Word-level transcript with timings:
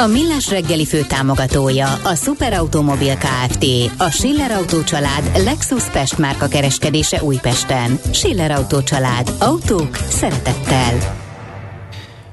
A 0.00 0.06
Millás 0.06 0.50
reggeli 0.50 0.86
fő 0.86 1.02
támogatója 1.08 1.92
a 1.92 2.14
Superautomobil 2.14 3.16
KFT, 3.16 3.64
a 3.98 4.10
Schiller 4.10 4.50
Auto 4.50 4.84
család 4.84 5.30
Lexus 5.44 5.90
Pest 5.90 6.18
márka 6.18 6.48
kereskedése 6.48 7.22
Újpesten. 7.22 8.00
Schiller 8.12 8.50
Auto 8.50 8.82
család. 8.82 9.32
Autók 9.38 9.96
szeretettel. 9.96 11.18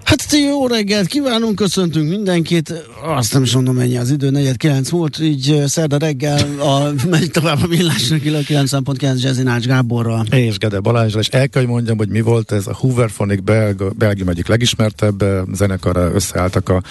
Hát 0.04 0.26
jó 0.32 0.68
reggelt 0.68 1.08
kívánunk, 1.08 1.56
köszöntünk 1.56 2.10
mindenkit. 2.10 2.74
Azt 3.04 3.34
nem 3.34 3.44
is 3.44 3.54
mondom, 3.54 3.76
mennyi 3.76 3.98
az 3.98 4.12
idő, 4.12 4.30
negyed 4.30 4.58
kilenc 4.58 4.90
volt, 4.90 5.20
így 5.20 5.64
szerda 5.66 5.98
reggel 5.98 6.60
a, 6.60 6.92
megy 7.10 7.32
tovább 7.32 7.64
a 7.64 7.68
millásnak, 7.68 8.22
a 8.22 8.24
9.9 8.24 9.22
Jazzy 9.22 9.68
Gáborral. 9.68 10.26
És 10.26 10.58
Gede 10.58 10.80
Balázsra, 10.80 11.20
és 11.20 11.28
el 11.28 11.50
kell, 11.50 11.62
hogy 11.62 11.72
mondjam, 11.72 11.98
hogy 11.98 12.10
mi 12.10 12.22
volt 12.22 12.52
ez 12.52 12.68
a 12.68 12.74
Hooverphonic 12.74 13.42
Belg, 13.44 13.96
Belgium 13.98 14.30
egyik 14.30 14.48
legismertebb 14.48 15.24
zenekarra 15.54 16.12
összeálltak 16.14 16.70
a 16.70 16.82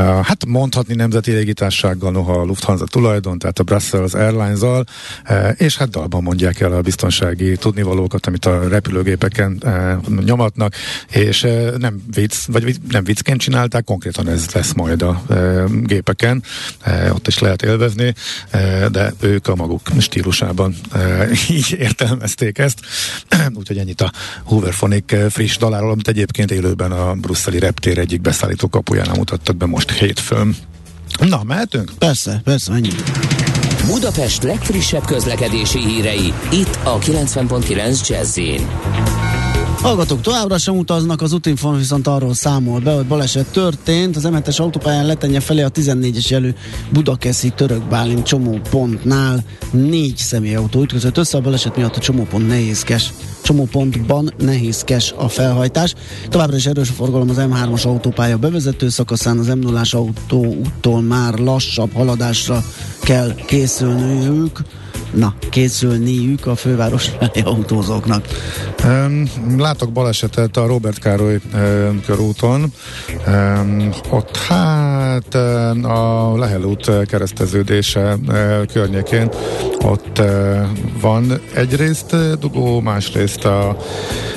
hát 0.00 0.46
mondhatni 0.46 0.94
nemzeti 0.94 1.30
légitársággal, 1.30 2.10
noha 2.10 2.32
a 2.32 2.44
Lufthansa 2.44 2.84
tulajdon, 2.84 3.38
tehát 3.38 3.58
a 3.58 3.62
Brussels 3.62 4.14
Airlines-al, 4.14 4.84
és 5.56 5.76
hát 5.76 5.90
dalban 5.90 6.22
mondják 6.22 6.60
el 6.60 6.72
a 6.72 6.80
biztonsági 6.80 7.56
tudnivalókat, 7.56 8.26
amit 8.26 8.44
a 8.44 8.68
repülőgépeken 8.68 9.62
nyomatnak, 10.24 10.74
és 11.10 11.46
nem 11.78 12.02
vicc, 12.14 12.34
vagy 12.46 12.76
nem 12.88 13.04
viccként 13.04 13.40
csinálták, 13.40 13.84
konkrétan 13.84 14.28
ez 14.28 14.50
lesz 14.50 14.72
majd 14.72 15.02
a 15.02 15.22
gépeken, 15.82 16.42
ott 17.12 17.26
is 17.26 17.38
lehet 17.38 17.62
élvezni, 17.62 18.14
de 18.90 19.12
ők 19.20 19.46
a 19.48 19.54
maguk 19.54 19.80
stílusában 19.98 20.74
így 21.50 21.76
értelmezték 21.78 22.58
ezt, 22.58 22.80
úgyhogy 23.58 23.78
ennyit 23.78 24.00
a 24.00 24.12
Hooverphonic 24.44 25.32
friss 25.32 25.56
daláról, 25.56 25.90
amit 25.90 26.08
egyébként 26.08 26.50
élőben 26.50 26.92
a 26.92 27.14
brusszeli 27.14 27.58
reptér 27.58 27.98
egyik 27.98 28.20
beszállító 28.20 28.68
kapujánál 28.68 29.14
mutattak 29.14 29.56
be 29.56 29.66
most 29.66 29.81
most 29.86 29.98
hétfőn. 29.98 30.56
Na, 31.28 31.42
mehetünk? 31.42 31.90
Persze, 31.98 32.40
persze, 32.44 32.72
annyi. 32.72 32.90
Budapest 33.86 34.42
legfrissebb 34.42 35.04
közlekedési 35.04 35.78
hírei, 35.78 36.32
itt 36.50 36.78
a 36.84 36.98
90.9 36.98 38.08
jazz 38.08 38.38
Hallgatók 39.80 40.20
továbbra 40.20 40.58
sem 40.58 40.76
utaznak, 40.76 41.22
az 41.22 41.32
Utinform 41.32 41.76
viszont 41.76 42.06
arról 42.06 42.34
számol 42.34 42.80
be, 42.80 42.92
hogy 42.92 43.06
baleset 43.06 43.46
történt. 43.46 44.16
Az 44.16 44.28
M7-es 44.30 44.60
autópályán 44.60 45.06
letenye 45.06 45.40
felé 45.40 45.62
a 45.62 45.70
14-es 45.70 46.32
elő 46.32 46.54
Budakeszi 46.92 47.50
török 47.50 47.88
Bálint 47.88 48.26
csomópontnál 48.26 49.44
négy 49.70 50.16
személyautó 50.16 50.82
ütközött 50.82 51.16
össze, 51.16 51.36
a 51.36 51.40
baleset 51.40 51.76
miatt 51.76 51.96
a 51.96 52.00
csomópont 52.00 52.46
nehézkes 52.46 53.12
csomópontban 53.42 54.32
nehézkes 54.38 55.14
a 55.16 55.28
felhajtás. 55.28 55.94
Továbbra 56.28 56.56
is 56.56 56.66
erős 56.66 56.88
a 56.88 56.92
forgalom 56.92 57.28
az 57.28 57.36
M3-as 57.38 57.86
autópálya 57.86 58.36
bevezető 58.36 58.88
szakaszán, 58.88 59.38
az 59.38 59.46
M0-as 59.50 59.94
autóúttól 59.94 61.00
már 61.00 61.38
lassabb 61.38 61.92
haladásra 61.92 62.64
kell 63.00 63.34
készülniük 63.34 64.62
na, 65.14 65.34
készülniük 65.50 66.46
a 66.46 66.54
főváros 66.54 67.10
autózóknak. 67.44 68.26
Látok 69.56 69.92
balesetet 69.92 70.56
a 70.56 70.66
Robert 70.66 70.98
Károly 70.98 71.40
körúton. 72.06 72.72
Ott 74.10 74.36
hát 74.36 75.34
a 75.84 76.32
Lehel 76.36 76.62
út 76.62 77.06
kereszteződése 77.06 78.12
um, 78.12 78.66
környékén 78.72 79.28
ott 79.84 80.18
uh, 80.18 80.26
van 81.00 81.40
egyrészt 81.54 82.38
dugó, 82.38 82.80
másrészt 82.80 83.44
a 83.44 83.76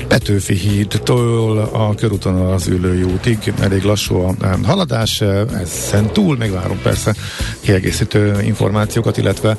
Petőfi 0.08 0.54
hídtól 0.54 1.58
a 1.58 1.96
körúton 1.96 2.36
az 2.36 2.68
ülői 2.68 3.04
útig 3.04 3.54
elég 3.60 3.84
lassú 3.84 4.16
a 4.16 4.36
haladás, 4.64 5.22
ezen 5.62 6.14
túl 6.14 6.38
még 6.38 6.52
várunk 6.52 6.82
persze 6.82 7.16
kiegészítő 7.60 8.42
információkat, 8.42 9.18
illetve 9.18 9.58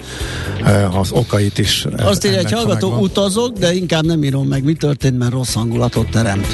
az 1.11 1.19
okait 1.19 1.59
is. 1.59 1.87
Azt 1.97 2.27
írja, 2.27 2.43
hogy 2.43 2.53
hallgató 2.53 2.97
utazok, 2.99 3.59
de 3.59 3.75
inkább 3.75 4.07
nem 4.07 4.25
írom 4.25 4.47
meg, 4.47 4.65
mi 4.65 4.73
történt, 4.73 5.19
mert 5.19 5.33
rossz 5.33 5.55
hangulatot 5.55 6.11
teremt. 6.11 6.47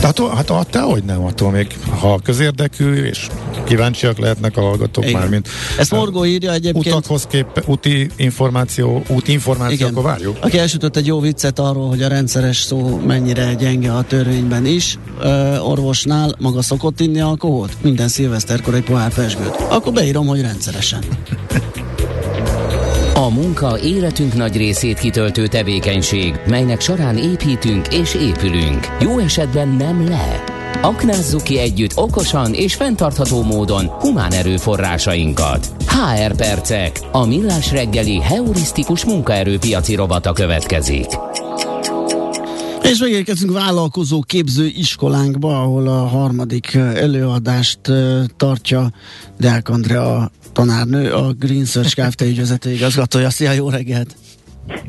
De 0.00 0.06
hát, 0.06 0.18
hát, 0.18 0.50
hát 0.50 0.70
te 0.70 0.80
hogy 0.80 1.02
nem, 1.04 1.24
attól 1.24 1.50
még, 1.50 1.66
ha 2.00 2.20
közérdekű, 2.22 2.94
és 2.94 3.26
kíváncsiak 3.64 4.18
lehetnek 4.18 4.56
a 4.56 4.60
hallgatók 4.60 5.04
Igen. 5.04 5.20
már, 5.20 5.28
mint 5.28 5.48
Ezt 5.78 5.90
Morgó 5.90 6.24
írja 6.24 6.52
egyébként. 6.52 6.86
Utakhoz 6.86 7.26
kép, 7.26 7.64
úti 7.66 8.10
információ, 8.16 9.02
úti 9.08 9.32
információ, 9.32 9.74
Igen. 9.74 9.88
akkor 9.88 10.02
várjuk. 10.02 10.36
Aki 10.40 10.58
elsütött 10.58 10.96
egy 10.96 11.06
jó 11.06 11.20
viccet 11.20 11.58
arról, 11.58 11.88
hogy 11.88 12.02
a 12.02 12.08
rendszeres 12.08 12.56
szó 12.56 13.00
mennyire 13.06 13.54
gyenge 13.54 13.92
a 13.92 14.02
törvényben 14.02 14.66
is, 14.66 14.98
ö, 15.20 15.58
orvosnál 15.58 16.34
maga 16.38 16.62
szokott 16.62 17.00
inni 17.00 17.20
alkoholt? 17.20 17.76
Minden 17.82 18.08
szilveszterkor 18.08 18.74
egy 18.74 18.84
pohár 18.84 19.14
pesgőt. 19.14 19.56
Akkor 19.68 19.92
beírom, 19.92 20.26
hogy 20.26 20.40
rendszeresen. 20.40 21.00
A 23.30 23.32
munka 23.32 23.80
életünk 23.80 24.34
nagy 24.34 24.56
részét 24.56 24.98
kitöltő 24.98 25.46
tevékenység, 25.46 26.40
melynek 26.46 26.80
során 26.80 27.16
építünk 27.16 27.94
és 27.94 28.14
épülünk. 28.14 28.86
Jó 29.00 29.18
esetben 29.18 29.68
nem 29.68 30.08
le. 30.08 30.44
Aknázzuk 30.82 31.42
ki 31.42 31.58
együtt 31.58 31.96
okosan 31.96 32.54
és 32.54 32.74
fenntartható 32.74 33.42
módon 33.42 33.86
humán 33.86 34.32
erőforrásainkat. 34.32 35.66
HR 35.86 36.36
Percek, 36.36 37.00
a 37.12 37.26
millás 37.26 37.70
reggeli 37.70 38.20
heurisztikus 38.20 39.04
munkaerőpiaci 39.04 39.94
robata 39.94 40.32
következik. 40.32 41.06
És 42.82 42.98
megérkezünk 42.98 43.52
vállalkozó 43.52 44.20
képző 44.20 44.66
iskolánkba, 44.66 45.62
ahol 45.62 45.88
a 45.88 46.06
harmadik 46.06 46.74
előadást 46.74 47.80
tartja 48.36 48.90
Deák 49.38 49.68
Andrea 49.68 50.30
tanárnő, 50.52 51.12
a 51.12 51.32
Green 51.32 51.64
Search 51.64 51.94
Kft. 52.00 52.20
ügyvezető 52.20 52.70
igazgatója. 52.70 53.30
Szia, 53.30 53.52
jó 53.52 53.68
reggelt! 53.68 54.16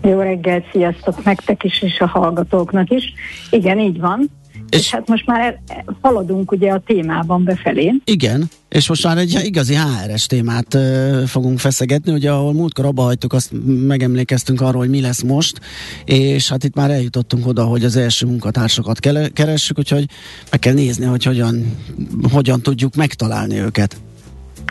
Jó 0.04 0.20
reggelt, 0.20 0.66
sziasztok 0.72 1.24
nektek 1.24 1.64
is, 1.64 1.82
és 1.82 2.00
a 2.00 2.08
hallgatóknak 2.08 2.90
is. 2.90 3.14
Igen, 3.50 3.80
így 3.80 4.00
van. 4.00 4.30
És, 4.70 4.80
és 4.80 4.92
hát 4.92 5.08
most 5.08 5.26
már 5.26 5.62
haladunk 6.02 6.52
ugye 6.52 6.72
a 6.72 6.82
témában 6.86 7.44
befelé. 7.44 7.94
Igen, 8.04 8.50
és 8.70 8.90
most 8.90 9.04
már 9.04 9.18
egy 9.18 9.40
igazi 9.44 9.76
HRS 9.76 10.26
témát 10.26 10.74
uh, 10.74 11.24
fogunk 11.24 11.60
feszegetni, 11.60 12.12
ugye 12.12 12.32
ahol 12.32 12.54
múltkor 12.54 12.86
abba 12.86 13.02
hagytuk, 13.02 13.34
azt 13.34 13.52
megemlékeztünk 13.88 14.62
arról, 14.62 14.82
hogy 14.82 14.90
mi 14.90 15.02
lesz 15.02 15.22
most, 15.22 15.60
és 16.06 16.50
hát 16.50 16.64
itt 16.64 16.76
már 16.76 16.92
eljutottunk 16.92 17.48
oda, 17.48 17.64
hogy 17.64 17.84
az 17.84 17.96
első 17.96 18.26
munkatársakat 18.26 19.00
keressük, 19.34 19.78
úgyhogy 19.78 20.06
meg 20.52 20.60
kell 20.60 20.74
nézni, 20.74 21.06
hogy 21.06 21.24
hogyan, 21.24 21.78
hogyan 22.32 22.62
tudjuk 22.62 22.96
megtalálni 22.96 23.60
őket. 23.60 24.02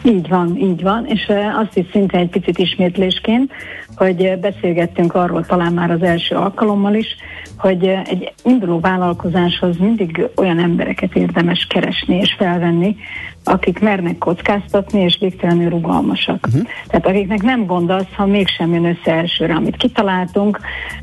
Így 0.03 0.29
van, 0.29 0.57
így 0.57 0.83
van, 0.83 1.07
és 1.07 1.33
azt 1.57 1.77
is 1.77 1.87
szintén 1.93 2.21
egy 2.21 2.29
picit 2.29 2.59
ismétlésként, 2.59 3.53
hogy 3.97 4.39
beszélgettünk 4.41 5.15
arról 5.15 5.47
talán 5.47 5.73
már 5.73 5.91
az 5.91 6.03
első 6.03 6.35
alkalommal 6.35 6.95
is, 6.95 7.17
hogy 7.59 7.87
egy 7.87 8.33
induló 8.45 8.81
vállalkozáshoz 8.81 9.77
mindig 9.77 10.29
olyan 10.37 10.59
embereket 10.59 11.17
érdemes 11.17 11.67
keresni 11.69 12.17
és 12.17 12.35
felvenni, 12.39 12.97
akik 13.45 13.81
mernek 13.81 14.19
kockáztatni, 14.19 15.01
és 15.01 15.17
végtelenül 15.21 15.69
rugalmasak. 15.69 16.47
Uh-huh. 16.47 16.69
Tehát 16.87 17.07
akiknek 17.07 17.43
nem 17.43 17.67
gond 17.67 17.91
az, 17.91 18.07
ha 18.17 18.27
mégsem 18.27 18.75
jön 18.75 18.85
össze 18.85 19.13
elsőre, 19.13 19.55
amit 19.55 19.77
kitaláltunk, 19.77 20.61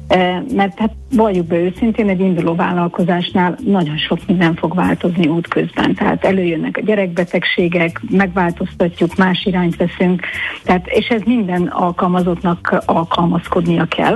eh, 0.08 0.42
mert 0.54 0.80
hát 0.80 0.92
valljuk 1.12 1.46
be 1.46 1.56
őszintén, 1.56 2.10
egy 2.10 2.20
induló 2.20 2.56
vállalkozásnál 2.56 3.58
nagyon 3.66 3.98
sok 3.98 4.20
minden 4.28 4.56
fog 4.56 4.76
változni 4.76 5.28
útközben. 5.28 5.94
Tehát 5.94 6.26
előjönnek 6.26 6.78
a 6.78 6.86
gyerekbetegségek, 6.86 8.02
megváltoztatjuk, 8.10 9.16
más 9.16 9.46
irányt 9.46 9.76
veszünk, 9.76 10.22
tehát, 10.64 10.88
és 10.88 11.08
ez 11.08 11.22
minden 11.26 11.68
alkalmazottnak 11.68 12.84
alkalmazkodnia 12.86 13.86
kell, 13.86 14.16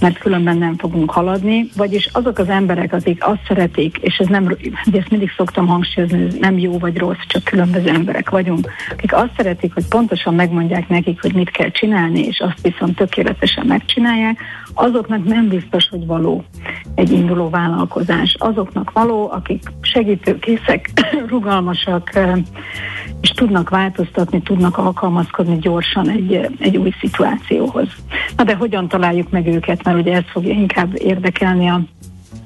mert 0.00 0.18
különben 0.18 0.58
nem 0.58 0.76
fogunk 0.76 1.10
haladni, 1.10 1.68
vagyis 1.76 2.08
azok 2.12 2.38
az 2.38 2.48
emberek, 2.48 2.92
akik 2.92 3.26
azt 3.26 3.44
szeretik, 3.48 3.98
és 4.00 4.16
ez 4.16 4.26
nem, 4.26 4.44
ugye 4.86 4.98
ezt 4.98 5.10
mindig 5.10 5.30
szoktam 5.36 5.66
hangsúlyozni, 5.66 6.24
ez 6.24 6.34
nem 6.40 6.58
jó 6.58 6.78
vagy 6.78 6.98
rossz, 6.98 7.26
csak 7.26 7.49
különböző 7.50 7.88
emberek 7.88 8.30
vagyunk, 8.30 8.70
akik 8.90 9.14
azt 9.14 9.30
szeretik, 9.36 9.74
hogy 9.74 9.86
pontosan 9.88 10.34
megmondják 10.34 10.88
nekik, 10.88 11.20
hogy 11.20 11.34
mit 11.34 11.50
kell 11.50 11.70
csinálni, 11.70 12.20
és 12.20 12.40
azt 12.40 12.60
viszont 12.62 12.96
tökéletesen 12.96 13.66
megcsinálják, 13.66 14.38
azoknak 14.74 15.24
nem 15.24 15.48
biztos, 15.48 15.88
hogy 15.88 16.06
való 16.06 16.44
egy 16.94 17.12
induló 17.12 17.48
vállalkozás. 17.48 18.36
Azoknak 18.38 18.92
való, 18.92 19.30
akik 19.30 19.62
segítőkészek, 19.80 20.90
rugalmasak, 21.34 22.10
és 23.20 23.30
tudnak 23.30 23.68
változtatni, 23.68 24.42
tudnak 24.42 24.78
alkalmazkodni 24.78 25.58
gyorsan 25.58 26.10
egy, 26.10 26.48
egy 26.58 26.76
új 26.76 26.92
szituációhoz. 27.00 27.88
Na 28.36 28.44
de 28.44 28.54
hogyan 28.54 28.88
találjuk 28.88 29.30
meg 29.30 29.46
őket, 29.46 29.84
mert 29.84 29.98
ugye 29.98 30.14
ez 30.14 30.24
fogja 30.32 30.52
inkább 30.52 30.92
érdekelni 30.94 31.68
a 31.68 31.80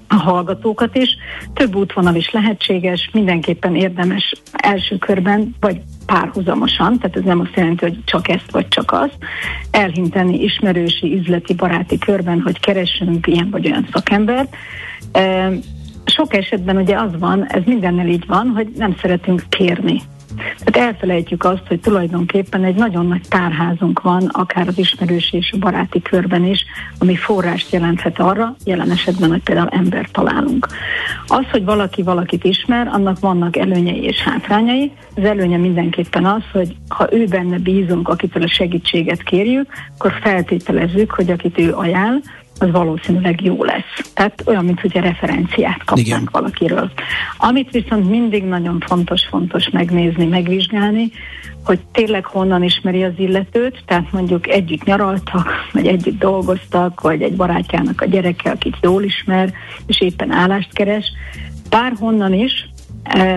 a 0.09 0.15
hallgatókat 0.15 0.97
is. 0.97 1.17
Több 1.55 1.75
útvonal 1.75 2.15
is 2.15 2.31
lehetséges, 2.31 3.11
mindenképpen 3.13 3.77
érdemes 3.77 4.33
első 4.53 4.97
körben, 4.97 5.55
vagy 5.61 5.81
párhuzamosan, 6.07 6.99
tehát 6.99 7.17
ez 7.17 7.25
nem 7.25 7.41
azt 7.41 7.57
jelenti, 7.57 7.85
hogy 7.85 8.05
csak 8.05 8.29
ezt 8.29 8.51
vagy 8.51 8.69
csak 8.69 8.93
azt, 8.93 9.19
elhinteni 9.71 10.43
ismerősi, 10.43 11.15
üzleti, 11.17 11.55
baráti 11.55 11.99
körben, 11.99 12.41
hogy 12.41 12.61
keressünk 12.61 13.27
ilyen 13.27 13.51
vagy 13.51 13.67
olyan 13.67 13.89
szakembert. 13.93 14.57
Sok 16.05 16.35
esetben 16.35 16.77
ugye 16.77 16.97
az 16.97 17.19
van, 17.19 17.47
ez 17.47 17.63
mindennel 17.65 18.07
így 18.07 18.27
van, 18.27 18.49
hogy 18.49 18.69
nem 18.77 18.97
szeretünk 19.01 19.43
kérni 19.49 20.03
tehát 20.65 20.93
elfelejtjük 20.93 21.45
azt, 21.45 21.63
hogy 21.69 21.81
tulajdonképpen 21.81 22.65
egy 22.65 22.75
nagyon 22.75 23.07
nagy 23.07 23.29
tárházunk 23.29 24.03
van, 24.03 24.29
akár 24.33 24.69
az 24.69 24.79
ismerős 24.79 25.33
és 25.33 25.53
a 25.53 25.59
baráti 25.59 26.03
körben 26.03 26.45
is, 26.45 26.65
ami 26.99 27.17
forrást 27.17 27.73
jelenthet 27.73 28.19
arra, 28.19 28.57
jelen 28.65 28.91
esetben, 28.91 29.31
hogy 29.31 29.43
például 29.43 29.69
ember 29.69 30.09
találunk. 30.13 30.67
Az, 31.27 31.45
hogy 31.51 31.65
valaki 31.65 32.03
valakit 32.03 32.45
ismer, 32.45 32.87
annak 32.87 33.19
vannak 33.19 33.57
előnyei 33.57 34.03
és 34.03 34.17
hátrányai. 34.17 34.93
Az 35.17 35.25
előnye 35.25 35.57
mindenképpen 35.57 36.25
az, 36.25 36.43
hogy 36.53 36.77
ha 36.89 37.09
ő 37.13 37.25
benne 37.25 37.59
bízunk, 37.59 38.09
akitől 38.09 38.43
a 38.43 38.49
segítséget 38.49 39.23
kérjük, 39.23 39.67
akkor 39.99 40.13
feltételezzük, 40.23 41.11
hogy 41.11 41.31
akit 41.31 41.59
ő 41.59 41.73
ajánl, 41.73 42.21
az 42.59 42.71
valószínűleg 42.71 43.45
jó 43.45 43.65
lesz. 43.65 44.13
Tehát 44.15 44.43
olyan, 44.47 44.65
mint 44.65 44.81
hogy 44.81 44.99
a 44.99 45.01
referenciát 45.01 45.85
kapnánk 45.85 46.07
Igen. 46.07 46.29
valakiről. 46.33 46.91
Amit 47.37 47.71
viszont 47.71 48.09
mindig 48.09 48.45
nagyon 48.45 48.81
fontos-fontos 48.87 49.69
megnézni, 49.71 50.27
megvizsgálni, 50.27 51.11
hogy 51.65 51.81
tényleg 51.93 52.25
honnan 52.25 52.63
ismeri 52.63 53.05
az 53.05 53.13
illetőt, 53.17 53.83
tehát 53.87 54.13
mondjuk 54.13 54.49
együtt 54.49 54.85
nyaraltak, 54.85 55.51
vagy 55.73 55.87
együtt 55.87 56.19
dolgoztak, 56.19 57.01
vagy 57.01 57.23
egy 57.23 57.37
barátjának 57.37 58.01
a 58.01 58.05
gyereke, 58.05 58.51
akit 58.51 58.77
jól 58.81 59.03
ismer, 59.03 59.53
és 59.87 60.01
éppen 60.01 60.31
állást 60.31 60.73
keres. 60.73 61.13
Bár 61.71 61.93
honnan 61.99 62.33
is, 62.33 62.69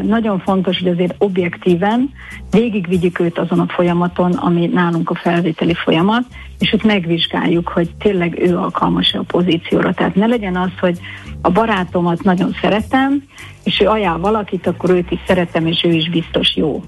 nagyon 0.03 0.39
fontos, 0.39 0.79
hogy 0.79 0.91
azért 0.91 1.15
objektíven 1.17 2.09
végigvigyük 2.51 3.19
őt 3.19 3.37
azon 3.37 3.59
a 3.59 3.67
folyamaton, 3.67 4.31
ami 4.31 4.65
nálunk 4.65 5.09
a 5.09 5.15
felvételi 5.15 5.73
folyamat, 5.73 6.23
és 6.59 6.73
ott 6.73 6.83
megvizsgáljuk, 6.83 7.67
hogy 7.67 7.89
tényleg 7.99 8.39
ő 8.39 8.57
alkalmas-e 8.57 9.19
a 9.19 9.23
pozícióra. 9.27 9.93
Tehát 9.93 10.15
ne 10.15 10.25
legyen 10.25 10.55
az, 10.55 10.71
hogy 10.79 10.99
a 11.41 11.49
barátomat 11.49 12.23
nagyon 12.23 12.55
szeretem, 12.61 13.23
és 13.63 13.79
ő 13.79 13.87
ajánl 13.87 14.19
valakit, 14.19 14.67
akkor 14.67 14.89
őt 14.89 15.11
is 15.11 15.19
szeretem, 15.27 15.65
és 15.65 15.83
ő 15.83 15.91
is 15.91 16.09
biztos 16.09 16.55
jó. 16.55 16.83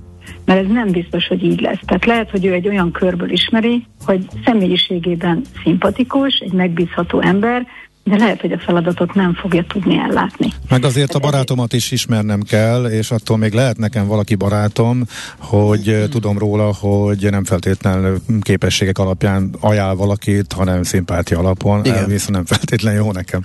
Mert 0.46 0.64
ez 0.64 0.72
nem 0.72 0.92
biztos, 0.92 1.28
hogy 1.28 1.44
így 1.44 1.62
lesz. 1.62 1.80
Tehát 1.86 2.06
lehet, 2.06 2.30
hogy 2.30 2.46
ő 2.46 2.54
egy 2.54 2.68
olyan 2.68 2.92
körből 2.92 3.32
ismeri, 3.32 3.86
hogy 4.06 4.28
személyiségében 4.46 5.42
szimpatikus, 5.64 6.38
egy 6.38 6.54
megbízható 6.54 7.22
ember, 7.22 7.68
de 8.04 8.18
lehet, 8.18 8.42
hogy 8.42 8.52
a 8.52 8.60
feladatot 8.60 9.14
nem 9.14 9.34
fogja 9.34 9.64
tudni 9.68 9.98
ellátni. 9.98 10.48
Meg 10.70 10.84
azért 10.84 11.14
a 11.14 11.20
barátomat 11.20 11.74
is 11.74 11.92
ismernem 11.92 12.42
kell, 12.42 12.86
és 12.86 13.12
attól 13.12 13.38
még 13.38 13.54
lehet 13.54 13.78
nekem 13.78 14.08
valaki 14.08 14.36
barátom, 14.36 15.04
hogy 15.38 15.86
hmm. 15.86 16.10
tudom 16.10 16.38
róla, 16.38 16.74
hogy 16.80 17.28
nem 17.32 17.44
feltétlenül 17.44 18.22
képességek 18.42 18.98
alapján 18.98 19.56
ajánl 19.60 19.96
valakit, 19.96 20.54
hanem 20.54 20.84
szimpátia 20.84 21.38
alapon, 21.40 21.86
Igen. 21.86 22.08
viszont 22.08 22.32
nem 22.32 22.46
feltétlenül 22.46 23.04
jó 23.04 23.12
nekem. 23.12 23.42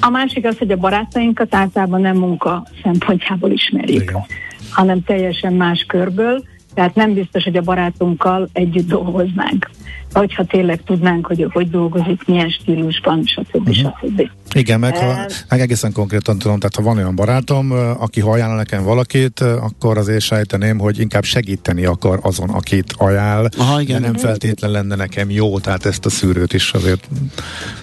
A 0.00 0.10
másik 0.10 0.46
az, 0.46 0.58
hogy 0.58 0.70
a 0.70 0.76
barátainkat 0.76 1.54
általában 1.54 2.00
nem 2.00 2.16
munka 2.16 2.66
szempontjából 2.82 3.50
ismerjük, 3.50 4.02
Igen. 4.02 4.24
hanem 4.70 5.04
teljesen 5.04 5.52
más 5.52 5.84
körből, 5.88 6.44
tehát 6.74 6.94
nem 6.94 7.14
biztos, 7.14 7.44
hogy 7.44 7.56
a 7.56 7.62
barátunkkal 7.62 8.48
együtt 8.52 8.88
dolgoznánk 8.88 9.70
hogyha 10.12 10.44
tényleg 10.44 10.82
tudnánk, 10.84 11.26
hogy 11.26 11.46
hogy 11.52 11.70
dolgozik, 11.70 12.24
milyen 12.26 12.48
stílusban, 12.48 13.22
stb. 13.24 13.68
Uh-huh. 13.68 13.74
stb. 13.74 14.30
Igen, 14.54 14.80
meg, 14.80 14.96
ha, 14.96 15.26
meg 15.48 15.60
egészen 15.60 15.92
konkrétan 15.92 16.38
tudom, 16.38 16.58
tehát 16.58 16.74
ha 16.74 16.82
van 16.82 16.96
olyan 16.96 17.14
barátom, 17.14 17.70
aki 17.98 18.20
ha 18.20 18.30
ajánl 18.30 18.56
nekem 18.56 18.84
valakit, 18.84 19.40
akkor 19.40 19.98
azért 19.98 20.20
sejteném, 20.20 20.78
hogy 20.78 21.00
inkább 21.00 21.24
segíteni 21.24 21.84
akar 21.84 22.18
azon, 22.22 22.50
akit 22.50 22.94
ajánl, 22.96 23.48
Aha, 23.58 23.80
igen. 23.80 24.00
de 24.00 24.06
nem 24.06 24.16
feltétlen 24.16 24.70
lenne 24.70 24.94
nekem 24.94 25.30
jó, 25.30 25.58
tehát 25.58 25.86
ezt 25.86 26.06
a 26.06 26.10
szűrőt 26.10 26.52
is 26.52 26.72
azért 26.72 27.08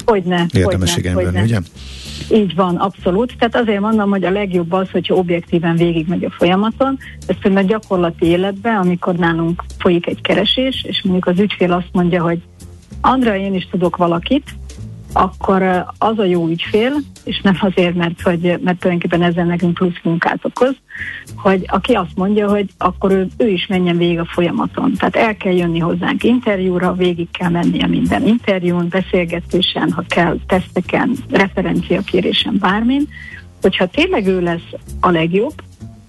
hogyne, 0.06 0.46
érdemes 0.54 0.98
igénybe 0.98 1.24
venni, 1.24 1.42
ugye? 1.42 1.60
Így 2.32 2.56
van, 2.56 2.76
abszolút. 2.76 3.38
Tehát 3.38 3.56
azért 3.56 3.80
mondom, 3.80 4.10
hogy 4.10 4.24
a 4.24 4.32
legjobb 4.32 4.72
az, 4.72 4.90
hogyha 4.92 5.16
objektíven 5.16 5.76
végigmegy 5.76 6.24
a 6.24 6.32
folyamaton. 6.32 6.98
Ezt 7.28 7.46
a 7.58 7.62
gyakorlati 7.62 8.26
életben, 8.26 8.76
amikor 8.76 9.16
nálunk 9.16 9.64
folyik 9.78 10.08
egy 10.08 10.22
keresés, 10.22 10.84
és 10.88 11.02
mondjuk 11.04 11.26
az 11.28 11.40
ügyfél 11.40 11.72
azt 11.72 11.90
mondja, 11.92 12.24
hogy 12.24 12.42
Andra, 13.02 13.36
én 13.36 13.54
is 13.54 13.68
tudok 13.72 13.98
valakit, 13.98 14.44
akkor 15.14 15.86
az 15.98 16.20
a 16.20 16.24
jó 16.24 16.48
ügyfél, 16.48 16.94
és 17.24 17.42
nem 17.42 17.58
azért, 17.60 17.96
mert, 17.96 18.22
hogy, 18.22 18.42
mert 18.42 18.80
tulajdonképpen 18.80 19.22
ezzel 19.22 19.46
nekünk 19.46 19.74
plusz 19.74 20.00
munkát 20.04 20.46
okoz, 20.46 20.76
hogy 21.36 21.66
aki 21.68 21.94
azt 21.94 22.16
mondja, 22.16 22.50
hogy 22.50 22.70
akkor 22.78 23.12
ő, 23.12 23.28
ő 23.38 23.48
is 23.48 23.68
menjen 23.68 23.98
végig 23.98 24.20
a 24.20 24.26
folyamaton. 24.26 24.94
Tehát 24.94 25.16
el 25.16 25.38
kell 25.38 25.54
jönni 25.54 25.80
hozzánk 25.80 26.24
interjúra, 26.24 26.94
végig 26.94 27.28
kell 27.32 27.50
mennie 27.50 27.88
minden 27.88 28.28
interjún, 28.28 28.88
beszélgetésen, 28.90 29.92
ha 29.92 30.04
kell, 30.08 30.38
teszteken, 30.48 31.16
referenciakérésen, 31.30 32.58
bármin, 32.60 33.08
hogyha 33.62 33.88
tényleg 33.88 34.28
ő 34.28 34.42
lesz 34.42 34.74
a 35.00 35.10
legjobb, 35.10 35.54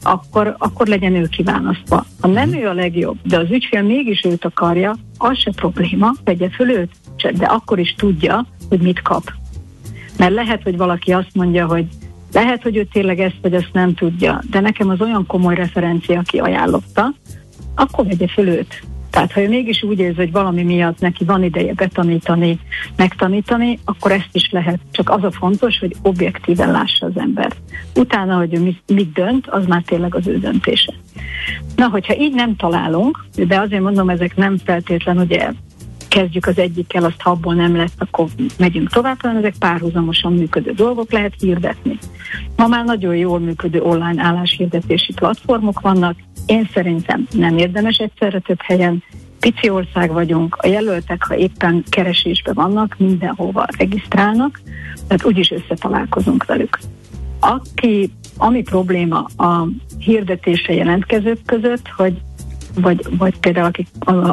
akkor, 0.03 0.55
akkor 0.59 0.87
legyen 0.87 1.15
ő 1.15 1.27
kiválasztva. 1.27 2.05
Ha 2.21 2.29
nem 2.29 2.53
ő 2.53 2.69
a 2.69 2.73
legjobb, 2.73 3.17
de 3.23 3.39
az 3.39 3.51
ügyfél 3.51 3.83
mégis 3.83 4.25
őt 4.25 4.45
akarja, 4.45 4.97
az 5.19 5.39
se 5.39 5.51
probléma, 5.57 6.13
vegye 6.25 6.51
föl 6.51 6.71
őt, 6.71 6.91
de 7.35 7.45
akkor 7.45 7.79
is 7.79 7.95
tudja, 7.95 8.47
hogy 8.71 8.81
mit 8.81 9.03
kap. 9.03 9.33
Mert 10.19 10.35
lehet, 10.35 10.63
hogy 10.63 10.77
valaki 10.77 11.13
azt 11.13 11.35
mondja, 11.35 11.67
hogy 11.67 11.87
lehet, 12.33 12.63
hogy 12.63 12.77
ő 12.77 12.85
tényleg 12.93 13.21
ezt 13.21 13.39
vagy 13.43 13.55
azt 13.55 13.71
nem 13.73 13.95
tudja, 13.95 14.43
de 14.51 14.61
nekem 14.61 14.89
az 14.89 15.01
olyan 15.01 15.27
komoly 15.27 15.55
referencia, 15.55 16.19
aki 16.19 16.39
ajánlotta, 16.39 17.13
akkor 17.75 18.07
vegye 18.07 18.29
föl 18.29 18.49
őt. 18.49 18.83
Tehát 19.11 19.33
ha 19.33 19.41
ő 19.41 19.49
mégis 19.49 19.83
úgy 19.83 19.99
érzi, 19.99 20.17
hogy 20.17 20.33
valami 20.33 20.63
miatt 20.63 21.01
neki 21.01 21.25
van 21.25 21.45
ideje 21.45 21.73
betanítani, 21.75 22.59
megtanítani, 22.97 23.79
akkor 23.85 24.13
ezt 24.13 24.29
is 24.33 24.51
lehet. 24.51 24.79
Csak 24.91 25.11
az 25.11 25.25
a 25.25 25.31
fontos, 25.31 25.79
hogy 25.79 25.97
objektíven 26.03 26.71
lássa 26.71 27.07
az 27.07 27.13
ember. 27.17 27.53
Utána, 27.95 28.37
hogy 28.37 28.55
ő 28.55 28.75
mit 28.95 29.13
dönt, 29.13 29.47
az 29.47 29.67
már 29.67 29.83
tényleg 29.83 30.15
az 30.15 30.27
ő 30.27 30.39
döntése. 30.39 30.93
Na, 31.77 31.89
hogyha 31.89 32.17
így 32.17 32.35
nem 32.35 32.57
találunk, 32.57 33.25
de 33.47 33.61
azért 33.61 33.83
mondom, 33.83 34.09
ezek 34.09 34.37
nem 34.37 34.57
feltétlen 34.65 35.19
ugye 35.19 35.51
kezdjük 36.11 36.47
az 36.47 36.59
egyikkel, 36.59 37.05
azt 37.05 37.21
ha 37.21 37.31
abból 37.31 37.55
nem 37.55 37.77
lesz, 37.77 37.95
akkor 37.99 38.27
megyünk 38.59 38.91
tovább, 38.91 39.21
hanem 39.21 39.37
ezek 39.37 39.55
párhuzamosan 39.59 40.33
működő 40.33 40.73
dolgok, 40.73 41.13
lehet 41.13 41.35
hirdetni. 41.39 41.99
Ma 42.57 42.67
már 42.67 42.85
nagyon 42.85 43.17
jól 43.17 43.39
működő 43.39 43.81
online 43.83 44.23
álláshirdetési 44.23 45.13
platformok 45.13 45.81
vannak, 45.81 46.17
én 46.47 46.69
szerintem 46.75 47.27
nem 47.31 47.59
érdemes 47.59 47.97
egyszerre 47.97 48.39
több 48.39 48.61
helyen, 48.63 49.03
pici 49.41 49.69
ország 49.69 50.13
vagyunk, 50.13 50.57
a 50.61 50.67
jelöltek, 50.67 51.25
ha 51.25 51.37
éppen 51.37 51.85
keresésben 51.89 52.55
vannak, 52.55 52.97
mindenhova 52.99 53.67
regisztrálnak, 53.79 54.61
tehát 55.07 55.25
úgyis 55.25 55.51
összetalálkozunk 55.51 56.45
velük. 56.45 56.79
Aki, 57.41 58.11
ami 58.37 58.63
probléma 58.63 59.19
a 59.37 59.69
hirdetésre 59.99 60.75
jelentkezők 60.75 61.39
között, 61.47 61.89
hogy 61.89 62.21
vagy, 62.75 63.07
vagy 63.19 63.39
például 63.39 63.67
akik 63.67 63.87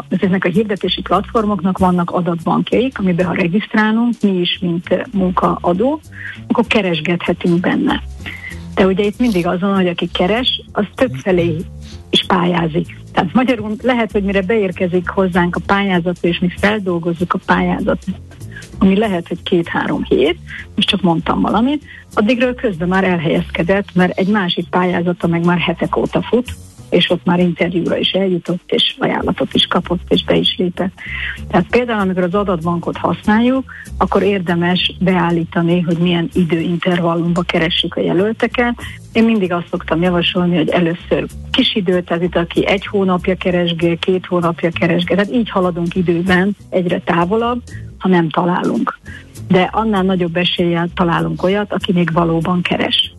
ezeknek 0.09 0.45
a 0.45 0.49
hirdetési 0.49 1.01
platformoknak 1.01 1.77
vannak 1.77 2.11
adatbankjaik, 2.11 2.99
amiben 2.99 3.25
ha 3.25 3.33
regisztrálunk, 3.33 4.13
mi 4.21 4.29
is, 4.29 4.59
mint 4.61 5.07
munkaadó, 5.13 5.99
akkor 6.47 6.67
keresgethetünk 6.67 7.59
benne. 7.59 8.03
De 8.75 8.85
ugye 8.85 9.03
itt 9.03 9.19
mindig 9.19 9.47
azon, 9.47 9.75
hogy 9.75 9.87
aki 9.87 10.09
keres, 10.13 10.61
az 10.71 10.85
több 10.95 11.13
felé 11.13 11.55
is 12.09 12.23
pályázik. 12.27 12.97
Tehát 13.13 13.33
magyarul 13.33 13.75
lehet, 13.81 14.11
hogy 14.11 14.23
mire 14.23 14.41
beérkezik 14.41 15.09
hozzánk 15.09 15.55
a 15.55 15.61
pályázat, 15.65 16.17
és 16.21 16.39
mi 16.39 16.49
feldolgozzuk 16.59 17.33
a 17.33 17.39
pályázatot, 17.45 18.15
ami 18.79 18.97
lehet, 18.97 19.27
hogy 19.27 19.43
két-három 19.43 20.03
hét, 20.03 20.37
most 20.75 20.87
csak 20.87 21.01
mondtam 21.01 21.41
valamit, 21.41 21.83
addigra 22.13 22.53
közben 22.53 22.87
már 22.87 23.03
elhelyezkedett, 23.03 23.87
mert 23.93 24.17
egy 24.17 24.27
másik 24.27 24.69
pályázata 24.69 25.27
meg 25.27 25.45
már 25.45 25.59
hetek 25.59 25.95
óta 25.95 26.21
fut, 26.21 26.55
és 26.89 27.09
ott 27.09 27.25
már 27.25 27.39
interjúra 27.39 27.97
is 27.97 28.11
eljutott, 28.11 28.61
és 28.65 28.95
ajánlatot 28.99 29.53
is 29.53 29.65
kapott, 29.65 30.01
és 30.07 30.23
be 30.23 30.35
is 30.35 30.55
lépett. 30.57 30.93
Tehát 31.49 31.65
például, 31.69 31.99
amikor 31.99 32.23
az 32.23 32.33
adatbankot 32.33 32.97
használjuk, 32.97 33.71
akkor 33.97 34.23
érdemes 34.23 34.93
beállítani, 34.99 35.81
hogy 35.81 35.97
milyen 35.97 36.29
időintervallumba 36.33 37.41
keressük 37.41 37.95
a 37.95 38.01
jelölteket. 38.01 38.75
Én 39.13 39.23
mindig 39.23 39.51
azt 39.51 39.67
szoktam 39.69 40.01
javasolni, 40.01 40.55
hogy 40.55 40.69
először 40.69 41.25
kis 41.51 41.75
időt, 41.75 42.05
tehát 42.05 42.23
itt 42.23 42.35
aki 42.35 42.67
egy 42.67 42.85
hónapja 42.85 43.35
keresgél, 43.35 43.97
két 43.97 44.25
hónapja 44.25 44.69
keresgél, 44.69 45.15
tehát 45.17 45.33
így 45.33 45.49
haladunk 45.49 45.95
időben 45.95 46.55
egyre 46.69 46.99
távolabb, 46.99 47.61
ha 47.97 48.07
nem 48.07 48.29
találunk. 48.29 48.99
De 49.47 49.69
annál 49.71 50.03
nagyobb 50.03 50.35
eséllyel 50.35 50.89
találunk 50.93 51.43
olyat, 51.43 51.73
aki 51.73 51.91
még 51.91 52.13
valóban 52.13 52.61
keres. 52.61 53.16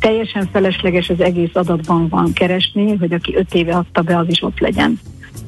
Teljesen 0.00 0.48
felesleges 0.52 1.08
az 1.08 1.20
egész 1.20 1.54
adatbankban 1.54 2.32
keresni, 2.32 2.96
hogy 2.96 3.12
aki 3.12 3.34
öt 3.36 3.54
éve 3.54 3.74
adta 3.74 4.02
be, 4.02 4.18
az 4.18 4.28
is 4.28 4.42
ott 4.42 4.58
legyen 4.58 5.00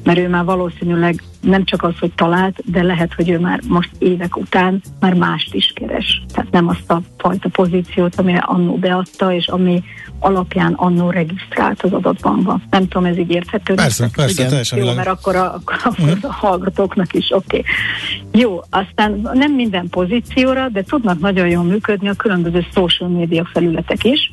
mert 0.03 0.17
ő 0.17 0.29
már 0.29 0.43
valószínűleg 0.43 1.23
nem 1.41 1.63
csak 1.65 1.83
az, 1.83 1.93
hogy 1.99 2.11
talált, 2.15 2.71
de 2.71 2.83
lehet, 2.83 3.13
hogy 3.13 3.29
ő 3.29 3.39
már 3.39 3.59
most 3.67 3.89
évek 3.97 4.37
után 4.37 4.81
már 4.99 5.13
mást 5.13 5.53
is 5.53 5.71
keres. 5.75 6.23
Tehát 6.33 6.51
nem 6.51 6.67
azt 6.67 6.91
a 6.91 7.01
fajta 7.17 7.49
pozíciót, 7.49 8.15
ami 8.15 8.35
annó 8.39 8.75
beadta, 8.75 9.33
és 9.33 9.47
ami 9.47 9.83
alapján 10.19 10.73
annó 10.73 11.09
regisztrált 11.09 11.81
az 11.81 11.93
adatbankban. 11.93 12.63
Nem 12.69 12.87
tudom, 12.87 13.05
ez 13.05 13.17
így 13.17 13.31
érthető. 13.31 13.73
Persze, 13.73 14.09
persze, 14.15 14.33
Igen. 14.33 14.47
teljesen 14.47 14.79
Jó, 14.79 14.93
mert 14.93 15.07
akkor 15.07 15.35
a, 15.35 15.53
akkor 15.53 15.75
uh-huh. 15.85 16.17
a 16.21 16.31
hallgatóknak 16.31 17.13
is 17.13 17.31
oké. 17.31 17.57
Okay. 17.57 18.41
Jó, 18.41 18.61
aztán 18.69 19.29
nem 19.33 19.53
minden 19.53 19.89
pozícióra, 19.89 20.69
de 20.69 20.83
tudnak 20.83 21.19
nagyon 21.19 21.47
jól 21.47 21.63
működni 21.63 22.07
a 22.09 22.13
különböző 22.13 22.65
social 22.73 23.09
media 23.09 23.49
felületek 23.53 24.03
is 24.03 24.31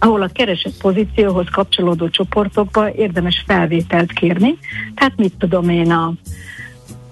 ahol 0.00 0.22
a 0.22 0.30
keresett 0.32 0.76
pozícióhoz 0.80 1.46
kapcsolódó 1.52 2.08
csoportokba 2.08 2.92
érdemes 2.94 3.44
felvételt 3.46 4.12
kérni. 4.12 4.58
Tehát 4.94 5.16
mit 5.16 5.32
tudom 5.38 5.68
én, 5.68 5.90
a, 5.90 6.12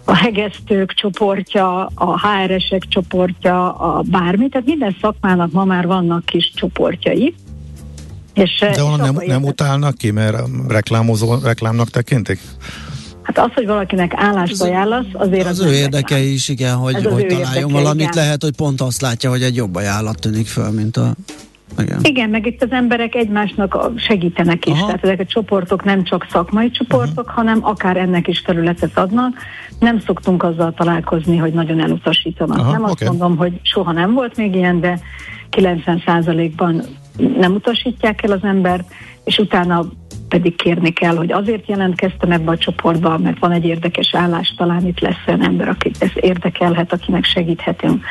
a 0.05 0.17
hegesztők 0.17 0.93
csoportja, 0.93 1.87
a 1.95 2.21
HRS-ek 2.21 2.89
csoportja, 2.89 3.73
a 3.73 4.03
bármi, 4.03 4.49
tehát 4.49 4.67
minden 4.67 4.97
szakmának 5.01 5.53
ma 5.53 5.65
már 5.65 5.87
vannak 5.87 6.25
kis 6.25 6.53
csoportjai. 6.55 7.35
És, 8.35 8.59
De 8.59 8.83
onnan 8.83 9.15
nem, 9.15 9.27
nem 9.27 9.45
utálnak 9.45 9.95
ki, 9.97 10.11
mert 10.11 10.37
reklámozó, 10.69 11.35
reklámnak 11.43 11.89
tekintik? 11.89 12.41
Hát 13.23 13.39
az, 13.39 13.51
hogy 13.55 13.67
valakinek 13.67 14.13
állást 14.17 14.63
ajánlasz, 14.63 15.07
azért 15.13 15.47
az, 15.47 15.59
az 15.59 15.67
ő 15.67 15.73
érdeke 15.73 16.19
is, 16.19 16.49
igen, 16.49 16.75
hogy, 16.75 16.95
hogy 16.95 17.27
találjon 17.27 17.31
érdeke, 17.31 17.67
valamit, 17.67 18.01
igen. 18.01 18.25
lehet, 18.25 18.43
hogy 18.43 18.57
pont 18.57 18.81
azt 18.81 19.01
látja, 19.01 19.31
hogy 19.31 19.43
egy 19.43 19.57
jobb 19.57 19.75
ajánlat 19.75 20.21
tűnik 20.21 20.47
föl, 20.47 20.71
mint 20.71 20.97
a 20.97 21.15
igen. 21.79 22.01
Igen, 22.03 22.31
meg 22.31 22.47
itt 22.47 22.63
az 22.63 22.71
emberek 22.71 23.15
egymásnak 23.15 23.91
segítenek 23.97 24.67
is. 24.67 24.73
Aha. 24.73 24.87
Tehát 24.87 25.05
ezek 25.05 25.21
a 25.21 25.25
csoportok 25.25 25.85
nem 25.85 26.05
csak 26.05 26.27
szakmai 26.31 26.71
csoportok, 26.71 27.19
uh-huh. 27.19 27.35
hanem 27.35 27.59
akár 27.63 27.97
ennek 27.97 28.29
is 28.29 28.43
területet 28.43 28.99
adnak. 28.99 29.37
Nem 29.79 30.01
szoktunk 30.01 30.43
azzal 30.43 30.75
találkozni, 30.75 31.37
hogy 31.37 31.53
nagyon 31.53 31.81
elutasítanak. 31.81 32.59
Aha, 32.59 32.73
nem 32.73 32.85
azt 32.85 32.93
okay. 32.93 33.09
mondom, 33.09 33.37
hogy 33.37 33.61
soha 33.63 33.93
nem 33.93 34.15
volt 34.15 34.37
még 34.37 34.55
ilyen, 34.55 34.81
de 34.81 35.01
90%-ban 35.51 36.83
nem 37.39 37.53
utasítják 37.53 38.23
el 38.23 38.33
az 38.33 38.43
embert, 38.43 38.93
és 39.25 39.39
utána 39.39 39.85
pedig 40.29 40.57
kérni 40.57 40.91
kell, 40.91 41.17
hogy 41.17 41.33
azért 41.33 41.69
jelentkeztem 41.69 42.31
ebbe 42.31 42.51
a 42.51 42.57
csoportba, 42.57 43.19
mert 43.19 43.39
van 43.39 43.53
egy 43.53 43.65
érdekes 43.65 44.15
állás, 44.15 44.55
talán 44.57 44.87
itt 44.87 45.01
lesz 45.01 45.27
olyan 45.27 45.45
ember, 45.45 45.69
akit 45.69 45.97
ez 46.01 46.11
érdekelhet, 46.15 46.93
akinek 46.93 47.25
segíthetünk. 47.25 48.05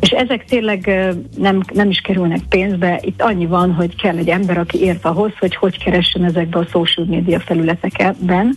És 0.00 0.10
ezek 0.10 0.44
tényleg 0.44 1.10
nem, 1.36 1.60
nem 1.72 1.90
is 1.90 1.98
kerülnek 1.98 2.40
pénzbe, 2.48 3.00
itt 3.02 3.22
annyi 3.22 3.46
van, 3.46 3.72
hogy 3.72 3.96
kell 3.96 4.16
egy 4.16 4.28
ember, 4.28 4.58
aki 4.58 4.80
ért 4.80 5.04
ahhoz, 5.04 5.32
hogy 5.38 5.54
hogy 5.54 5.84
keressen 5.84 6.24
ezekbe 6.24 6.58
a 6.58 6.66
social 6.70 7.06
media 7.06 7.40
felületekben, 7.40 8.56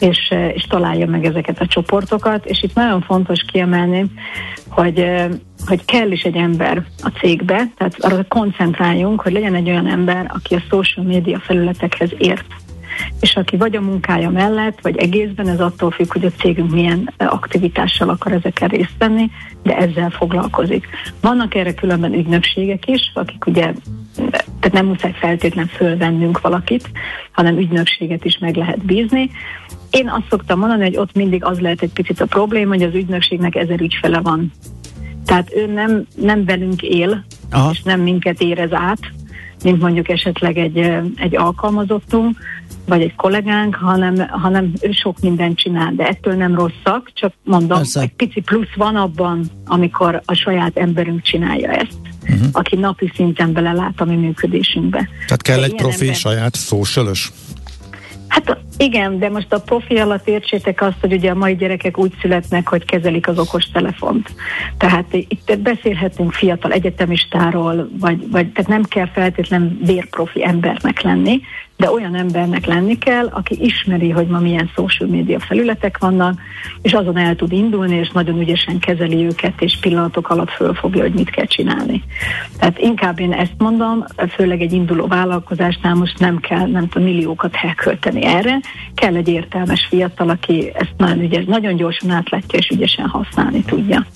és, 0.00 0.34
és 0.54 0.62
találja 0.62 1.06
meg 1.06 1.24
ezeket 1.24 1.60
a 1.60 1.66
csoportokat, 1.66 2.46
és 2.46 2.62
itt 2.62 2.74
nagyon 2.74 3.00
fontos 3.00 3.44
kiemelni, 3.52 4.04
hogy, 4.68 5.04
hogy 5.66 5.84
kell 5.84 6.10
is 6.10 6.22
egy 6.22 6.36
ember 6.36 6.84
a 7.02 7.08
cégbe, 7.08 7.70
tehát 7.76 7.96
arra 7.98 8.24
koncentráljunk, 8.28 9.20
hogy 9.20 9.32
legyen 9.32 9.54
egy 9.54 9.68
olyan 9.68 9.86
ember, 9.86 10.30
aki 10.34 10.54
a 10.54 10.62
social 10.70 11.06
media 11.06 11.40
felületekhez 11.40 12.10
ért 12.18 12.44
és 13.20 13.36
aki 13.36 13.56
vagy 13.56 13.76
a 13.76 13.80
munkája 13.80 14.30
mellett, 14.30 14.80
vagy 14.80 14.96
egészben, 14.96 15.48
ez 15.48 15.60
attól 15.60 15.90
függ, 15.90 16.12
hogy 16.12 16.24
a 16.24 16.30
cégünk 16.30 16.70
milyen 16.70 17.12
aktivitással 17.16 18.08
akar 18.08 18.32
ezeken 18.32 18.68
részt 18.68 18.94
venni, 18.98 19.30
de 19.62 19.76
ezzel 19.76 20.10
foglalkozik. 20.10 20.86
Vannak 21.20 21.54
erre 21.54 21.74
különben 21.74 22.14
ügynökségek 22.14 22.86
is, 22.86 23.10
akik 23.14 23.46
ugye, 23.46 23.72
tehát 24.14 24.72
nem 24.72 24.86
muszáj 24.86 25.14
feltétlen 25.20 25.66
fölvennünk 25.66 26.40
valakit, 26.40 26.90
hanem 27.32 27.58
ügynökséget 27.58 28.24
is 28.24 28.38
meg 28.38 28.56
lehet 28.56 28.84
bízni, 28.84 29.30
én 29.90 30.08
azt 30.08 30.28
szoktam 30.30 30.58
mondani, 30.58 30.84
hogy 30.84 30.96
ott 30.96 31.14
mindig 31.14 31.44
az 31.44 31.60
lehet 31.60 31.82
egy 31.82 31.92
picit 31.92 32.20
a 32.20 32.26
probléma, 32.26 32.74
hogy 32.74 32.82
az 32.82 32.94
ügynökségnek 32.94 33.54
ezer 33.54 33.80
ügyfele 33.80 34.20
van. 34.20 34.52
Tehát 35.24 35.52
ő 35.54 35.66
nem, 35.66 36.06
nem 36.16 36.44
velünk 36.44 36.82
él, 36.82 37.24
Aha. 37.50 37.70
és 37.70 37.82
nem 37.82 38.00
minket 38.00 38.40
érez 38.40 38.72
át, 38.72 39.00
mint 39.62 39.80
mondjuk 39.80 40.08
esetleg 40.08 40.58
egy, 40.58 40.78
egy 41.16 41.36
alkalmazottunk, 41.36 42.38
vagy 42.86 43.02
egy 43.02 43.14
kollégánk, 43.14 43.74
hanem, 43.74 44.28
hanem 44.28 44.72
ő 44.80 44.90
sok 44.90 45.20
mindent 45.20 45.58
csinál, 45.58 45.92
de 45.96 46.06
ettől 46.06 46.34
nem 46.34 46.54
rosszak, 46.54 47.10
csak 47.14 47.32
mondom, 47.44 47.76
Persze. 47.76 48.00
egy 48.00 48.12
pici 48.12 48.40
plusz 48.40 48.74
van 48.76 48.96
abban, 48.96 49.44
amikor 49.66 50.22
a 50.24 50.34
saját 50.34 50.76
emberünk 50.76 51.22
csinálja 51.22 51.70
ezt, 51.70 51.98
uh-huh. 52.22 52.48
aki 52.52 52.76
napi 52.76 53.12
szinten 53.14 53.52
belelát 53.52 54.00
a 54.00 54.04
mi 54.04 54.16
működésünkbe. 54.16 55.08
Tehát 55.26 55.42
kell 55.42 55.58
de 55.58 55.64
egy 55.64 55.74
profi 55.74 56.00
ember... 56.00 56.16
saját 56.16 56.54
szósölös? 56.54 57.32
Hát 58.30 58.58
igen, 58.76 59.18
de 59.18 59.28
most 59.28 59.52
a 59.52 59.60
profi 59.60 59.96
alatt 59.96 60.28
értsétek 60.28 60.82
azt, 60.82 61.00
hogy 61.00 61.12
ugye 61.12 61.30
a 61.30 61.34
mai 61.34 61.56
gyerekek 61.56 61.98
úgy 61.98 62.12
születnek, 62.20 62.68
hogy 62.68 62.84
kezelik 62.84 63.28
az 63.28 63.38
okos 63.38 63.70
telefont. 63.70 64.34
Tehát 64.78 65.06
itt 65.12 65.58
beszélhetünk 65.58 66.32
fiatal 66.32 66.72
egyetemistáról, 66.72 67.90
vagy, 67.98 68.30
vagy 68.30 68.52
tehát 68.52 68.70
nem 68.70 68.82
kell 68.82 69.06
feltétlen 69.06 69.78
vérprofi 69.84 70.44
embernek 70.44 71.00
lenni, 71.00 71.40
de 71.80 71.90
olyan 71.90 72.14
embernek 72.14 72.66
lenni 72.66 72.98
kell, 72.98 73.26
aki 73.26 73.58
ismeri, 73.60 74.10
hogy 74.10 74.26
ma 74.26 74.38
milyen 74.38 74.70
social 74.74 75.08
media 75.08 75.40
felületek 75.40 75.98
vannak, 75.98 76.40
és 76.82 76.92
azon 76.92 77.16
el 77.16 77.36
tud 77.36 77.52
indulni, 77.52 77.96
és 77.96 78.10
nagyon 78.10 78.40
ügyesen 78.40 78.78
kezeli 78.78 79.24
őket, 79.24 79.62
és 79.62 79.78
pillanatok 79.80 80.28
alatt 80.28 80.50
fölfogja, 80.50 81.02
hogy 81.02 81.12
mit 81.12 81.30
kell 81.30 81.44
csinálni. 81.44 82.02
Tehát 82.58 82.78
inkább 82.78 83.20
én 83.20 83.32
ezt 83.32 83.54
mondom, 83.58 84.04
főleg 84.28 84.60
egy 84.60 84.72
induló 84.72 85.06
vállalkozásnál 85.06 85.94
most 85.94 86.18
nem 86.18 86.38
kell, 86.38 86.66
nem 86.66 86.88
tudom, 86.88 87.08
milliókat 87.08 87.54
elkölteni 87.62 88.24
erre, 88.24 88.60
kell 88.94 89.14
egy 89.14 89.28
értelmes 89.28 89.86
fiatal, 89.88 90.28
aki 90.28 90.70
ezt 90.74 90.94
nagyon, 90.96 91.20
ügyes, 91.20 91.44
nagyon 91.44 91.76
gyorsan 91.76 92.10
átlátja, 92.10 92.58
és 92.58 92.68
ügyesen 92.68 93.06
használni 93.06 93.62
tudja. 93.64 94.06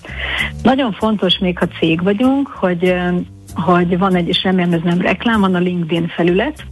Nagyon 0.63 0.93
fontos 0.93 1.39
még, 1.39 1.59
ha 1.59 1.67
cég 1.79 2.03
vagyunk, 2.03 2.49
hogy 2.49 2.95
hogy 3.55 3.99
van 3.99 4.15
egy, 4.15 4.29
és 4.29 4.43
remélem 4.43 4.73
ez 4.73 4.81
nem 4.85 5.01
reklám, 5.01 5.41
van 5.41 5.55
a 5.55 5.59
LinkedIn 5.59 6.09
felület, 6.09 6.65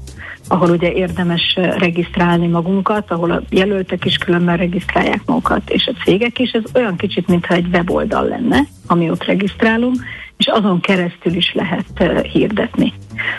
ahol 0.48 0.70
ugye 0.70 0.92
érdemes 0.92 1.54
regisztrálni 1.78 2.46
magunkat, 2.46 3.10
ahol 3.10 3.30
a 3.30 3.42
jelöltek 3.50 4.04
is 4.04 4.16
különben 4.16 4.56
regisztrálják 4.56 5.20
magukat, 5.26 5.70
és 5.70 5.86
a 5.86 6.02
cégek 6.04 6.38
is. 6.38 6.50
Ez 6.50 6.62
olyan 6.74 6.96
kicsit, 6.96 7.28
mintha 7.28 7.54
egy 7.54 7.66
weboldal 7.72 8.24
lenne, 8.24 8.60
ami 8.86 9.10
ott 9.10 9.24
regisztrálunk, 9.24 9.96
és 10.42 10.48
azon 10.48 10.80
keresztül 10.80 11.34
is 11.34 11.54
lehet 11.54 12.24
hirdetni. 12.32 12.92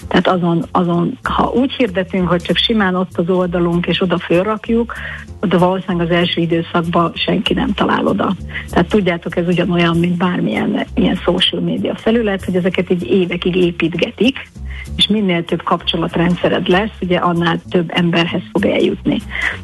Tehát 0.07 0.27
azon, 0.27 0.65
azon, 0.71 1.17
ha 1.23 1.51
úgy 1.55 1.71
hirdetünk, 1.71 2.27
hogy 2.27 2.41
csak 2.41 2.57
simán 2.57 2.95
ott 2.95 3.17
az 3.17 3.29
oldalunk, 3.29 3.85
és 3.85 4.01
oda 4.01 4.17
fölrakjuk, 4.17 4.93
oda 5.41 5.57
valószínűleg 5.57 6.07
az 6.07 6.15
első 6.15 6.41
időszakban 6.41 7.11
senki 7.15 7.53
nem 7.53 7.73
talál 7.73 8.07
oda. 8.07 8.35
Tehát 8.69 8.87
tudjátok, 8.87 9.37
ez 9.37 9.47
ugyanolyan, 9.47 9.97
mint 9.97 10.17
bármilyen 10.17 10.85
ilyen 10.93 11.15
social 11.15 11.61
media 11.61 11.95
felület, 11.95 12.45
hogy 12.45 12.55
ezeket 12.55 12.89
így 12.89 13.03
évekig 13.03 13.55
építgetik, 13.55 14.51
és 14.95 15.07
minél 15.07 15.45
több 15.45 15.63
kapcsolatrendszered 15.63 16.67
lesz, 16.67 16.93
ugye 17.01 17.17
annál 17.17 17.61
több 17.69 17.89
emberhez 17.93 18.41
fog 18.51 18.65
eljutni. 18.65 19.21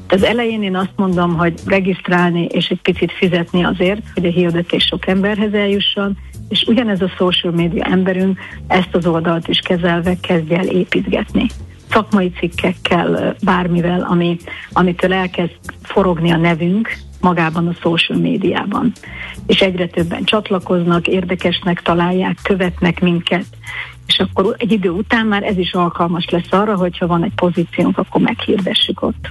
Az 0.08 0.24
elején 0.24 0.63
én 0.63 0.75
azt 0.75 0.93
mondom, 0.96 1.38
hogy 1.38 1.53
regisztrálni 1.65 2.46
és 2.46 2.67
egy 2.67 2.81
picit 2.81 3.12
fizetni 3.12 3.63
azért, 3.63 4.01
hogy 4.13 4.25
a 4.25 4.29
hirdetés 4.29 4.84
sok 4.84 5.08
emberhez 5.08 5.53
eljusson, 5.53 6.17
és 6.50 6.63
ugyanez 6.68 7.01
a 7.01 7.13
social 7.18 7.53
media 7.53 7.84
emberünk 7.84 8.39
ezt 8.68 8.96
az 8.96 9.06
oldalt 9.06 9.48
is 9.48 9.60
kezelve 9.60 10.15
kezdje 10.22 10.58
el 10.58 10.68
építgetni 10.68 11.48
szakmai 11.89 12.32
cikkekkel, 12.39 13.36
bármivel, 13.44 14.01
ami, 14.10 14.38
amitől 14.74 15.13
elkezd 15.13 15.51
forogni 15.82 16.32
a 16.32 16.38
nevünk 16.38 16.89
magában 17.22 17.68
a 17.68 17.74
social 17.74 18.20
médiában. 18.20 18.91
És 19.46 19.62
egyre 19.62 19.88
többen 19.88 20.24
csatlakoznak, 20.24 21.08
érdekesnek 21.08 21.82
találják, 21.82 22.38
követnek 22.44 23.00
minket, 23.01 23.46
és 24.08 24.20
akkor 24.20 24.56
egy 24.58 24.72
idő 24.72 24.89
után 24.89 25.25
már 25.25 25.44
ez 25.44 25.58
is 25.58 25.74
alkalmas 25.74 26.29
lesz 26.29 26.51
arra, 26.51 26.75
hogyha 26.75 27.08
van 27.08 27.24
egy 27.24 27.34
pozíciónk, 27.36 27.98
akkor 27.98 28.22
meghirdessük 28.22 29.01
ott. 29.01 29.29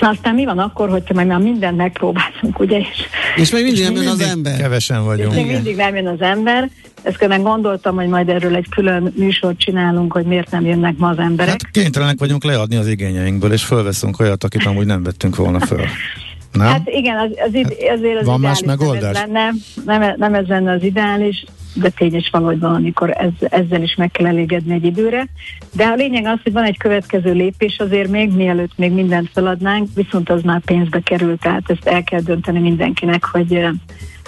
Na 0.00 0.08
aztán 0.08 0.34
mi 0.34 0.44
van 0.44 0.58
akkor, 0.58 0.88
hogyha 0.88 1.14
majd 1.14 1.26
már 1.26 1.38
mindent 1.38 1.76
megpróbálunk, 1.76 2.58
ugye? 2.58 2.78
És, 2.78 3.08
és 3.36 3.50
még 3.50 3.62
mindig 3.62 3.80
és 3.80 3.86
nem 3.86 3.96
jön 3.96 4.06
az 4.06 4.20
ember. 4.20 4.56
Kevesen 4.56 5.04
vagyunk. 5.04 5.30
És 5.32 5.36
még 5.36 5.46
mindig 5.46 5.76
nem 5.76 5.96
jön 5.96 6.06
az 6.06 6.20
ember. 6.20 6.68
Ezt 7.02 7.16
közben 7.16 7.42
gondoltam, 7.42 7.94
hogy 7.94 8.08
majd 8.08 8.28
erről 8.28 8.54
egy 8.54 8.68
külön 8.68 9.12
műsort 9.16 9.58
csinálunk, 9.58 10.12
hogy 10.12 10.24
miért 10.24 10.50
nem 10.50 10.64
jönnek 10.66 10.96
ma 10.96 11.08
az 11.08 11.18
emberek. 11.18 11.50
Hát 11.62 11.70
kénytelenek 11.70 12.18
vagyunk 12.18 12.44
leadni 12.44 12.76
az 12.76 12.88
igényeinkből, 12.88 13.52
és 13.52 13.64
fölveszünk 13.64 14.20
olyat, 14.20 14.44
akit 14.44 14.64
amúgy 14.64 14.86
nem 14.86 15.02
vettünk 15.02 15.36
volna 15.36 15.60
föl. 15.60 15.84
Nem? 16.56 16.66
Hát 16.66 16.88
igen, 16.88 17.18
az, 17.18 17.30
az, 17.46 17.72
azért 17.96 18.20
az 18.20 18.26
Van 18.26 18.40
más 18.40 18.62
megoldás? 18.62 19.14
Nem 19.26 19.36
ez, 19.36 19.54
lenne, 19.84 19.98
nem, 19.98 20.14
nem 20.16 20.34
ez 20.34 20.46
lenne 20.46 20.72
az 20.72 20.82
ideális, 20.82 21.44
de 21.74 21.88
tényes 21.88 22.28
valahogy 22.32 22.58
van, 22.58 22.74
amikor 22.74 23.10
ez, 23.10 23.48
ezzel 23.48 23.82
is 23.82 23.94
meg 23.94 24.10
kell 24.10 24.26
elégedni 24.26 24.74
egy 24.74 24.84
időre. 24.84 25.28
De 25.72 25.84
a 25.84 25.94
lényeg 25.94 26.26
az, 26.26 26.38
hogy 26.42 26.52
van 26.52 26.64
egy 26.64 26.78
következő 26.78 27.32
lépés 27.32 27.78
azért 27.78 28.08
még, 28.08 28.30
mielőtt 28.30 28.76
még 28.76 28.92
mindent 28.92 29.30
feladnánk, 29.32 29.88
viszont 29.94 30.30
az 30.30 30.42
már 30.42 30.60
pénzbe 30.60 31.00
kerül, 31.00 31.38
tehát 31.38 31.70
ezt 31.70 31.86
el 31.86 32.02
kell 32.02 32.20
dönteni 32.20 32.58
mindenkinek, 32.58 33.24
hogy 33.24 33.68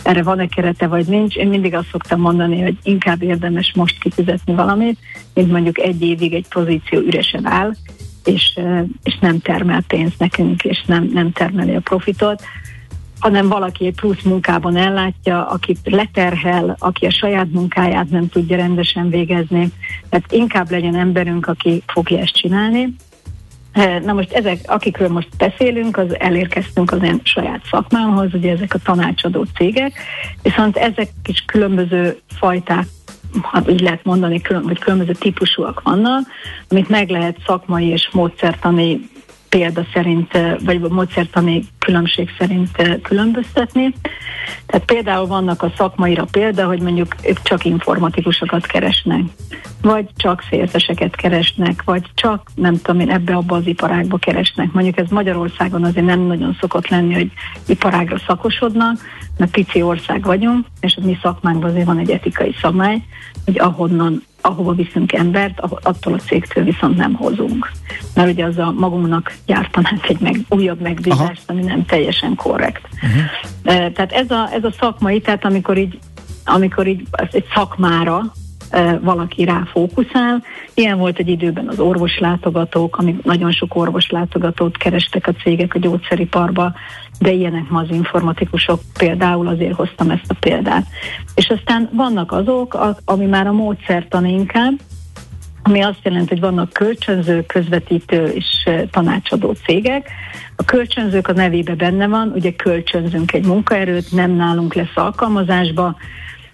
erre 0.02 0.22
van-e 0.22 0.46
kerete 0.46 0.86
vagy 0.86 1.06
nincs. 1.06 1.36
Én 1.36 1.48
mindig 1.48 1.74
azt 1.74 1.88
szoktam 1.90 2.20
mondani, 2.20 2.62
hogy 2.62 2.76
inkább 2.82 3.22
érdemes 3.22 3.72
most 3.74 3.98
kifizetni 3.98 4.54
valamit, 4.54 4.98
mint 5.34 5.50
mondjuk 5.50 5.78
egy 5.78 6.02
évig 6.02 6.32
egy 6.34 6.46
pozíció 6.48 6.98
üresen 7.00 7.46
áll, 7.46 7.72
és, 8.24 8.58
és 9.02 9.18
nem 9.20 9.40
termel 9.40 9.82
pénzt 9.88 10.18
nekünk, 10.18 10.64
és 10.64 10.82
nem, 10.86 11.10
nem 11.12 11.32
termeli 11.32 11.74
a 11.74 11.80
profitot 11.80 12.42
hanem 13.18 13.48
valaki 13.48 13.86
egy 13.86 13.94
plusz 13.94 14.22
munkában 14.22 14.76
ellátja, 14.76 15.46
akit 15.46 15.78
leterhel, 15.84 16.76
aki 16.78 17.06
a 17.06 17.10
saját 17.10 17.52
munkáját 17.52 18.10
nem 18.10 18.28
tudja 18.28 18.56
rendesen 18.56 19.10
végezni. 19.10 19.72
Tehát 20.08 20.32
inkább 20.32 20.70
legyen 20.70 20.94
emberünk, 20.94 21.46
aki 21.46 21.82
fogja 21.86 22.18
ezt 22.18 22.36
csinálni. 22.36 22.94
Na 24.04 24.12
most 24.12 24.32
ezek, 24.32 24.58
akikről 24.66 25.08
most 25.08 25.28
beszélünk, 25.38 25.96
az 25.96 26.18
elérkeztünk 26.18 26.92
az 26.92 27.02
én 27.02 27.20
saját 27.22 27.62
szakmámhoz, 27.70 28.34
ugye 28.34 28.50
ezek 28.50 28.74
a 28.74 28.78
tanácsadó 28.78 29.46
cégek, 29.56 29.92
viszont 30.42 30.76
ezek 30.76 31.08
is 31.24 31.44
különböző 31.46 32.18
fajták 32.38 32.86
ha 33.42 33.62
így 33.70 33.80
lehet 33.80 34.04
mondani, 34.04 34.40
külön, 34.40 34.62
vagy 34.62 34.78
különböző 34.78 35.12
típusúak 35.12 35.82
vannak, 35.82 36.26
amit 36.68 36.88
meg 36.88 37.08
lehet 37.10 37.38
szakmai 37.46 37.86
és 37.86 38.08
módszertani 38.12 39.08
példa 39.48 39.86
szerint, 39.92 40.38
vagy 40.64 40.80
a 40.82 40.88
módszertani 40.88 41.64
különbség 41.78 42.30
szerint 42.38 43.00
különböztetni. 43.02 43.94
Tehát 44.66 44.86
például 44.86 45.26
vannak 45.26 45.62
a 45.62 45.72
szakmaira 45.76 46.24
példa, 46.30 46.66
hogy 46.66 46.80
mondjuk 46.80 47.14
ők 47.22 47.42
csak 47.42 47.64
informatikusokat 47.64 48.66
keresnek, 48.66 49.22
vagy 49.82 50.08
csak 50.16 50.44
szélzeseket 50.50 51.16
keresnek, 51.16 51.82
vagy 51.84 52.02
csak 52.14 52.50
nem 52.54 52.76
tudom 52.82 53.00
én 53.00 53.10
ebbe 53.10 53.34
abba 53.34 53.56
az 53.56 53.66
iparágba 53.66 54.18
keresnek. 54.18 54.72
Mondjuk 54.72 54.98
ez 54.98 55.08
Magyarországon 55.10 55.84
azért 55.84 56.06
nem 56.06 56.20
nagyon 56.20 56.56
szokott 56.60 56.88
lenni, 56.88 57.14
hogy 57.14 57.30
iparágra 57.66 58.18
szakosodnak, 58.26 58.98
mert 59.38 59.50
pici 59.50 59.82
ország 59.82 60.22
vagyunk, 60.22 60.66
és 60.80 60.96
a 60.96 61.04
mi 61.04 61.18
szakmánkban 61.22 61.70
azért 61.70 61.86
van 61.86 61.98
egy 61.98 62.10
etikai 62.10 62.54
szabály, 62.60 63.02
hogy 63.44 63.58
ahonnan 63.58 64.22
ahova 64.40 64.72
viszünk 64.72 65.12
embert, 65.12 65.60
attól 65.82 66.14
a 66.14 66.18
cégtől 66.18 66.64
viszont 66.64 66.96
nem 66.96 67.14
hozunk. 67.14 67.70
Mert 68.14 68.30
ugye 68.30 68.44
az 68.44 68.58
a 68.58 68.72
magunknak 68.72 69.34
gyártanánk 69.46 70.08
egy 70.08 70.20
meg, 70.20 70.36
újabb 70.48 70.80
megbízást, 70.80 71.42
ami 71.46 71.62
nem 71.62 71.84
teljesen 71.84 72.34
korrekt. 72.34 72.88
Uh-huh. 72.92 73.92
Tehát 73.92 74.12
ez 74.12 74.30
a, 74.30 74.48
ez 74.52 74.64
a 74.64 74.72
szakmai, 74.80 75.20
tehát 75.20 75.44
amikor 75.44 75.76
így, 75.76 75.98
amikor 76.44 76.86
így 76.86 77.06
egy 77.30 77.46
szakmára 77.54 78.32
valaki 79.00 79.44
rá 79.44 79.62
fókuszál. 79.72 80.44
Ilyen 80.74 80.98
volt 80.98 81.18
egy 81.18 81.28
időben 81.28 81.68
az 81.68 81.78
orvoslátogatók, 81.78 82.98
amik 82.98 83.24
nagyon 83.24 83.52
sok 83.52 83.76
orvoslátogatót 83.76 84.76
kerestek 84.76 85.26
a 85.26 85.32
cégek 85.32 85.74
a 85.74 85.78
gyógyszeriparba, 85.78 86.74
de 87.18 87.30
ilyenek 87.30 87.68
ma 87.68 87.80
az 87.80 87.90
informatikusok, 87.90 88.80
például 88.98 89.46
azért 89.46 89.74
hoztam 89.74 90.10
ezt 90.10 90.30
a 90.30 90.36
példát. 90.40 90.86
És 91.34 91.48
aztán 91.48 91.88
vannak 91.92 92.32
azok, 92.32 92.78
ami 93.04 93.26
már 93.26 93.46
a 93.46 93.52
módszertan 93.52 94.26
inkább, 94.26 94.72
ami 95.62 95.82
azt 95.82 96.00
jelenti, 96.02 96.28
hogy 96.28 96.40
vannak 96.40 96.72
kölcsönző, 96.72 97.46
közvetítő 97.46 98.26
és 98.26 98.68
tanácsadó 98.90 99.52
cégek. 99.52 100.10
A 100.56 100.64
kölcsönzők 100.64 101.28
a 101.28 101.32
nevébe 101.32 101.74
benne 101.74 102.06
van, 102.06 102.32
ugye 102.34 102.52
kölcsönzünk 102.52 103.32
egy 103.32 103.46
munkaerőt, 103.46 104.12
nem 104.12 104.30
nálunk 104.30 104.74
lesz 104.74 104.96
alkalmazásba, 104.96 105.96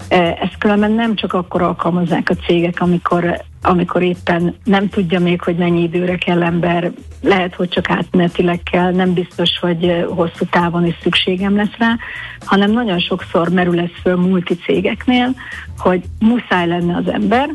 ezt 0.08 0.58
különben 0.58 0.92
nem 0.92 1.14
csak 1.14 1.32
akkor 1.32 1.62
alkalmazzák 1.62 2.30
a 2.30 2.44
cégek, 2.46 2.80
amikor, 2.80 3.42
amikor 3.62 4.02
éppen 4.02 4.56
nem 4.64 4.88
tudja 4.88 5.20
még, 5.20 5.42
hogy 5.42 5.56
mennyi 5.56 5.82
időre 5.82 6.16
kell 6.16 6.42
ember, 6.42 6.92
lehet, 7.22 7.54
hogy 7.54 7.68
csak 7.68 7.90
átmenetileg 7.90 8.62
kell, 8.62 8.92
nem 8.92 9.12
biztos, 9.12 9.58
hogy 9.60 10.04
hosszú 10.08 10.44
távon 10.50 10.86
is 10.86 10.94
szükségem 11.02 11.56
lesz 11.56 11.76
rá, 11.78 11.96
hanem 12.44 12.70
nagyon 12.70 12.98
sokszor 12.98 13.48
merül 13.48 13.80
ez 13.80 13.90
föl 14.02 14.16
multi 14.16 14.56
cégeknél, 14.56 15.34
hogy 15.78 16.02
muszáj 16.18 16.66
lenne 16.66 16.96
az 16.96 17.08
ember, 17.08 17.50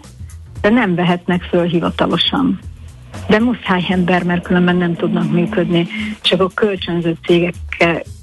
de 0.61 0.69
nem 0.69 0.95
vehetnek 0.95 1.41
föl 1.41 1.63
hivatalosan. 1.63 2.59
De 3.27 3.39
muszáj 3.39 3.85
ember, 3.89 4.23
mert 4.23 4.43
különben 4.43 4.75
nem 4.75 4.95
tudnak 4.95 5.31
működni. 5.31 5.87
Csak 6.21 6.41
a 6.41 6.49
kölcsönző 6.53 7.17
cégek 7.23 7.53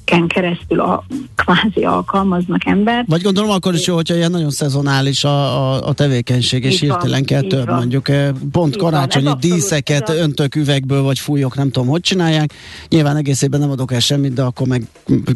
ken 0.07 0.27
keresztül 0.27 0.81
a, 0.81 1.05
kvázi 1.35 1.85
alkalmaznak 1.85 2.67
ember. 2.67 3.05
Vagy 3.09 3.23
gondolom 3.23 3.51
akkor 3.51 3.75
is 3.75 3.87
jó, 3.87 3.95
hogyha 3.95 4.15
ilyen 4.15 4.31
nagyon 4.31 4.51
szezonális 4.51 5.25
a, 5.25 5.73
a, 5.73 5.89
a 5.89 5.93
tevékenység, 5.93 6.65
és 6.65 6.81
hirtelen 6.81 7.25
kell 7.25 7.41
több, 7.41 7.67
van. 7.67 7.77
mondjuk 7.77 8.09
eh, 8.09 8.29
pont 8.53 8.75
így 8.75 8.81
karácsonyi 8.81 9.31
díszeket 9.41 10.01
abszolút, 10.01 10.23
öntök 10.23 10.55
üvegből, 10.55 11.03
vagy 11.03 11.19
fújok, 11.19 11.57
nem 11.57 11.71
tudom, 11.71 11.89
hogy 11.89 12.01
csinálják. 12.01 12.53
Nyilván 12.89 13.17
egész 13.17 13.43
évben 13.43 13.61
nem 13.61 13.71
adok 13.71 13.93
el 13.93 14.01
semmit, 14.01 14.33
de 14.33 14.43
akkor 14.43 14.67
meg 14.67 14.83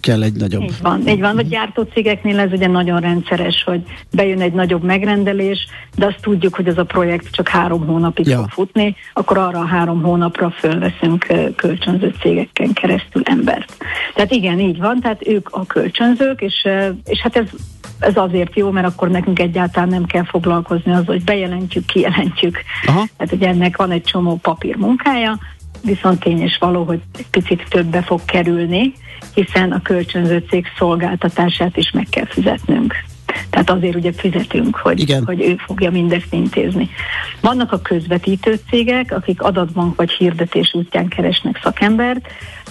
kell 0.00 0.22
egy 0.22 0.32
nagyobb. 0.32 0.62
Így 0.62 0.74
van, 0.82 1.08
így 1.08 1.20
van. 1.20 1.34
Vagy 1.34 1.48
gyártó 1.48 1.82
cégeknél 1.82 2.38
ez 2.38 2.52
ugye 2.52 2.66
nagyon 2.66 3.00
rendszeres, 3.00 3.62
hogy 3.64 3.82
bejön 4.10 4.40
egy 4.40 4.52
nagyobb 4.52 4.82
megrendelés, 4.82 5.58
de 5.96 6.06
azt 6.06 6.20
tudjuk, 6.20 6.54
hogy 6.54 6.66
ez 6.66 6.78
a 6.78 6.84
projekt 6.84 7.30
csak 7.30 7.48
három 7.48 7.86
hónapig 7.86 8.26
ja. 8.26 8.36
fog 8.36 8.48
futni, 8.48 8.96
akkor 9.12 9.38
arra 9.38 9.58
a 9.58 9.66
három 9.66 10.02
hónapra 10.02 10.50
fölveszünk 10.50 11.28
eh, 11.28 11.46
kölcsönző 11.56 12.14
cégeken 12.20 12.72
keresztül 12.72 13.22
embert. 13.24 13.76
Tehát 14.14 14.30
igen, 14.30 14.59
így 14.60 14.78
van, 14.78 15.00
tehát 15.00 15.26
ők 15.26 15.48
a 15.50 15.66
kölcsönzők, 15.66 16.40
és, 16.40 16.68
és 17.04 17.20
hát 17.20 17.36
ez, 17.36 17.46
ez 17.98 18.16
azért 18.16 18.56
jó, 18.56 18.70
mert 18.70 18.86
akkor 18.86 19.08
nekünk 19.08 19.38
egyáltalán 19.38 19.88
nem 19.88 20.04
kell 20.04 20.24
foglalkozni 20.24 20.92
az, 20.92 21.06
hogy 21.06 21.24
bejelentjük, 21.24 21.86
kijelentjük. 21.86 22.58
Aha. 22.86 23.04
Tehát 23.16 23.32
ugye 23.32 23.48
ennek 23.48 23.76
van 23.76 23.90
egy 23.90 24.02
csomó 24.02 24.36
papír 24.36 24.76
munkája, 24.76 25.38
viszont 25.82 26.20
tény 26.20 26.40
és 26.40 26.56
való, 26.58 26.84
hogy 26.84 27.00
egy 27.18 27.28
picit 27.30 27.66
többe 27.68 28.02
fog 28.02 28.24
kerülni, 28.24 28.92
hiszen 29.34 29.72
a 29.72 29.82
kölcsönző 29.82 30.44
cég 30.48 30.66
szolgáltatását 30.78 31.76
is 31.76 31.90
meg 31.90 32.06
kell 32.10 32.26
fizetnünk. 32.26 32.94
Tehát 33.50 33.70
azért 33.70 33.94
ugye 33.94 34.12
fizetünk, 34.12 34.76
hogy, 34.76 35.00
Igen. 35.00 35.24
hogy 35.24 35.40
ő 35.40 35.56
fogja 35.66 35.90
mindezt 35.90 36.32
intézni. 36.32 36.90
Vannak 37.40 37.72
a 37.72 37.80
közvetítő 37.80 38.60
cégek, 38.70 39.12
akik 39.12 39.42
adatbank 39.42 39.96
vagy 39.96 40.10
hirdetés 40.10 40.74
útján 40.74 41.08
keresnek 41.08 41.60
szakembert, 41.62 42.28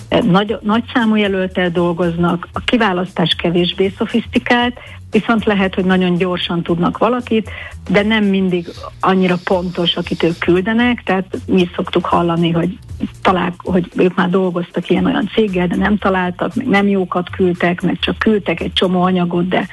nagy, 0.10 0.58
nagy 0.62 0.84
számú 0.94 1.16
jelöltel 1.16 1.70
dolgoznak, 1.70 2.48
a 2.54 2.60
kiválasztás 2.60 3.36
kevésbé 3.38 3.94
szofisztikált, 3.98 4.80
viszont 5.12 5.46
lehet, 5.46 5.76
hogy 5.76 5.86
nagyon 5.86 6.18
gyorsan 6.18 6.64
tudnak 6.64 6.98
valakit, 6.98 7.50
de 7.90 8.04
nem 8.04 8.24
mindig 8.24 8.68
annyira 9.00 9.36
pontos, 9.44 9.96
akit 9.96 10.24
ők 10.24 10.38
küldenek, 10.38 11.04
tehát 11.04 11.38
mi 11.46 11.70
szoktuk 11.76 12.06
hallani, 12.06 12.52
hogy 12.52 12.78
talál, 13.22 13.54
hogy 13.58 13.92
ők 13.96 14.16
már 14.16 14.30
dolgoztak 14.30 14.90
ilyen-olyan 14.90 15.30
céggel, 15.34 15.68
de 15.68 15.76
nem 15.76 15.98
találtak, 15.98 16.56
meg 16.56 16.68
nem 16.68 16.88
jókat 16.88 17.30
küldtek, 17.30 17.82
meg 17.82 18.00
csak 18.00 18.18
küldtek 18.18 18.60
egy 18.60 18.74
csomó 18.74 19.02
anyagot, 19.02 19.48
de 19.48 19.68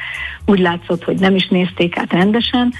úgy 0.46 0.58
látszott, 0.58 1.04
hogy 1.04 1.18
nem 1.18 1.34
is 1.34 1.48
nézték 1.48 1.98
át 1.98 2.12
rendesen. 2.12 2.72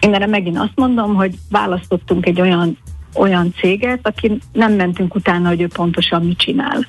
Én 0.00 0.14
erre 0.14 0.26
megint 0.26 0.58
azt 0.58 0.76
mondom, 0.76 1.14
hogy 1.14 1.34
választottunk 1.50 2.26
egy 2.26 2.40
olyan 2.40 2.78
olyan 3.14 3.54
céget, 3.60 4.06
aki 4.06 4.38
nem 4.52 4.72
mentünk 4.72 5.14
utána, 5.14 5.48
hogy 5.48 5.60
ő 5.60 5.66
pontosan 5.66 6.24
mit 6.24 6.38
csinál. 6.38 6.86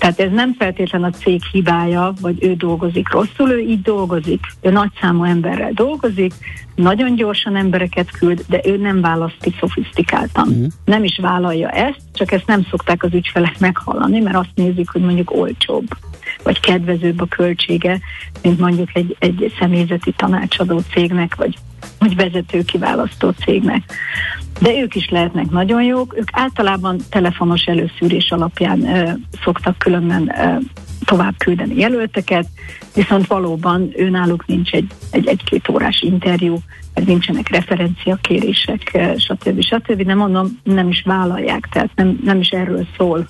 Tehát 0.00 0.20
ez 0.20 0.30
nem 0.32 0.54
feltétlen 0.54 1.04
a 1.04 1.10
cég 1.10 1.42
hibája, 1.52 2.12
vagy 2.20 2.44
ő 2.44 2.54
dolgozik 2.54 3.12
rosszul, 3.12 3.50
ő 3.50 3.58
így 3.58 3.82
dolgozik. 3.82 4.40
Ő 4.60 4.70
nagy 4.70 4.90
számú 5.00 5.24
emberrel 5.24 5.72
dolgozik, 5.72 6.32
nagyon 6.74 7.14
gyorsan 7.14 7.56
embereket 7.56 8.10
küld, 8.10 8.44
de 8.48 8.60
ő 8.64 8.76
nem 8.76 9.00
választik 9.00 9.58
szofisztikáltan. 9.58 10.48
Uh-huh. 10.48 10.66
Nem 10.84 11.04
is 11.04 11.18
vállalja 11.22 11.68
ezt, 11.68 12.00
csak 12.12 12.32
ezt 12.32 12.46
nem 12.46 12.66
szokták 12.70 13.02
az 13.02 13.14
ügyfelek 13.14 13.58
meghallani, 13.58 14.20
mert 14.20 14.36
azt 14.36 14.54
nézik, 14.54 14.90
hogy 14.90 15.02
mondjuk 15.02 15.36
olcsóbb, 15.36 15.86
vagy 16.42 16.60
kedvezőbb 16.60 17.20
a 17.20 17.26
költsége, 17.26 18.00
mint 18.42 18.58
mondjuk 18.58 18.88
egy, 18.92 19.16
egy 19.18 19.52
személyzeti 19.58 20.12
tanácsadó 20.16 20.80
cégnek, 20.92 21.34
vagy, 21.34 21.56
vagy 21.98 22.16
vezető 22.16 22.62
kiválasztó 22.62 23.30
cégnek 23.30 23.82
de 24.60 24.80
ők 24.80 24.94
is 24.94 25.08
lehetnek 25.08 25.50
nagyon 25.50 25.82
jók. 25.82 26.14
Ők 26.18 26.28
általában 26.32 27.00
telefonos 27.10 27.64
előszűrés 27.64 28.30
alapján 28.30 28.82
ö, 28.82 29.10
szoktak 29.44 29.78
különben 29.78 30.32
ö, 30.38 30.56
tovább 31.04 31.34
küldeni 31.38 31.78
jelölteket, 31.78 32.46
viszont 32.94 33.26
valóban 33.26 33.90
őnáluk 33.96 34.46
nincs 34.46 34.72
egy, 34.72 34.92
egy 35.10 35.26
egy-két 35.26 35.68
órás 35.68 36.02
interjú, 36.02 36.58
mert 36.94 37.06
nincsenek 37.06 37.48
referenciakérések, 37.48 38.98
stb. 39.16 39.62
stb. 39.62 40.00
Nem 40.00 40.18
mondom, 40.18 40.58
nem 40.62 40.88
is 40.88 41.02
vállalják, 41.04 41.68
tehát 41.72 41.90
nem, 41.94 42.18
nem 42.24 42.40
is 42.40 42.48
erről 42.48 42.86
szól 42.96 43.26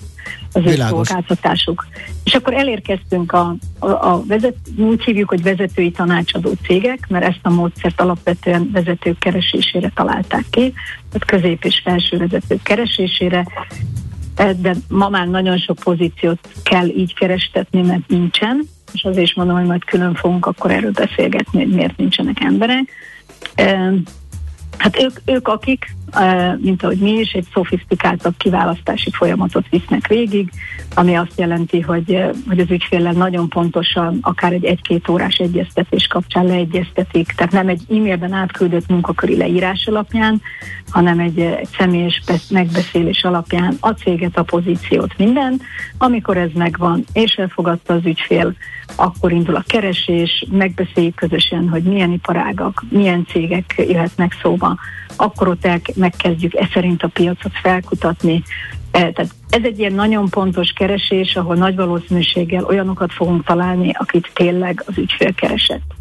az 0.53 0.61
ő 0.65 0.75
szolgáltatásuk. 0.75 1.87
És 2.23 2.33
akkor 2.33 2.53
elérkeztünk 2.53 3.31
a, 3.31 3.55
a, 3.79 3.87
a 3.87 4.23
vezet, 4.27 4.55
úgy 4.77 5.03
hívjuk, 5.03 5.29
hogy 5.29 5.43
vezetői 5.43 5.91
tanácsadó 5.91 6.51
cégek, 6.65 7.07
mert 7.09 7.25
ezt 7.25 7.39
a 7.41 7.49
módszert 7.49 8.01
alapvetően 8.01 8.69
vezetők 8.73 9.19
keresésére 9.19 9.91
találták 9.95 10.45
ki, 10.49 10.73
tehát 11.11 11.25
közép 11.25 11.63
és 11.63 11.81
felső 11.83 12.17
vezetők 12.17 12.63
keresésére, 12.63 13.45
de 14.35 14.75
ma 14.87 15.09
már 15.09 15.27
nagyon 15.27 15.57
sok 15.57 15.79
pozíciót 15.83 16.39
kell 16.63 16.87
így 16.87 17.13
kerestetni, 17.13 17.81
mert 17.81 18.07
nincsen, 18.07 18.67
és 18.93 19.03
azért 19.03 19.27
is 19.27 19.33
mondom, 19.33 19.57
hogy 19.57 19.65
majd 19.65 19.83
külön 19.83 20.13
fogunk 20.13 20.45
akkor 20.45 20.71
erről 20.71 20.91
beszélgetni, 20.91 21.59
hogy 21.59 21.73
miért 21.73 21.97
nincsenek 21.97 22.37
emberek. 22.39 22.91
Hát 24.77 25.01
ők, 25.01 25.19
ők 25.25 25.47
akik, 25.47 25.95
mint 26.57 26.83
ahogy 26.83 26.97
mi 26.97 27.11
is, 27.11 27.31
egy 27.31 27.47
szofisztikáltabb 27.53 28.33
kiválasztási 28.37 29.11
folyamatot 29.11 29.65
visznek 29.69 30.07
végig, 30.07 30.51
ami 30.95 31.15
azt 31.15 31.39
jelenti, 31.39 31.79
hogy, 31.79 32.23
hogy 32.47 32.59
az 32.59 32.69
ügyféllel 32.71 33.13
nagyon 33.13 33.49
pontosan, 33.49 34.17
akár 34.21 34.53
egy 34.53 34.65
egy-két 34.65 35.09
órás 35.09 35.35
egyeztetés 35.35 36.07
kapcsán 36.07 36.45
leegyeztetik, 36.45 37.31
tehát 37.31 37.51
nem 37.51 37.67
egy 37.67 37.81
e-mailben 37.89 38.33
átküldött 38.33 38.87
munkaköri 38.87 39.37
leírás 39.37 39.87
alapján, 39.87 40.41
hanem 40.89 41.19
egy, 41.19 41.39
egy 41.39 41.69
személyes 41.77 42.21
megbeszélés 42.49 43.23
alapján 43.23 43.77
a 43.79 43.89
céget, 43.89 44.37
a 44.37 44.43
pozíciót, 44.43 45.17
minden. 45.17 45.61
Amikor 45.97 46.37
ez 46.37 46.49
megvan, 46.53 47.03
és 47.13 47.33
elfogadta 47.33 47.93
az 47.93 48.05
ügyfél, 48.05 48.53
akkor 48.95 49.31
indul 49.31 49.55
a 49.55 49.63
keresés, 49.67 50.45
megbeszéljük 50.51 51.15
közösen, 51.15 51.69
hogy 51.69 51.83
milyen 51.83 52.11
iparágak, 52.11 52.83
milyen 52.89 53.25
cégek 53.29 53.73
jöhetnek 53.77 54.37
szóba, 54.41 54.77
akkor 55.15 55.47
ott 55.47 55.65
el, 55.65 55.81
megkezdjük 56.01 56.55
e 56.55 56.69
szerint 56.73 57.03
a 57.03 57.07
piacot 57.07 57.51
felkutatni. 57.61 58.43
E, 58.91 59.11
tehát 59.11 59.35
ez 59.49 59.61
egy 59.63 59.79
ilyen 59.79 59.93
nagyon 59.93 60.29
pontos 60.29 60.71
keresés, 60.71 61.35
ahol 61.35 61.55
nagy 61.55 61.75
valószínűséggel 61.75 62.63
olyanokat 62.63 63.13
fogunk 63.13 63.43
találni, 63.43 63.91
akit 63.93 64.31
tényleg 64.33 64.83
az 64.85 64.97
ügyfél 64.97 65.33
keresett. 65.33 65.93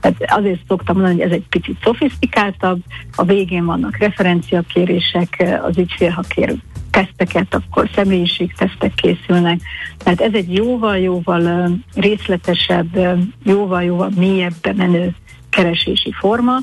Tehát 0.00 0.38
azért 0.38 0.60
szoktam 0.68 0.96
mondani, 0.96 1.20
hogy 1.20 1.30
ez 1.30 1.36
egy 1.36 1.48
picit 1.48 1.76
szofisztikáltabb, 1.82 2.80
a 3.16 3.24
végén 3.24 3.64
vannak 3.64 3.96
referenciakérések, 3.96 5.44
az 5.62 5.78
ügyfél, 5.78 6.10
ha 6.10 6.22
kér 6.28 6.54
teszteket, 6.90 7.54
akkor 7.54 7.90
személyiségtesztek 7.94 8.94
készülnek. 8.94 9.60
Tehát 9.98 10.20
ez 10.20 10.32
egy 10.32 10.54
jóval-jóval 10.54 11.70
részletesebb, 11.94 13.18
jóval-jóval 13.44 14.10
mélyebbe 14.16 14.72
menő 14.76 15.14
keresési 15.50 16.12
forma, 16.12 16.58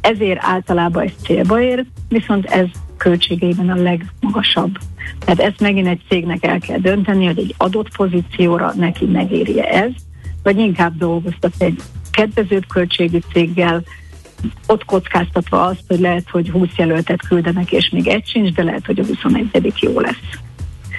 ezért 0.00 0.38
általában 0.42 1.02
ez 1.02 1.12
célba 1.22 1.60
ér, 1.60 1.84
viszont 2.08 2.44
ez 2.44 2.66
költségeiben 2.96 3.70
a 3.70 3.74
legmagasabb. 3.74 4.78
Tehát 5.18 5.40
ezt 5.40 5.60
megint 5.60 5.86
egy 5.86 6.00
cégnek 6.08 6.44
el 6.44 6.58
kell 6.58 6.78
dönteni, 6.78 7.26
hogy 7.26 7.38
egy 7.38 7.54
adott 7.56 7.96
pozícióra 7.96 8.72
neki 8.76 9.04
megéri 9.04 9.60
ez, 9.60 9.90
vagy 10.42 10.58
inkább 10.58 10.96
dolgoztat 10.96 11.52
egy 11.58 11.82
kedvezőbb 12.10 12.66
költségű 12.66 13.18
céggel, 13.32 13.82
ott 14.66 14.84
kockáztatva 14.84 15.64
azt, 15.64 15.82
hogy 15.88 16.00
lehet, 16.00 16.30
hogy 16.30 16.50
20 16.50 16.68
jelöltet 16.76 17.26
küldenek, 17.28 17.72
és 17.72 17.90
még 17.92 18.06
egy 18.06 18.26
sincs, 18.26 18.52
de 18.52 18.62
lehet, 18.62 18.86
hogy 18.86 18.98
a 18.98 19.04
21. 19.04 19.72
jó 19.80 20.00
lesz. 20.00 20.14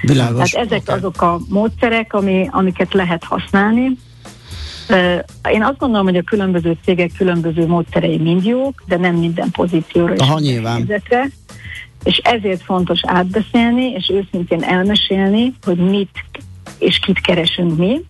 Világos. 0.01 0.49
Tehát 0.49 0.71
ezek 0.71 0.95
azok 0.97 1.21
a 1.21 1.39
módszerek, 1.49 2.13
ami, 2.13 2.47
amiket 2.51 2.93
lehet 2.93 3.23
használni. 3.23 3.97
Én 5.51 5.63
azt 5.63 5.77
gondolom, 5.77 6.05
hogy 6.05 6.15
a 6.15 6.21
különböző 6.21 6.77
cégek 6.83 7.11
különböző 7.17 7.67
módszerei 7.67 8.17
mind 8.17 8.45
jók, 8.45 8.83
de 8.87 8.97
nem 8.97 9.15
minden 9.15 9.51
pozícióra 9.51 10.13
Aha, 10.17 10.39
nyilván. 10.39 10.75
Helyzetre. 10.75 11.29
És 12.03 12.17
ezért 12.17 12.61
fontos 12.61 12.99
átbeszélni, 13.03 13.91
és 13.91 14.09
őszintén 14.09 14.63
elmesélni, 14.63 15.53
hogy 15.65 15.77
mit 15.77 16.23
és 16.79 16.99
kit 16.99 17.21
keresünk 17.21 17.77
mi. 17.77 18.01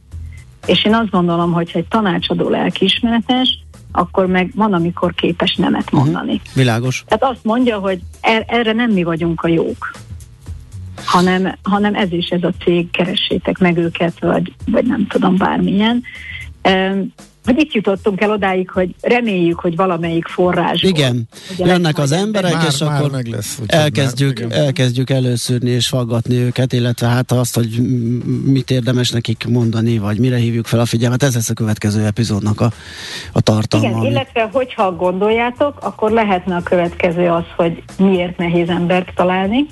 És 0.66 0.86
én 0.86 0.94
azt 0.94 1.10
gondolom, 1.10 1.52
hogy 1.52 1.72
egy 1.74 1.88
tanácsadó 1.88 2.50
lelkiismeretes, 2.50 3.60
akkor 3.92 4.26
meg 4.26 4.52
van, 4.56 4.74
amikor 4.74 5.14
képes 5.14 5.56
nemet 5.56 5.92
mhm. 5.92 5.96
mondani. 5.96 6.34
Uh-huh. 6.34 6.54
Világos. 6.54 7.04
Tehát 7.08 7.36
azt 7.36 7.44
mondja, 7.44 7.78
hogy 7.78 8.00
er, 8.22 8.46
erre 8.48 8.74
nem 8.74 8.92
mi 8.92 9.04
vagyunk 9.04 9.42
a 9.42 9.48
jók, 9.48 9.92
hanem, 11.06 11.56
hanem 11.64 11.96
ez 11.96 12.12
is 12.12 12.28
ez 12.28 12.44
a 12.44 12.52
cég, 12.64 12.92
keressétek 12.92 13.58
meg 13.58 13.78
őket, 13.78 14.20
vagy, 14.20 14.54
vagy 14.66 14.86
nem 14.86 15.08
tudom, 15.08 15.38
bármilyen 15.38 16.04
Um, 16.68 17.14
hogy 17.48 17.60
itt 17.60 17.74
jutottunk 17.74 18.22
el 18.22 18.32
odáig, 18.32 18.70
hogy 18.70 18.96
reméljük, 19.02 19.60
hogy 19.60 19.76
valamelyik 19.76 20.28
forrás. 20.28 20.82
Igen, 20.82 21.28
jönnek 21.58 21.98
az 21.98 22.12
emberek, 22.12 22.54
már, 22.54 22.66
és 22.68 22.78
már 22.78 23.00
akkor 23.00 23.12
meg 23.12 23.28
lesz, 23.28 23.60
elkezdjük, 23.68 24.40
már, 24.40 24.58
elkezdjük 24.58 25.10
előszűrni 25.10 25.70
és 25.70 25.88
faggatni 25.88 26.36
őket, 26.36 26.74
illetve 26.74 27.08
hát 27.08 27.32
azt, 27.32 27.56
hogy 27.56 27.70
mit 28.46 28.72
érdemes 28.72 29.10
nekik 29.10 29.46
mondani, 29.50 29.98
vagy 29.98 30.20
mire 30.20 30.38
hívjuk 30.38 30.66
fel 30.66 30.80
a 30.80 30.86
figyelmet. 30.86 31.24
Ez 31.24 31.36
lesz 31.36 31.50
a 31.50 31.54
következő 31.54 32.06
epizódnak 32.06 32.62
a, 32.62 32.72
a 33.32 33.42
tartalma. 33.42 33.88
Igen, 33.88 34.00
ami... 34.00 34.10
illetve 34.10 34.50
hogyha 34.52 34.96
gondoljátok, 34.96 35.78
akkor 35.82 36.12
lehetne 36.12 36.56
a 36.56 36.64
következő 36.64 37.30
az, 37.30 37.46
hogy 37.56 37.84
miért 37.98 38.38
nehéz 38.38 38.70
embert 38.70 39.14
találni 39.16 39.66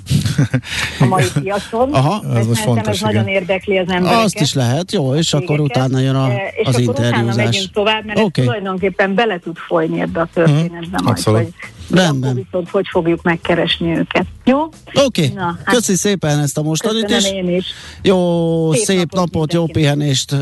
a 1.00 1.04
mai 1.04 1.24
piacon. 1.42 1.92
Aha, 1.92 2.22
ez 2.34 2.46
most 2.46 2.62
fontos, 2.62 2.86
ez 2.86 3.00
igen. 3.00 3.14
nagyon 3.14 3.28
érdekli 3.28 3.78
az 3.78 3.88
embereket. 3.88 4.24
Azt 4.24 4.40
is 4.40 4.54
lehet, 4.54 4.92
jó, 4.92 5.14
és 5.14 5.32
akkor 5.32 5.60
utána 5.60 5.98
jön 5.98 6.14
a, 6.14 6.30
e, 6.30 6.52
és 6.56 6.66
az 6.66 6.78
interjúzás 6.78 7.65
tovább, 7.72 8.04
mert 8.04 8.18
okay. 8.18 8.44
ez 8.44 8.44
tulajdonképpen 8.44 9.14
bele 9.14 9.38
tud 9.38 9.56
folyni 9.56 10.00
ebbe 10.00 10.20
a 10.20 10.28
történetbe 10.34 10.98
mm, 11.02 11.04
majd, 11.04 11.22
hogy 11.22 11.48
Rendben. 11.90 12.34
viszont 12.34 12.70
hogy 12.70 12.86
fogjuk 12.90 13.22
megkeresni 13.22 13.96
őket. 13.96 14.26
Jó? 14.44 14.62
Oké, 14.94 15.30
okay. 15.30 15.32
hát 15.64 15.74
köszi 15.74 15.94
szépen 15.94 16.38
ezt 16.38 16.58
a 16.58 16.62
mostanit, 16.62 17.10
és 17.10 17.30
én 17.30 17.50
is. 17.50 17.66
jó 18.02 18.72
szép, 18.72 18.84
szép 18.84 18.98
napot, 18.98 19.14
napot 19.14 19.52
jó 19.52 19.66
pihenést, 19.66 20.36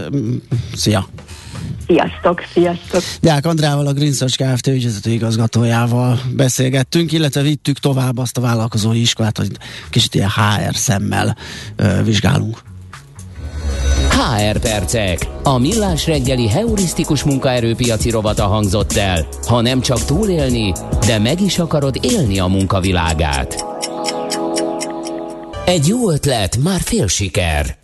szia! 0.74 1.06
Sziasztok, 1.86 2.42
sziasztok! 2.52 3.02
Deák 3.20 3.46
Andrával, 3.46 3.86
a 3.86 3.92
Green 3.92 4.12
Search 4.12 4.42
Kft. 4.42 4.66
ügyvezető 4.66 5.10
igazgatójával 5.10 6.20
beszélgettünk, 6.36 7.12
illetve 7.12 7.42
vittük 7.42 7.78
tovább 7.78 8.18
azt 8.18 8.36
a 8.36 8.40
vállalkozói 8.40 9.00
iskolát, 9.00 9.38
hogy 9.38 9.50
kicsit 9.90 10.14
ilyen 10.14 10.28
HR 10.28 10.74
szemmel 10.74 11.36
ö, 11.76 12.02
vizsgálunk. 12.02 12.62
HR 14.14 14.58
percek. 14.58 15.18
A 15.42 15.58
millás 15.58 16.06
reggeli 16.06 16.48
heurisztikus 16.48 17.22
munkaerőpiaci 17.22 18.10
rovata 18.10 18.46
hangzott 18.46 18.92
el. 18.92 19.26
Ha 19.46 19.60
nem 19.60 19.80
csak 19.80 20.04
túlélni, 20.04 20.72
de 21.06 21.18
meg 21.18 21.40
is 21.40 21.58
akarod 21.58 21.98
élni 22.02 22.38
a 22.38 22.46
munkavilágát. 22.46 23.64
Egy 25.64 25.86
jó 25.86 26.10
ötlet, 26.10 26.56
már 26.56 26.80
fél 26.80 27.06
siker. 27.06 27.83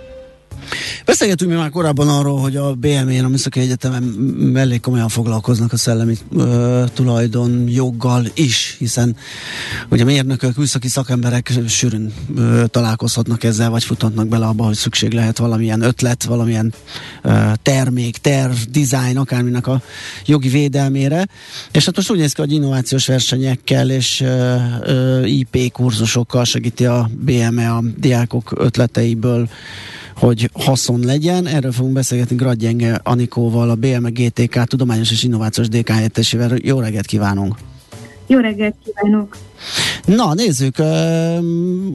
Beszélgetünk 1.05 1.51
mi 1.51 1.57
már 1.57 1.69
korábban 1.69 2.09
arról, 2.09 2.39
hogy 2.39 2.55
a 2.55 2.73
BME-n, 2.73 3.23
a 3.23 3.27
Műszaki 3.27 3.59
Egyetemen 3.59 4.03
mellé 4.53 4.77
komolyan 4.77 5.09
foglalkoznak 5.09 5.73
a 5.73 5.77
szellemi 5.77 6.17
ö, 6.35 6.83
tulajdon 6.93 7.63
joggal 7.67 8.25
is, 8.33 8.75
hiszen 8.79 9.15
ugye 9.89 10.03
mérnökök, 10.03 10.55
műszaki 10.55 10.87
szakemberek 10.87 11.51
sűrűn 11.67 12.13
ö, 12.35 12.63
találkozhatnak 12.67 13.43
ezzel, 13.43 13.69
vagy 13.69 13.83
futhatnak 13.83 14.27
bele 14.27 14.45
abba, 14.45 14.63
hogy 14.63 14.75
szükség 14.75 15.11
lehet 15.13 15.37
valamilyen 15.37 15.81
ötlet, 15.81 16.23
valamilyen 16.23 16.73
ö, 17.21 17.51
termék, 17.61 18.17
terv, 18.17 18.55
dizájn, 18.71 19.17
akárminek 19.17 19.67
a 19.67 19.81
jogi 20.25 20.49
védelmére. 20.49 21.27
És 21.71 21.85
hát 21.85 21.95
most 21.95 22.11
úgy 22.11 22.17
néz 22.17 22.33
ki, 22.33 22.41
hogy 22.41 22.51
innovációs 22.51 23.07
versenyekkel 23.07 23.89
és 23.89 24.21
ö, 24.21 24.55
ö, 24.81 25.25
IP 25.25 25.71
kurzusokkal 25.71 26.43
segíti 26.43 26.85
a 26.85 27.09
BME 27.13 27.71
a 27.71 27.83
diákok 27.97 28.53
ötleteiből 28.57 29.49
hogy 30.21 30.49
haszon 30.53 30.99
legyen. 30.99 31.47
Erről 31.47 31.71
fogunk 31.71 31.93
beszélgetni 31.93 32.35
Gradjenge 32.35 32.99
Anikóval, 33.03 33.69
a 33.69 33.75
BME 33.75 34.09
GTK 34.09 34.63
Tudományos 34.63 35.11
és 35.11 35.23
Innovációs 35.23 35.67
DK 35.67 35.89
helyettesével. 35.89 36.51
Jó 36.63 36.79
reggelt 36.79 37.05
kívánunk! 37.05 37.55
Jó 38.27 38.39
reggelt 38.39 38.75
kívánok! 38.83 39.37
Na, 40.05 40.33
nézzük. 40.33 40.75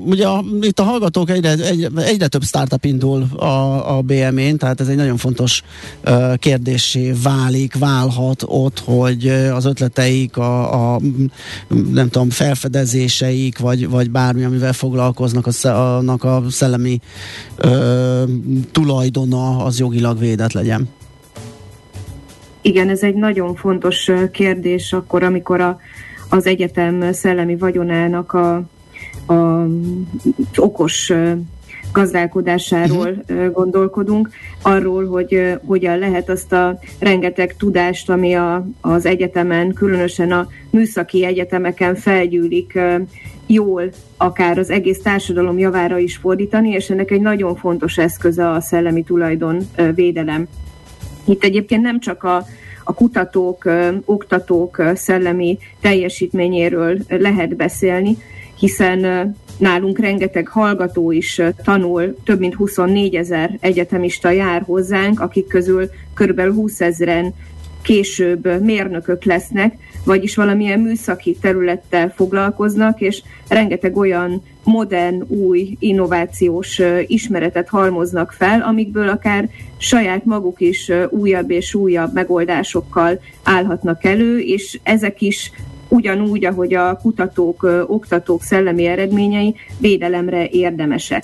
Ugye 0.07 0.27
a, 0.27 0.45
itt 0.61 0.79
a 0.79 0.83
hallgatók 0.83 1.31
egyre, 1.31 1.51
egyre, 1.51 2.03
egyre 2.03 2.27
több 2.27 2.42
startup 2.42 2.85
indul 2.85 3.27
a, 3.37 3.97
a 3.97 4.03
BM-én, 4.03 4.57
tehát 4.57 4.81
ez 4.81 4.88
egy 4.88 4.97
nagyon 4.97 5.16
fontos 5.16 5.62
kérdésé 6.37 7.12
válik, 7.23 7.79
válhat 7.79 8.42
ott, 8.47 8.83
hogy 8.85 9.29
az 9.29 9.64
ötleteik, 9.64 10.37
a, 10.37 10.95
a 10.95 11.01
nem 11.92 12.09
tudom, 12.09 12.31
felfedezéseik, 12.31 13.59
vagy, 13.59 13.88
vagy 13.88 14.11
bármi, 14.11 14.45
amivel 14.45 14.73
foglalkoznak, 14.73 15.47
annak 15.62 16.25
a 16.25 16.42
szellemi 16.51 17.01
ö, 17.57 18.23
tulajdona 18.73 19.64
az 19.64 19.79
jogilag 19.79 20.19
védett 20.19 20.53
legyen. 20.53 20.88
Igen, 22.62 22.88
ez 22.88 23.03
egy 23.03 23.14
nagyon 23.14 23.55
fontos 23.55 24.11
kérdés 24.33 24.92
akkor, 24.92 25.23
amikor 25.23 25.61
a 25.61 25.79
az 26.29 26.47
egyetem 26.47 27.12
szellemi 27.12 27.57
vagyonának 27.57 28.33
a, 28.33 28.55
a 29.33 29.67
okos 30.57 31.12
gazdálkodásáról 31.93 33.25
uh-huh. 33.29 33.53
gondolkodunk, 33.53 34.29
arról, 34.62 35.07
hogy 35.07 35.59
hogyan 35.67 35.99
lehet 35.99 36.29
azt 36.29 36.53
a 36.53 36.79
rengeteg 36.99 37.57
tudást, 37.57 38.11
ami 38.11 38.35
a, 38.35 38.67
az 38.81 39.07
egyetemen, 39.07 39.73
különösen 39.73 40.33
a 40.33 40.49
műszaki 40.71 41.25
egyetemeken 41.25 41.95
felgyűlik, 41.95 42.79
jól 43.47 43.91
akár 44.17 44.59
az 44.59 44.71
egész 44.71 45.03
társadalom 45.03 45.59
javára 45.59 45.99
is 45.99 46.17
fordítani, 46.17 46.71
és 46.71 46.91
ennek 46.91 47.11
egy 47.11 47.21
nagyon 47.21 47.57
fontos 47.57 47.99
eszköze 47.99 48.51
a 48.51 48.61
szellemi 48.61 49.03
tulajdon 49.03 49.59
védelem. 49.95 50.47
Itt 51.25 51.45
egyébként 51.45 51.83
nem 51.83 52.01
csak 52.01 52.23
a, 52.23 52.47
a 52.88 52.94
kutatók, 52.94 53.70
oktatók 54.05 54.83
szellemi 54.94 55.59
teljesítményéről 55.81 56.99
lehet 57.09 57.57
beszélni, 57.57 58.16
hiszen 58.59 59.35
nálunk 59.59 59.99
rengeteg 59.99 60.49
hallgató 60.49 61.11
is 61.11 61.40
tanul, 61.64 62.16
több 62.25 62.38
mint 62.38 62.55
24 62.55 63.14
ezer 63.14 63.57
egyetemista 63.61 64.31
jár 64.31 64.62
hozzánk, 64.62 65.20
akik 65.20 65.46
közül 65.46 65.90
kb. 66.14 66.40
20 66.40 66.81
ezeren 66.81 67.35
később 67.87 68.62
mérnökök 68.62 69.25
lesznek, 69.25 69.75
vagyis 70.05 70.37
valamilyen 70.37 70.81
műszaki 70.81 71.37
területtel 71.40 72.12
foglalkoznak, 72.16 73.01
és 73.01 73.22
rengeteg 73.49 73.96
olyan 73.96 74.42
modern, 74.64 75.22
új, 75.29 75.77
innovációs 75.79 76.81
ismeretet 77.07 77.68
halmoznak 77.68 78.33
fel, 78.33 78.61
amikből 78.61 79.09
akár 79.09 79.49
saját 79.77 80.25
maguk 80.25 80.61
is 80.61 80.92
újabb 81.11 81.51
és 81.51 81.75
újabb 81.75 82.14
megoldásokkal 82.14 83.20
állhatnak 83.42 84.05
elő, 84.05 84.38
és 84.38 84.79
ezek 84.83 85.20
is 85.20 85.51
ugyanúgy, 85.88 86.44
ahogy 86.44 86.75
a 86.75 86.99
kutatók, 87.03 87.87
oktatók 87.87 88.42
szellemi 88.42 88.87
eredményei 88.87 89.55
védelemre 89.79 90.49
érdemesek. 90.49 91.22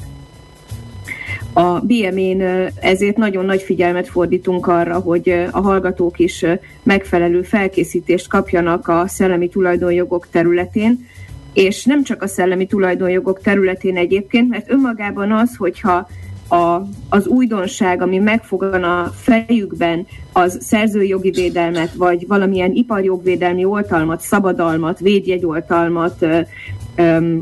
A 1.52 1.80
BME-n 1.80 2.70
ezért 2.80 3.16
nagyon 3.16 3.44
nagy 3.44 3.62
figyelmet 3.62 4.08
fordítunk 4.08 4.66
arra, 4.66 4.98
hogy 4.98 5.28
a 5.50 5.60
hallgatók 5.60 6.18
is 6.18 6.44
megfelelő 6.82 7.42
felkészítést 7.42 8.28
kapjanak 8.28 8.88
a 8.88 9.04
szellemi 9.06 9.48
tulajdonjogok 9.48 10.28
területén, 10.30 11.08
és 11.52 11.84
nem 11.84 12.02
csak 12.02 12.22
a 12.22 12.26
szellemi 12.26 12.66
tulajdonjogok 12.66 13.40
területén 13.40 13.96
egyébként, 13.96 14.48
mert 14.48 14.70
önmagában 14.70 15.32
az, 15.32 15.56
hogyha 15.56 16.08
a, 16.52 16.86
az 17.08 17.26
újdonság, 17.26 18.02
ami 18.02 18.18
megfogan 18.18 18.84
a 18.84 19.12
fejükben, 19.16 20.06
az 20.32 20.58
szerzőjogi 20.60 21.30
védelmet, 21.30 21.92
vagy 21.94 22.26
valamilyen 22.26 22.72
iparjogvédelmi 22.72 23.64
oltalmat, 23.64 24.20
szabadalmat, 24.20 24.98
védjegyoltalmat, 24.98 26.26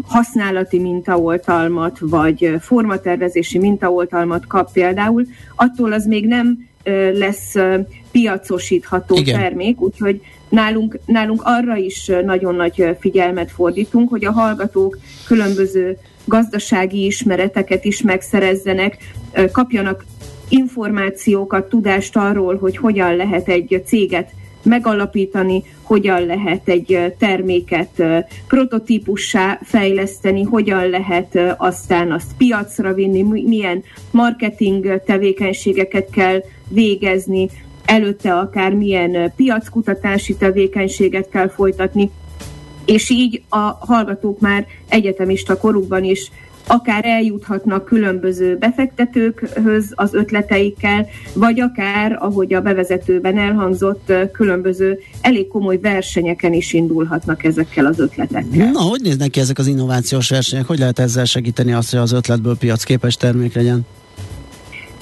használati 0.06 0.78
mintaoltalmat, 0.78 1.98
vagy 2.00 2.54
formatervezési 2.60 3.58
mintaoltalmat 3.58 4.46
kap 4.46 4.72
például, 4.72 5.26
attól 5.56 5.92
az 5.92 6.06
még 6.06 6.26
nem 6.26 6.68
lesz 7.12 7.54
piacosítható 8.10 9.16
Igen. 9.16 9.40
termék, 9.40 9.80
úgyhogy 9.80 10.20
nálunk, 10.48 10.98
nálunk 11.06 11.42
arra 11.44 11.76
is 11.76 12.10
nagyon 12.24 12.54
nagy 12.54 12.96
figyelmet 13.00 13.50
fordítunk, 13.50 14.08
hogy 14.08 14.24
a 14.24 14.32
hallgatók 14.32 14.98
különböző 15.26 15.98
gazdasági 16.30 17.04
ismereteket 17.04 17.84
is 17.84 18.02
megszerezzenek, 18.02 18.96
kapjanak 19.52 20.04
információkat, 20.48 21.68
tudást 21.68 22.16
arról, 22.16 22.58
hogy 22.58 22.76
hogyan 22.76 23.16
lehet 23.16 23.48
egy 23.48 23.82
céget 23.86 24.30
megalapítani, 24.62 25.62
hogyan 25.82 26.26
lehet 26.26 26.68
egy 26.68 27.14
terméket 27.18 28.02
prototípussá 28.46 29.58
fejleszteni, 29.62 30.42
hogyan 30.42 30.88
lehet 30.88 31.38
aztán 31.56 32.12
azt 32.12 32.30
piacra 32.36 32.94
vinni, 32.94 33.22
milyen 33.22 33.82
marketing 34.10 35.02
tevékenységeket 35.06 36.10
kell 36.10 36.42
végezni, 36.68 37.48
előtte 37.84 38.34
akár 38.34 38.74
milyen 38.74 39.32
piackutatási 39.36 40.36
tevékenységet 40.36 41.28
kell 41.28 41.48
folytatni, 41.48 42.10
és 42.84 43.10
így 43.10 43.42
a 43.48 43.76
hallgatók 43.80 44.40
már 44.40 44.66
egyetemista 44.88 45.56
korukban 45.56 46.04
is 46.04 46.30
akár 46.70 47.04
eljuthatnak 47.04 47.84
különböző 47.84 48.56
befektetőkhöz 48.56 49.92
az 49.94 50.14
ötleteikkel, 50.14 51.06
vagy 51.34 51.60
akár, 51.60 52.16
ahogy 52.20 52.54
a 52.54 52.60
bevezetőben 52.60 53.38
elhangzott, 53.38 54.12
különböző 54.32 54.98
elég 55.20 55.48
komoly 55.48 55.78
versenyeken 55.78 56.52
is 56.52 56.72
indulhatnak 56.72 57.44
ezekkel 57.44 57.86
az 57.86 57.98
ötletekkel. 57.98 58.70
Na, 58.70 58.80
hogy 58.80 59.00
néznek 59.02 59.30
ki 59.30 59.40
ezek 59.40 59.58
az 59.58 59.66
innovációs 59.66 60.30
versenyek? 60.30 60.66
Hogy 60.66 60.78
lehet 60.78 60.98
ezzel 60.98 61.24
segíteni 61.24 61.72
azt, 61.72 61.90
hogy 61.90 62.00
az 62.00 62.12
ötletből 62.12 62.56
piacképes 62.56 63.16
termék 63.16 63.54
legyen? 63.54 63.86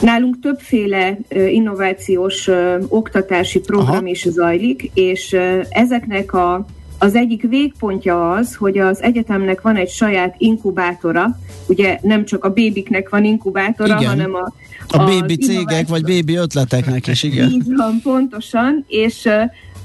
Nálunk 0.00 0.40
többféle 0.40 1.18
innovációs 1.28 2.48
oktatási 2.88 3.60
program 3.60 3.96
Aha. 3.96 4.06
is 4.06 4.26
zajlik, 4.28 4.90
és 4.94 5.36
ezeknek 5.70 6.32
a 6.32 6.66
az 6.98 7.14
egyik 7.14 7.42
végpontja 7.48 8.32
az, 8.32 8.54
hogy 8.54 8.78
az 8.78 9.02
egyetemnek 9.02 9.60
van 9.60 9.76
egy 9.76 9.90
saját 9.90 10.34
inkubátora, 10.38 11.38
ugye 11.66 11.98
nem 12.02 12.24
csak 12.24 12.44
a 12.44 12.50
bébiknek 12.50 13.08
van 13.08 13.24
inkubátora, 13.24 13.96
igen. 13.96 14.08
hanem 14.08 14.34
a 14.34 14.52
a 14.90 15.04
bébi 15.04 15.36
cégek, 15.36 15.88
vagy 15.88 16.02
bébi 16.02 16.36
ötleteknek 16.36 17.06
is, 17.06 17.22
igen. 17.22 17.50
Így 17.50 17.74
van, 17.76 18.00
pontosan, 18.02 18.84
és 18.88 19.28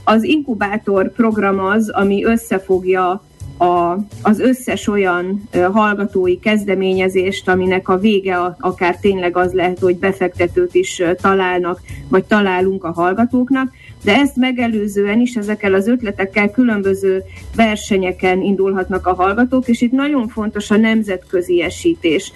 az 0.04 0.23
inkubátor 0.23 1.12
program 1.12 1.60
az, 1.60 1.89
ami 1.89 2.23
összefogja 2.23 3.23
a, 3.58 3.97
az 4.21 4.39
összes 4.39 4.88
olyan 4.88 5.49
hallgatói 5.71 6.39
kezdeményezést, 6.39 7.49
aminek 7.49 7.89
a 7.89 7.97
vége 7.97 8.38
akár 8.60 8.97
tényleg 8.97 9.38
az 9.38 9.54
lehet, 9.54 9.80
hogy 9.80 9.97
befektetőt 9.97 10.73
is 10.76 11.02
találnak, 11.21 11.82
vagy 12.08 12.23
találunk 12.23 12.84
a 12.84 12.91
hallgatóknak, 12.91 13.71
de 14.03 14.15
ezt 14.15 14.35
megelőzően 14.35 15.19
is 15.19 15.35
ezekkel 15.35 15.73
az 15.73 15.87
ötletekkel 15.87 16.51
különböző 16.51 17.23
versenyeken 17.55 18.41
indulhatnak 18.41 19.07
a 19.07 19.13
hallgatók, 19.13 19.67
és 19.67 19.81
itt 19.81 19.91
nagyon 19.91 20.27
fontos 20.27 20.71
a 20.71 20.77
nemzetközi 20.77 21.61
esítés. 21.61 22.31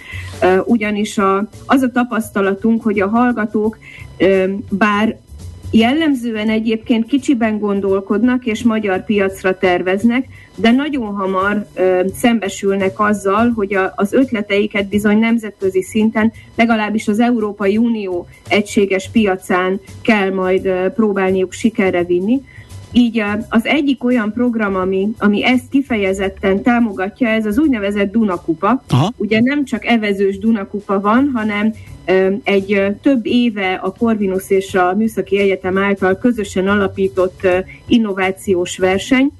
Ugyanis 0.65 1.17
a, 1.17 1.49
az 1.65 1.82
a 1.82 1.91
tapasztalatunk, 1.91 2.82
hogy 2.82 2.99
a 2.99 3.08
hallgatók 3.08 3.77
bár 4.69 5.17
Jellemzően 5.71 6.49
egyébként 6.49 7.06
kicsiben 7.06 7.60
gondolkodnak 7.60 8.45
és 8.45 8.63
magyar 8.63 9.06
piacra 9.06 9.58
terveznek, 9.58 10.27
de 10.60 10.72
nagyon 10.72 11.15
hamar 11.15 11.67
ö, 11.74 12.02
szembesülnek 12.15 13.00
azzal, 13.00 13.52
hogy 13.56 13.74
a, 13.74 13.93
az 13.96 14.13
ötleteiket 14.13 14.88
bizony 14.88 15.17
nemzetközi 15.17 15.82
szinten, 15.82 16.32
legalábbis 16.56 17.08
az 17.08 17.20
Európai 17.20 17.78
Unió 17.78 18.28
egységes 18.48 19.10
piacán 19.10 19.80
kell 20.02 20.34
majd 20.34 20.65
ö, 20.65 20.89
próbálniuk 20.96 21.52
sikerre 21.52 22.04
vinni. 22.04 22.41
Így 22.91 23.24
az 23.50 23.65
egyik 23.65 24.04
olyan 24.04 24.34
program, 24.34 24.76
ami, 24.76 25.10
ami 25.17 25.46
ezt 25.46 25.70
kifejezetten 25.70 26.62
támogatja, 26.62 27.28
ez 27.28 27.46
az 27.46 27.60
úgynevezett 27.60 28.12
Dunakupa. 28.12 28.84
Aha. 28.89 29.13
Ugye 29.17 29.41
nem 29.41 29.65
csak 29.65 29.86
evezős 29.86 30.38
Dunakupa 30.38 31.02
van, 31.02 31.32
hanem 31.34 31.74
egy 32.43 32.96
több 33.02 33.26
éve 33.26 33.74
a 33.74 33.93
Corvinus 33.93 34.50
és 34.50 34.76
a 34.76 34.96
Műszaki 34.96 35.39
Egyetem 35.39 35.78
által 35.78 36.17
közösen 36.17 36.67
alapított 36.67 37.48
innovációs 37.88 38.78
verseny, 38.78 39.32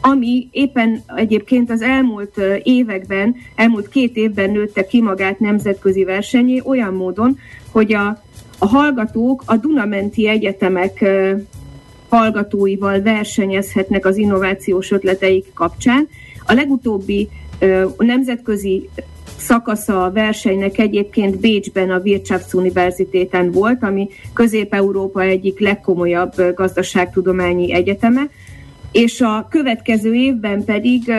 ami 0.00 0.48
éppen 0.50 1.02
egyébként 1.16 1.70
az 1.70 1.82
elmúlt 1.82 2.40
években, 2.62 3.36
elmúlt 3.54 3.88
két 3.88 4.16
évben 4.16 4.50
nőtte 4.50 4.86
ki 4.86 5.02
magát 5.02 5.38
nemzetközi 5.40 6.04
versenyé 6.04 6.62
olyan 6.64 6.94
módon, 6.94 7.38
hogy 7.70 7.94
a, 7.94 8.22
a 8.58 8.66
hallgatók 8.66 9.42
a 9.46 9.56
Dunamenti 9.56 10.28
egyetemek 10.28 11.04
hallgatóival 12.08 13.00
versenyezhetnek 13.00 14.06
az 14.06 14.16
innovációs 14.16 14.90
ötleteik 14.90 15.52
kapcsán. 15.54 16.08
A 16.46 16.52
legutóbbi 16.52 17.28
nemzetközi 17.98 18.88
szakasza 19.38 20.04
a 20.04 20.12
versenynek 20.12 20.78
egyébként 20.78 21.40
Bécsben 21.40 21.90
a 21.90 21.98
Wirtschaftsuniversitéten 21.98 23.50
volt, 23.50 23.82
ami 23.82 24.08
Közép-Európa 24.32 25.22
egyik 25.22 25.60
legkomolyabb 25.60 26.54
gazdaságtudományi 26.54 27.72
egyeteme, 27.72 28.28
és 28.92 29.20
a 29.20 29.46
következő 29.50 30.14
évben 30.14 30.64
pedig 30.64 31.12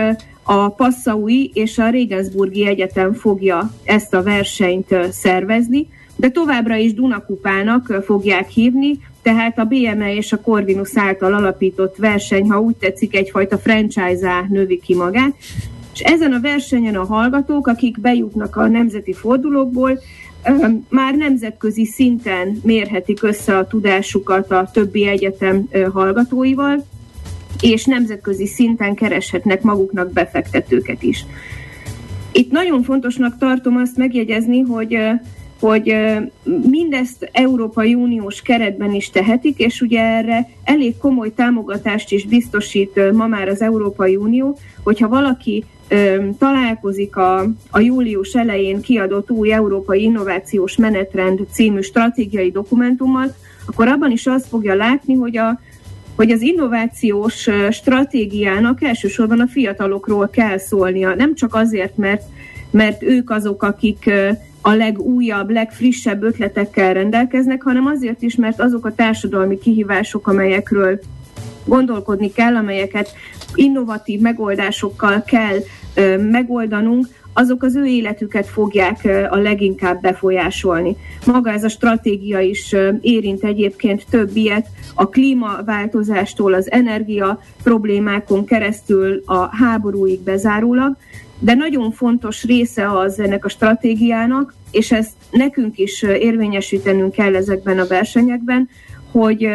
a 0.44 0.70
Passaui 0.70 1.52
és 1.54 1.78
a 1.78 1.90
Regensburgi 1.90 2.68
Egyetem 2.68 3.14
fogja 3.14 3.72
ezt 3.84 4.14
a 4.14 4.24
versenyt 4.24 4.96
szervezni, 5.12 5.88
de 6.16 6.30
továbbra 6.30 6.76
is 6.76 6.94
Dunakupának 6.94 8.04
fogják 8.06 8.50
hívni, 8.50 9.00
tehát 9.22 9.60
a 9.60 9.64
BME 9.64 10.16
és 10.16 10.34
a 10.34 10.42
Corvinus 10.42 10.98
által 10.98 11.34
alapított 11.34 11.96
verseny, 11.96 12.50
ha 12.50 12.60
úgy 12.60 12.76
tetszik, 12.76 13.16
egyfajta 13.16 13.58
franchise-á 13.58 14.46
növi 14.50 14.80
ki 14.80 14.96
magát, 14.96 15.36
és 15.94 16.00
ezen 16.00 16.34
a 16.34 16.40
versenyen 16.40 16.96
a 16.96 17.06
hallgatók, 17.06 17.68
akik 17.68 18.00
bejutnak 18.00 18.56
a 18.56 18.68
nemzeti 18.68 19.14
fordulókból, 19.14 20.00
már 20.90 21.16
nemzetközi 21.16 21.86
szinten 21.86 22.60
mérhetik 22.64 23.24
össze 23.24 23.58
a 23.58 23.68
tudásukat 23.68 24.52
a 24.52 24.70
többi 24.74 25.08
egyetem 25.08 25.68
hallgatóival, 25.94 26.86
és 27.62 27.86
nemzetközi 27.86 28.46
szinten 28.46 28.96
kereshetnek 28.96 29.62
maguknak 29.62 30.12
befektetőket 30.12 31.04
is. 31.04 31.26
Itt 32.32 32.52
nagyon 32.52 32.84
fontosnak 32.84 33.38
tartom 33.38 33.78
azt 33.78 33.98
megjegyezni, 33.98 34.60
hogy 34.60 34.98
hogy 35.60 35.96
mindezt 36.70 37.30
Európai 37.32 37.94
Uniós 37.94 38.42
keretben 38.42 38.94
is 38.94 39.10
tehetik, 39.10 39.60
és 39.60 39.82
ugye 39.82 40.02
erre 40.02 40.50
elég 40.64 40.98
komoly 40.98 41.34
támogatást 41.34 42.12
is 42.12 42.26
biztosít 42.26 43.12
ma 43.14 43.28
már 43.28 43.48
az 43.48 43.62
Európai 43.62 44.16
Unió, 44.16 44.58
hogyha 44.84 45.08
valaki 45.08 45.66
találkozik 46.38 47.16
a, 47.16 47.40
a 47.70 47.80
július 47.80 48.34
elején 48.34 48.82
kiadott 48.82 49.32
új 49.32 49.52
Európai 49.52 50.02
Innovációs 50.02 50.76
Menetrend 50.76 51.40
című 51.52 51.82
stratégiai 51.82 52.52
dokumentummal, 52.52 53.36
akkor 53.66 53.88
abban 53.88 54.12
is 54.12 54.26
azt 54.28 54.48
fogja 54.48 54.76
látni, 54.76 55.14
hogy 55.14 55.38
a, 55.38 55.60
hogy 56.20 56.32
az 56.32 56.42
innovációs 56.42 57.50
stratégiának 57.72 58.84
elsősorban 58.84 59.40
a 59.40 59.48
fiatalokról 59.48 60.30
kell 60.30 60.58
szólnia. 60.58 61.16
Nem 61.16 61.36
csak 61.36 61.56
azért, 61.56 61.98
mert, 61.98 62.24
mert 62.72 63.04
ők 63.04 63.30
azok, 63.30 63.64
akik 63.64 64.12
a 64.62 64.74
legújabb, 64.74 65.50
legfrissebb 65.50 66.24
ötletekkel 66.24 66.94
rendelkeznek, 66.94 67.62
hanem 67.62 67.86
azért 67.86 68.22
is, 68.22 68.36
mert 68.36 68.60
azok 68.62 68.86
a 68.86 68.96
társadalmi 68.96 69.58
kihívások, 69.58 70.28
amelyekről 70.28 71.00
gondolkodni 71.66 72.32
kell, 72.32 72.56
amelyeket 72.56 73.14
innovatív 73.54 74.20
megoldásokkal 74.20 75.24
kell 75.24 75.58
ö, 75.94 76.18
megoldanunk, 76.18 77.08
azok 77.40 77.64
az 77.64 77.76
ő 77.76 77.86
életüket 77.86 78.48
fogják 78.48 79.08
a 79.30 79.38
leginkább 79.38 80.02
befolyásolni. 80.02 80.96
Maga 81.26 81.52
ez 81.52 81.64
a 81.64 81.70
stratégia 81.70 82.40
is 82.40 82.76
érint 83.02 83.44
egyébként 83.44 84.06
több 84.10 84.36
ilyet, 84.36 84.68
a 84.96 85.10
klímaváltozástól 85.10 86.54
az 86.54 86.72
energia 86.72 87.42
problémákon 87.64 88.46
keresztül 88.46 89.22
a 89.26 89.56
háborúig 89.56 90.20
bezárólag, 90.20 90.96
de 91.40 91.54
nagyon 91.54 91.92
fontos 91.92 92.44
része 92.44 92.92
az 92.92 93.20
ennek 93.20 93.46
a 93.46 93.50
stratégiának, 93.50 94.54
és 94.72 94.92
ezt 94.92 95.14
nekünk 95.32 95.78
is 95.78 96.02
érvényesítenünk 96.02 97.12
kell 97.12 97.36
ezekben 97.36 97.80
a 97.80 97.88
versenyekben, 97.88 98.70
hogy 99.12 99.50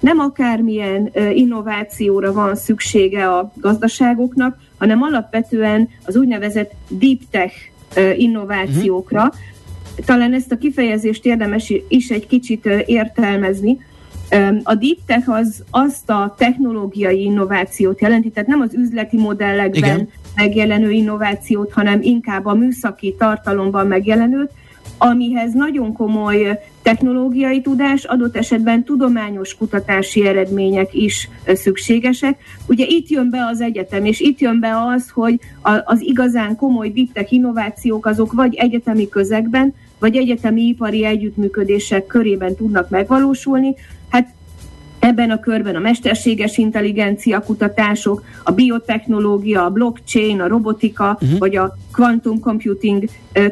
nem 0.00 0.18
akármilyen 0.18 1.10
innovációra 1.32 2.32
van 2.32 2.54
szüksége 2.54 3.28
a 3.28 3.52
gazdaságoknak, 3.54 4.58
hanem 4.84 5.02
alapvetően 5.02 5.88
az 6.04 6.16
úgynevezett 6.16 6.72
deep 6.88 7.18
tech 7.30 7.54
innovációkra. 8.16 9.22
Uh-huh. 9.22 10.04
Talán 10.04 10.32
ezt 10.32 10.52
a 10.52 10.58
kifejezést 10.58 11.26
érdemes 11.26 11.72
is 11.88 12.10
egy 12.10 12.26
kicsit 12.26 12.66
értelmezni. 12.86 13.78
A 14.62 14.74
deep 14.74 14.98
tech 15.06 15.28
az 15.28 15.64
azt 15.70 16.10
a 16.10 16.34
technológiai 16.38 17.22
innovációt 17.22 18.00
jelenti, 18.00 18.30
tehát 18.30 18.48
nem 18.48 18.60
az 18.60 18.74
üzleti 18.74 19.16
modellekben 19.16 19.94
Igen. 19.94 20.08
megjelenő 20.36 20.90
innovációt, 20.90 21.72
hanem 21.72 22.02
inkább 22.02 22.46
a 22.46 22.54
műszaki 22.54 23.14
tartalomban 23.18 23.86
megjelenőt, 23.86 24.50
amihez 24.98 25.52
nagyon 25.52 25.92
komoly 25.92 26.60
technológiai 26.84 27.60
tudás, 27.60 28.04
adott 28.04 28.36
esetben 28.36 28.84
tudományos 28.84 29.54
kutatási 29.54 30.26
eredmények 30.26 30.94
is 30.94 31.28
szükségesek. 31.46 32.38
Ugye 32.66 32.84
itt 32.88 33.08
jön 33.08 33.30
be 33.30 33.46
az 33.46 33.60
egyetem, 33.60 34.04
és 34.04 34.20
itt 34.20 34.38
jön 34.38 34.60
be 34.60 34.76
az, 34.94 35.10
hogy 35.10 35.40
az 35.84 36.00
igazán 36.00 36.56
komoly 36.56 36.88
biptek 36.88 37.30
innovációk 37.30 38.06
azok 38.06 38.32
vagy 38.32 38.54
egyetemi 38.54 39.08
közegben, 39.08 39.74
vagy 39.98 40.16
egyetemi 40.16 40.62
ipari 40.62 41.04
együttműködések 41.04 42.06
körében 42.06 42.54
tudnak 42.54 42.88
megvalósulni. 42.88 43.74
Hát 44.08 44.34
Ebben 45.04 45.30
a 45.30 45.40
körben 45.40 45.76
a 45.76 45.78
mesterséges 45.78 46.58
intelligencia 46.58 47.40
kutatások, 47.40 48.22
a 48.44 48.52
biotechnológia, 48.52 49.64
a 49.64 49.70
blockchain, 49.70 50.40
a 50.40 50.48
robotika, 50.48 51.18
uh-huh. 51.20 51.38
vagy 51.38 51.56
a 51.56 51.76
quantum 51.92 52.40
computing 52.40 53.04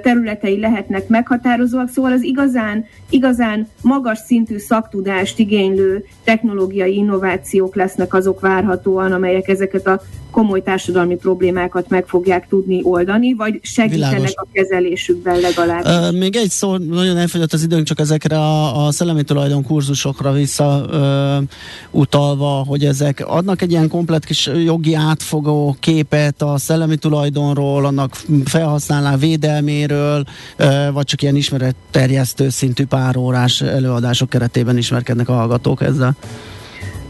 területei 0.03 0.61
lehetnek 0.61 1.09
meghatározóak, 1.09 1.89
szóval 1.89 2.13
az 2.13 2.23
igazán, 2.23 2.87
igazán 3.11 3.69
magas 3.81 4.19
szintű 4.19 4.59
szaktudást 4.59 5.39
igénylő 5.39 6.05
technológiai 6.25 6.95
innovációk 6.95 7.75
lesznek 7.75 8.15
azok 8.15 8.41
várhatóan, 8.41 9.13
amelyek 9.13 9.49
ezeket 9.49 9.87
a 9.87 10.01
komoly 10.31 10.63
társadalmi 10.63 11.17
problémákat 11.17 11.89
meg 11.89 12.07
fogják 12.07 12.49
tudni 12.49 12.81
oldani, 12.83 13.35
vagy 13.35 13.59
segítenek 13.63 14.11
Világos. 14.11 14.35
a 14.35 14.47
kezelésükben 14.53 15.41
legalább. 15.41 15.85
Uh, 15.85 16.19
még 16.19 16.37
egy 16.37 16.51
szó, 16.51 16.77
nagyon 16.77 17.17
elfogyott 17.17 17.53
az 17.53 17.63
időnk, 17.63 17.87
csak 17.87 18.01
ezekre 18.01 18.39
a, 18.39 18.87
a 18.87 18.93
szellemi 18.93 19.23
tulajdon 19.23 19.63
kurzusokra 19.63 20.33
vissza 20.33 20.85
uh, 20.87 21.42
utalva, 21.91 22.65
hogy 22.67 22.85
ezek 22.85 23.25
adnak 23.27 23.63
egy 23.63 23.71
ilyen 23.71 23.89
komplet 23.89 24.25
kis 24.25 24.51
jogi 24.65 24.95
átfogó 24.95 25.77
képet 25.81 26.43
a 26.43 26.59
szellemi 26.59 26.97
tulajdonról, 26.97 27.85
annak 27.85 28.17
felhasználás 28.45 29.21
védelméről, 29.21 30.25
vagy 30.93 31.05
csak 31.05 31.23
ilyen 31.23 31.37
ismeretterjesztő 31.37 32.49
szintű 32.49 32.87
párórás 32.87 33.61
előadások 33.61 34.29
keretében 34.29 34.77
ismerkednek 34.77 35.29
a 35.29 35.33
hallgatók 35.33 35.83
ezzel? 35.83 36.17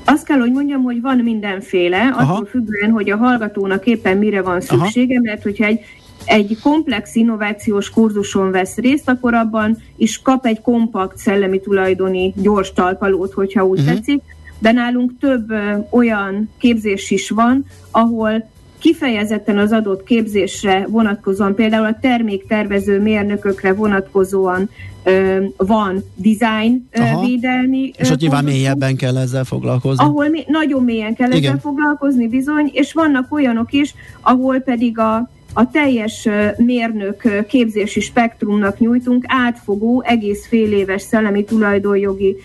Azt 0.04 0.24
kell, 0.24 0.38
hogy 0.38 0.52
mondjam, 0.52 0.82
hogy 0.82 1.00
van 1.00 1.16
mindenféle, 1.16 2.12
Aha. 2.16 2.32
attól 2.32 2.46
függően, 2.46 2.90
hogy 2.90 3.10
a 3.10 3.16
hallgatónak 3.16 3.86
éppen 3.86 4.16
mire 4.16 4.42
van 4.42 4.60
szüksége, 4.60 5.14
Aha. 5.14 5.22
mert 5.22 5.42
hogyha 5.42 5.64
egy, 5.64 5.80
egy 6.24 6.58
komplex 6.62 7.14
innovációs 7.14 7.90
kurzuson 7.90 8.50
vesz 8.50 8.76
részt, 8.76 9.08
akkor 9.08 9.34
abban 9.34 9.78
is 9.96 10.22
kap 10.22 10.46
egy 10.46 10.60
kompakt 10.60 11.16
szellemi 11.16 11.60
tulajdoni 11.60 12.32
gyors 12.36 12.72
talpalót, 12.72 13.32
hogyha 13.32 13.66
úgy 13.66 13.78
uh-huh. 13.78 13.94
tetszik, 13.94 14.22
de 14.58 14.72
nálunk 14.72 15.12
több 15.20 15.50
ö, 15.50 15.76
olyan 15.90 16.50
képzés 16.58 17.10
is 17.10 17.30
van, 17.30 17.64
ahol 17.90 18.50
kifejezetten 18.78 19.58
az 19.58 19.72
adott 19.72 20.04
képzésre 20.04 20.86
vonatkozóan, 20.88 21.54
például 21.54 21.86
a 21.86 21.98
terméktervező 22.00 23.00
mérnökökre 23.00 23.72
vonatkozóan 23.72 24.70
ö, 25.02 25.44
van 25.56 26.04
design 26.14 26.88
Aha. 26.92 27.26
védelmi. 27.26 27.92
És 27.96 28.10
ott 28.10 28.20
nyilván 28.20 28.44
mélyebben 28.44 28.96
kell 28.96 29.16
ezzel 29.16 29.44
foglalkozni. 29.44 30.04
Ahol 30.04 30.28
mi, 30.28 30.44
nagyon 30.46 30.84
mélyen 30.84 31.14
kell 31.14 31.30
Igen. 31.30 31.42
ezzel 31.42 31.60
foglalkozni 31.60 32.28
bizony, 32.28 32.70
és 32.72 32.92
vannak 32.92 33.32
olyanok 33.32 33.72
is, 33.72 33.94
ahol 34.20 34.58
pedig 34.58 34.98
a 34.98 35.30
a 35.52 35.70
teljes 35.70 36.28
mérnök 36.56 37.44
képzési 37.48 38.00
spektrumnak 38.00 38.78
nyújtunk 38.78 39.24
átfogó, 39.26 40.02
egész 40.06 40.46
fél 40.46 40.72
éves 40.72 41.02
szellemi 41.02 41.44
tulajdonjogi 41.44 42.36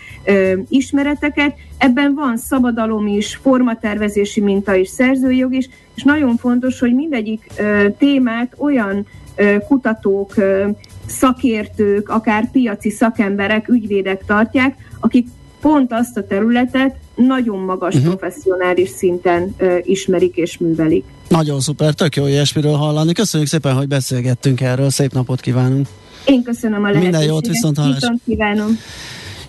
ismereteket. 0.70 1.56
Ebben 1.78 2.14
van 2.14 2.38
szabadalom 2.38 3.08
is, 3.08 3.36
formatervezési 3.36 4.42
minta 4.42 4.76
is, 4.76 4.90
szerzőjog 4.90 5.54
is, 5.54 5.70
és 5.96 6.04
nagyon 6.04 6.38
fontos, 6.38 6.80
hogy 6.80 6.94
mindegyik 6.94 7.48
ö, 7.58 7.88
témát 7.98 8.54
olyan 8.58 9.06
kutatók, 9.68 10.34
szakértők, 11.06 12.10
akár 12.10 12.52
piaci 12.52 12.90
szakemberek, 12.90 13.68
ügyvédek 13.68 14.26
tartják, 14.26 14.76
akik 15.00 15.28
pont 15.62 15.94
azt 15.94 16.18
a 16.18 16.28
területet 16.28 16.96
nagyon 17.18 17.60
magas 17.60 17.96
uh-huh. 17.96 18.16
professzionális 18.16 18.90
szinten 18.90 19.54
ö, 19.58 19.78
ismerik 19.82 20.36
és 20.36 20.58
művelik. 20.58 21.04
Nagyon 21.28 21.60
szuper, 21.60 21.94
tök 21.94 22.16
jó 22.16 22.26
ilyesmiről 22.26 22.76
hallani. 22.76 23.14
Köszönjük 23.14 23.50
szépen, 23.50 23.76
hogy 23.76 23.88
beszélgettünk 23.88 24.62
erről. 24.62 24.90
Szép 24.90 25.14
napot 25.14 25.40
kívánunk. 25.40 25.88
Én 26.26 26.44
köszönöm 26.44 26.84
a 26.84 26.88
lehetőséget. 26.88 27.12
Minden 27.12 27.34
jót, 27.34 27.48
viszont 27.48 27.78
hallás. 27.78 28.00
Viszont 28.00 28.22
kívánom. 28.26 28.78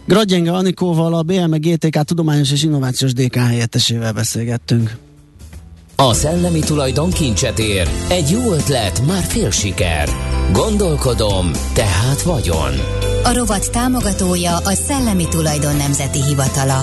Gradjenge 0.05 0.53
Anikóval, 0.53 1.15
a 1.15 1.23
BMG 1.23 1.61
GTK 1.61 2.03
Tudományos 2.03 2.53
és 2.53 2.63
Innovációs 2.63 3.13
DK 3.13 3.37
helyettesével 3.37 4.13
beszélgettünk. 4.13 4.97
A 5.97 6.13
szellemi 6.13 6.59
tulajdon 6.59 7.11
kincset 7.11 7.59
ér. 7.59 7.89
Egy 8.09 8.31
jó 8.31 8.53
ötlet, 8.53 9.07
már 9.07 9.23
fél 9.23 9.51
siker. 9.51 10.09
Gondolkodom, 10.53 11.51
tehát 11.75 12.23
vagyon. 12.23 12.73
A 13.25 13.33
rovat 13.33 13.71
támogatója 13.71 14.57
a 14.57 14.73
Szellemi 14.73 15.29
Tulajdon 15.29 15.77
Nemzeti 15.77 16.23
Hivatala. 16.23 16.83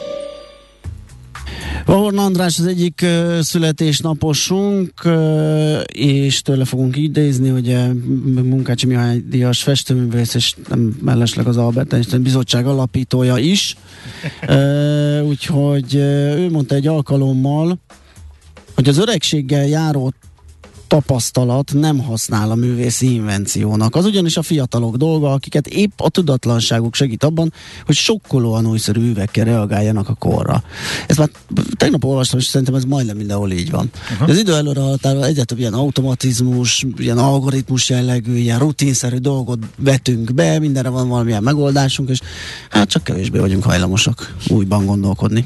Vahorn 1.85 2.17
András 2.17 2.59
az 2.59 2.65
egyik 2.65 2.99
uh, 3.03 3.39
születésnaposunk, 3.39 4.91
uh, 5.05 5.81
és 5.93 6.41
tőle 6.41 6.65
fogunk 6.65 6.97
idézni, 6.97 7.49
hogy 7.49 7.77
Munkácsi 8.43 8.85
Mihály 8.85 9.23
Díjas 9.29 9.63
festőművész, 9.63 10.33
és 10.33 10.55
nem 10.69 10.97
mellesleg 11.01 11.47
az 11.47 11.57
Albert 11.57 11.93
Einstein 11.93 12.23
bizottság 12.23 12.67
alapítója 12.67 13.37
is. 13.37 13.75
Uh, 14.47 15.27
úgyhogy 15.27 15.95
uh, 15.95 16.01
ő 16.39 16.49
mondta 16.49 16.75
egy 16.75 16.87
alkalommal, 16.87 17.79
hogy 18.75 18.89
az 18.89 18.97
öregséggel 18.97 19.67
járó 19.67 20.13
tapasztalat 20.91 21.73
nem 21.73 21.99
használ 21.99 22.51
a 22.51 22.55
művészi 22.55 23.13
invenciónak. 23.13 23.95
Az 23.95 24.05
ugyanis 24.05 24.37
a 24.37 24.41
fiatalok 24.41 24.95
dolga, 24.95 25.31
akiket 25.31 25.67
épp 25.67 25.91
a 25.99 26.09
tudatlanságuk 26.09 26.95
segít 26.95 27.23
abban, 27.23 27.53
hogy 27.85 27.95
sokkolóan 27.95 28.65
újszerű 28.67 29.09
üvegkel 29.09 29.45
reagáljanak 29.45 30.09
a 30.09 30.13
korra. 30.13 30.63
Ezt 31.07 31.19
már 31.19 31.29
tegnap 31.77 32.03
olvastam, 32.03 32.39
és 32.39 32.45
szerintem 32.45 32.75
ez 32.75 32.83
majdnem 32.83 33.17
mindenhol 33.17 33.51
így 33.51 33.71
van. 33.71 33.89
Uh-huh. 34.13 34.29
Az 34.29 34.37
idő 34.37 34.53
előre 34.53 34.79
határa 34.79 35.25
egyre 35.25 35.43
több 35.43 35.59
ilyen 35.59 35.73
automatizmus, 35.73 36.85
ilyen 36.97 37.17
algoritmus 37.17 37.89
jellegű, 37.89 38.35
ilyen 38.35 38.59
rutinszerű 38.59 39.17
dolgot 39.17 39.59
vetünk 39.77 40.33
be, 40.33 40.59
mindenre 40.59 40.89
van 40.89 41.09
valamilyen 41.09 41.43
megoldásunk, 41.43 42.09
és 42.09 42.19
hát 42.69 42.89
csak 42.89 43.03
kevésbé 43.03 43.39
vagyunk 43.39 43.63
hajlamosak 43.63 44.35
újban 44.47 44.85
gondolkodni. 44.85 45.45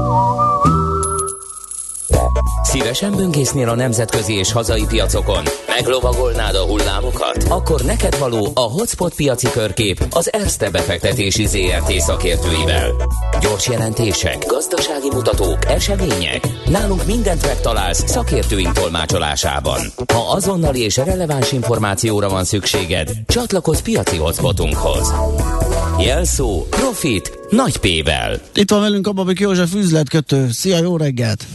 Szívesen 2.71 3.15
böngésznél 3.15 3.69
a 3.69 3.75
nemzetközi 3.75 4.33
és 4.33 4.51
hazai 4.51 4.85
piacokon? 4.87 5.43
Meglovagolnád 5.67 6.55
a 6.55 6.65
hullámokat? 6.65 7.43
Akkor 7.49 7.81
neked 7.81 8.17
való 8.17 8.51
a 8.53 8.59
Hotspot 8.59 9.15
piaci 9.15 9.47
körkép 9.51 10.05
az 10.09 10.33
Erste 10.33 10.69
befektetési 10.69 11.45
ZRT 11.45 11.91
szakértőivel. 11.91 12.91
Gyors 13.41 13.67
jelentések, 13.67 14.45
gazdasági 14.45 15.09
mutatók, 15.13 15.65
események. 15.65 16.47
Nálunk 16.65 17.05
mindent 17.05 17.45
megtalálsz 17.45 18.09
szakértőink 18.09 18.73
tolmácsolásában. 18.73 19.79
Ha 20.13 20.31
azonnali 20.31 20.79
és 20.79 20.97
releváns 20.97 21.51
információra 21.51 22.29
van 22.29 22.43
szükséged, 22.43 23.09
csatlakozz 23.27 23.79
piaci 23.79 24.17
hotspotunkhoz. 24.17 25.13
Jelszó 25.99 26.65
Profit 26.69 27.39
nagy 27.49 27.77
P-vel. 27.77 28.39
Itt 28.53 28.71
van 28.71 28.81
velünk 28.81 29.07
a 29.07 29.11
Babik 29.11 29.39
József 29.39 29.73
üzletkötő. 29.73 30.49
Szia, 30.51 30.77
jó 30.77 30.97
reggelt! 30.97 31.45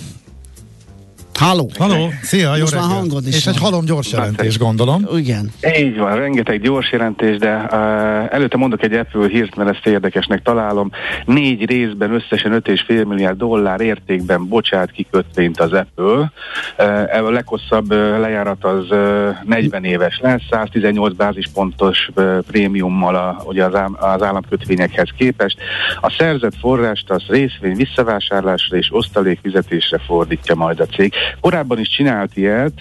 Halló! 1.38 1.70
Halló! 1.78 2.08
Szia, 2.22 2.54
jó 2.54 2.60
Most 2.60 2.74
már 2.74 2.82
reggelt. 2.82 3.00
hangod 3.00 3.26
is 3.26 3.36
És 3.36 3.44
van. 3.44 3.54
egy 3.54 3.60
halom 3.60 3.84
gyors 3.84 4.12
jelentés, 4.12 4.58
gondolom. 4.58 5.06
Igen. 5.16 5.50
Így 5.78 5.96
van, 5.96 6.16
rengeteg 6.16 6.60
gyors 6.60 6.90
jelentés, 6.92 7.38
de 7.38 7.54
uh, 7.54 8.34
előtte 8.34 8.56
mondok 8.56 8.82
egy 8.82 8.92
Apple 8.92 9.28
hírt, 9.28 9.56
mert 9.56 9.70
ezt 9.70 9.86
érdekesnek 9.86 10.42
találom. 10.42 10.90
Négy 11.24 11.64
részben 11.68 12.12
összesen 12.14 12.62
5,5 12.64 13.06
milliárd 13.06 13.36
dollár 13.36 13.80
értékben 13.80 14.48
bocsát 14.48 14.90
ki 14.90 15.06
kötvényt 15.10 15.60
az 15.60 15.72
Apple. 15.72 16.32
Uh, 16.78 17.26
a 17.26 17.30
leghosszabb 17.30 17.92
uh, 17.92 18.18
lejárat 18.18 18.64
az 18.64 18.90
uh, 18.90 19.36
40 19.44 19.84
éves 19.84 20.18
lesz, 20.22 20.42
118 20.50 21.14
bázispontos 21.16 22.08
uh, 22.14 22.38
prémiummal 22.38 23.14
a, 23.14 23.42
ugye 23.44 23.64
az, 23.64 23.74
ám, 23.74 23.96
az 24.00 24.22
államkötvényekhez 24.22 25.08
képest. 25.16 25.56
A 26.00 26.14
szerzett 26.18 26.54
forrást 26.60 27.10
az 27.10 27.22
részvény 27.28 27.76
visszavásárlásra 27.76 28.76
és 28.76 28.88
osztalékfizetésre 28.90 29.98
fordítja 29.98 30.54
majd 30.54 30.80
a 30.80 30.86
cég. 30.86 31.12
Korábban 31.40 31.78
is 31.78 31.88
csinált 31.88 32.36
ilyet, 32.36 32.80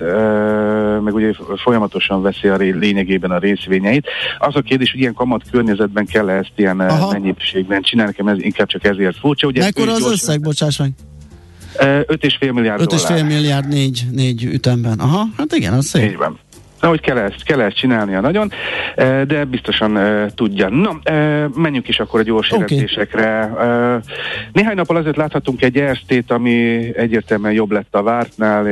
meg 1.04 1.14
ugye 1.14 1.34
folyamatosan 1.64 2.22
veszi 2.22 2.48
a 2.48 2.56
lényegében 2.56 3.32
a 3.32 3.38
részvényeit. 3.38 4.08
Az 4.40 4.56
a 4.56 4.62
kérdés, 4.62 4.92
hogy 4.92 5.00
ilyen 5.00 5.14
kamat 5.14 5.42
környezetben 5.52 6.06
kell 6.06 6.30
ezt 6.30 6.52
ilyen 6.56 6.80
Aha. 6.80 7.12
Mennyiségben 7.12 7.82
csinálni, 7.82 8.12
nekem 8.18 8.36
ez 8.36 8.44
inkább 8.44 8.68
csak 8.68 8.84
ezért 8.84 9.18
furcsa. 9.18 9.48
Ugye 9.48 9.62
Mekkora 9.62 9.92
az 9.94 10.12
összeg, 10.12 10.42
bocsáss 10.42 10.78
meg? 10.78 10.92
Ö, 11.80 12.00
5,5 12.06 12.54
milliárd 12.54 12.82
5,5 12.82 13.08
dollár. 13.08 13.26
milliárd 13.26 13.68
négy, 13.68 14.06
négy 14.12 14.44
ütemben. 14.44 15.00
Aha, 15.00 15.26
hát 15.38 15.54
igen, 15.54 15.74
az 15.74 15.86
szép. 15.86 16.04
Így 16.10 16.18
van. 16.18 16.40
Na, 16.86 16.92
hogy 16.92 17.02
kell 17.02 17.18
ezt, 17.18 17.44
kell 17.44 17.62
ezt 17.62 17.76
csinálnia 17.76 18.20
nagyon, 18.22 18.52
eh, 18.96 19.22
de 19.22 19.44
biztosan 19.46 19.98
eh, 19.98 20.26
tudja. 20.36 20.70
Na, 20.70 21.00
eh, 21.04 21.46
menjünk 21.56 21.88
is 21.88 22.00
akkor 22.00 22.20
a 22.20 22.24
gyors 22.24 22.52
jelentésekre. 22.52 23.52
Eh, 23.60 24.02
Néhány 24.52 24.76
nappal 24.76 24.96
azért 24.96 25.16
láthatunk 25.16 25.62
egy 25.62 25.78
erstét, 25.78 26.32
ami 26.32 26.90
egyértelműen 26.98 27.54
jobb 27.54 27.72
lett 27.72 27.96
a 27.96 28.04
vártnál, 28.04 28.68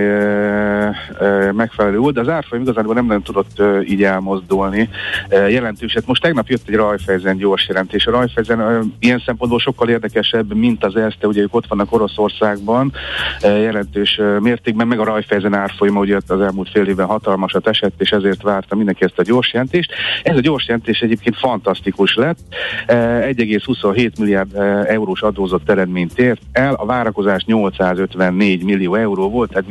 megfelelő 1.52 1.98
volt, 1.98 2.14
de 2.14 2.22
az 2.22 2.30
árfolyam 2.30 2.64
igazából 2.64 2.94
nem 2.94 3.06
nagyon 3.06 3.22
tudott 3.22 3.62
így 3.88 4.04
elmozdulni 4.04 4.90
jelentőset. 5.30 6.08
Most 6.08 6.22
tegnap 6.22 6.48
jött 6.48 6.68
egy 6.68 6.76
Raiffeisen 6.76 7.38
gyors 7.38 7.68
jelentés. 7.68 8.06
A 8.06 8.12
Raiffeisen 8.12 8.94
ilyen 9.00 9.22
szempontból 9.26 9.60
sokkal 9.60 9.90
érdekesebb, 9.90 10.54
mint 10.54 10.84
az 10.84 10.96
Erste, 10.96 11.28
ugye 11.28 11.42
ők 11.42 11.56
ott 11.56 11.68
vannak 11.68 11.92
Oroszországban 11.92 12.94
jelentős 13.42 14.20
mértékben, 14.40 14.88
meg 14.88 15.00
a 15.00 15.04
Raiffeisen 15.04 15.54
árfolyama 15.54 16.00
ugye 16.00 16.18
az 16.28 16.42
elmúlt 16.42 16.70
fél 16.70 16.88
évben 16.88 17.06
hatalmasat 17.06 17.68
esett, 17.68 18.02
és 18.02 18.12
ezért 18.12 18.42
várta 18.42 18.76
mindenki 18.76 19.04
ezt 19.04 19.20
a 19.20 19.24
gyors 19.24 19.54
jelentést. 19.54 19.92
Ez 20.24 20.38
a 20.38 20.40
gyors 20.40 20.68
jelentés 20.68 21.00
egyébként 21.00 21.38
fantasztikus 21.38 22.16
lett. 22.16 22.40
Eh, 22.86 23.28
1,27 23.28 24.20
milliárd 24.20 24.56
eurós 24.86 25.22
adózott 25.22 25.70
eredményt 25.70 26.20
ért 26.20 26.42
el, 26.52 26.74
a 26.74 26.86
várakozás 26.86 27.44
854 27.46 28.64
millió 28.64 28.96
euró 28.96 29.30
volt, 29.30 29.52
tehát 29.52 29.68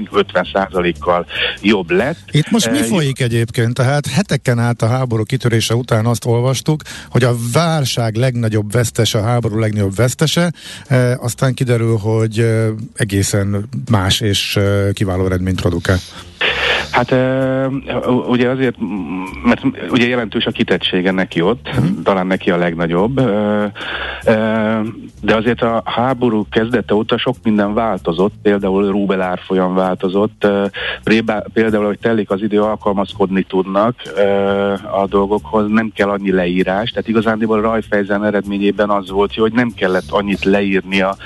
50%-kal 1.13 1.27
jobb 1.61 1.91
lett. 1.91 2.19
Itt 2.31 2.51
most 2.51 2.71
mi 2.71 2.79
Eh, 2.79 2.85
folyik 2.85 3.21
egyébként? 3.21 3.75
Tehát 3.75 4.07
heteken 4.07 4.59
át 4.59 4.83
a 4.83 4.87
háború 4.87 5.25
kitörése 5.25 5.75
után 5.75 6.07
azt 6.07 6.25
olvastuk, 6.25 6.83
hogy 7.11 7.25
a 7.25 7.35
válság 7.53 8.15
legnagyobb 8.15 8.73
vesztese, 8.73 9.19
a 9.19 9.23
háború 9.23 9.59
legnagyobb 9.59 9.95
vesztese, 9.95 10.53
e, 10.87 11.17
aztán 11.17 11.55
kiderül, 11.55 11.97
hogy 11.97 12.39
e, 12.39 12.69
egészen 12.95 13.69
más 13.91 14.21
és 14.21 14.59
kiváló 14.93 15.25
eredményt 15.25 15.61
produkál. 15.61 15.99
Hát 16.91 17.15
ugye 18.27 18.49
azért, 18.49 18.77
mert 19.45 19.63
ugye 19.91 20.07
jelentős 20.07 20.47
a 20.47 20.51
kitettsége 20.51 21.11
neki 21.11 21.41
ott, 21.41 21.69
talán 22.05 22.27
neki 22.27 22.51
a 22.51 22.57
legnagyobb, 22.57 23.21
de 25.23 25.37
azért 25.37 25.63
a 25.63 25.83
háború 25.85 26.47
kezdete 26.51 26.95
óta 26.95 27.19
sok 27.19 27.37
minden 27.43 27.75
változott, 27.75 28.35
például 28.43 28.91
rubel 28.91 29.21
árfolyam 29.21 29.75
változott, 29.75 30.47
például, 31.53 31.87
hogy 31.87 31.99
telik 31.99 32.31
az 32.31 32.43
idő, 32.43 32.61
alkalmazkodni 32.61 33.43
tudnak 33.43 33.95
a 34.93 35.07
dolgokhoz, 35.07 35.69
nem 35.69 35.93
kell 35.95 36.09
annyi 36.09 36.33
leírás, 36.33 36.91
tehát 36.91 37.09
igazándiból 37.09 37.61
Rajfejzen 37.61 38.25
eredményében 38.25 38.91
az 38.91 39.11
volt, 39.11 39.35
hogy 39.35 39.53
nem 39.53 39.73
kellett 39.77 40.11
annyit 40.11 40.45
leírnia 40.45 41.17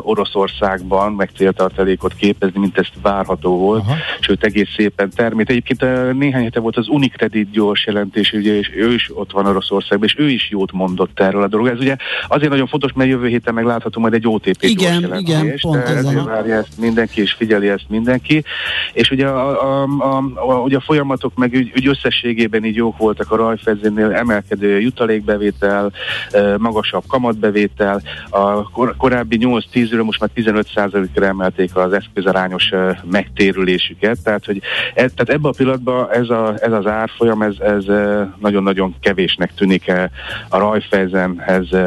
Oroszországban, 0.00 1.12
meg 1.12 1.30
céltartalékot 1.36 2.14
képezni, 2.14 2.60
mint 2.60 2.78
ezt 2.78 2.92
várható 3.02 3.58
volt, 3.58 3.82
Aha. 3.86 3.94
sőt 4.20 4.31
egész 4.40 4.68
szépen 4.76 5.10
termét. 5.10 5.50
Egyébként 5.50 5.82
eh, 5.82 6.12
néhány 6.12 6.44
hete 6.44 6.60
volt 6.60 6.76
az 6.76 6.88
Unicredit 6.88 7.50
gyors 7.50 7.86
jelentés, 7.86 8.32
ugye, 8.32 8.58
és 8.58 8.70
ő 8.76 8.92
is 8.92 9.10
ott 9.14 9.32
van 9.32 9.46
Oroszországban, 9.46 10.08
és 10.08 10.14
ő 10.18 10.28
is 10.28 10.50
jót 10.50 10.72
mondott 10.72 11.20
erről 11.20 11.42
a 11.42 11.48
dologról. 11.48 11.74
Ez 11.74 11.82
ugye 11.82 11.96
azért 12.28 12.50
nagyon 12.50 12.66
fontos, 12.66 12.92
mert 12.92 13.10
jövő 13.10 13.26
héten 13.28 13.54
meg 13.54 13.64
látható 13.64 14.00
majd 14.00 14.14
egy 14.14 14.28
OTP 14.28 14.62
Igen, 14.62 15.00
gyors 15.00 15.20
igen, 15.20 15.36
jelentés. 15.36 15.60
pont 15.60 15.88
ez, 15.88 16.04
ezért 16.04 16.24
várja 16.24 16.54
ezt 16.54 16.78
mindenki, 16.78 17.20
és 17.20 17.32
figyeli 17.32 17.68
ezt 17.68 17.88
mindenki. 17.88 18.44
És 18.92 19.10
ugye 19.10 19.26
a, 19.26 19.82
a, 19.82 19.88
a, 19.98 20.22
a, 20.34 20.54
ugye 20.54 20.76
a 20.76 20.80
folyamatok 20.80 21.34
meg 21.34 21.52
úgy, 21.54 21.72
úgy 21.76 21.86
összességében 21.86 22.64
így 22.64 22.76
jók 22.76 22.96
voltak 22.96 23.30
a 23.30 23.36
Rajfezénél, 23.36 24.12
emelkedő 24.12 24.80
jutalékbevétel, 24.80 25.92
eh, 26.30 26.54
magasabb 26.58 27.04
kamatbevétel, 27.06 28.02
a 28.30 28.70
kor, 28.70 28.96
korábbi 28.96 29.38
8-10-ről 29.40 30.04
most 30.04 30.20
már 30.20 30.30
15%-ra 30.34 31.26
emelték 31.26 31.76
az 31.76 31.92
eszközarányos 31.92 32.70
eh, 32.70 32.96
megtérülésüket, 33.10 34.18
tehát 34.22 34.44
hogy 34.44 34.60
e, 34.88 34.94
tehát 34.94 35.28
ebben 35.28 35.50
a 35.50 35.56
pillanatban 35.56 36.10
ez, 36.10 36.28
a, 36.28 36.54
ez 36.60 36.72
az 36.72 36.86
árfolyam, 36.86 37.42
ez, 37.42 37.54
ez 37.58 37.84
eh, 37.84 38.26
nagyon-nagyon 38.40 38.94
kevésnek 39.00 39.54
tűnik 39.54 39.88
eh, 39.88 40.04
a 40.48 40.58
Rajfezenhez, 40.58 41.72
eh, 41.72 41.80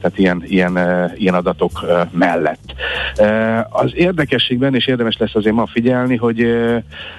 tehát 0.00 0.12
ilyen, 0.14 0.42
ilyen, 0.46 0.78
ilyen 1.16 1.34
adatok 1.34 1.84
mellett. 2.10 2.74
Az 3.70 3.90
érdekességben, 3.94 4.74
és 4.74 4.86
érdemes 4.86 5.16
lesz 5.16 5.34
azért 5.34 5.54
ma 5.54 5.66
figyelni, 5.66 6.16
hogy, 6.16 6.46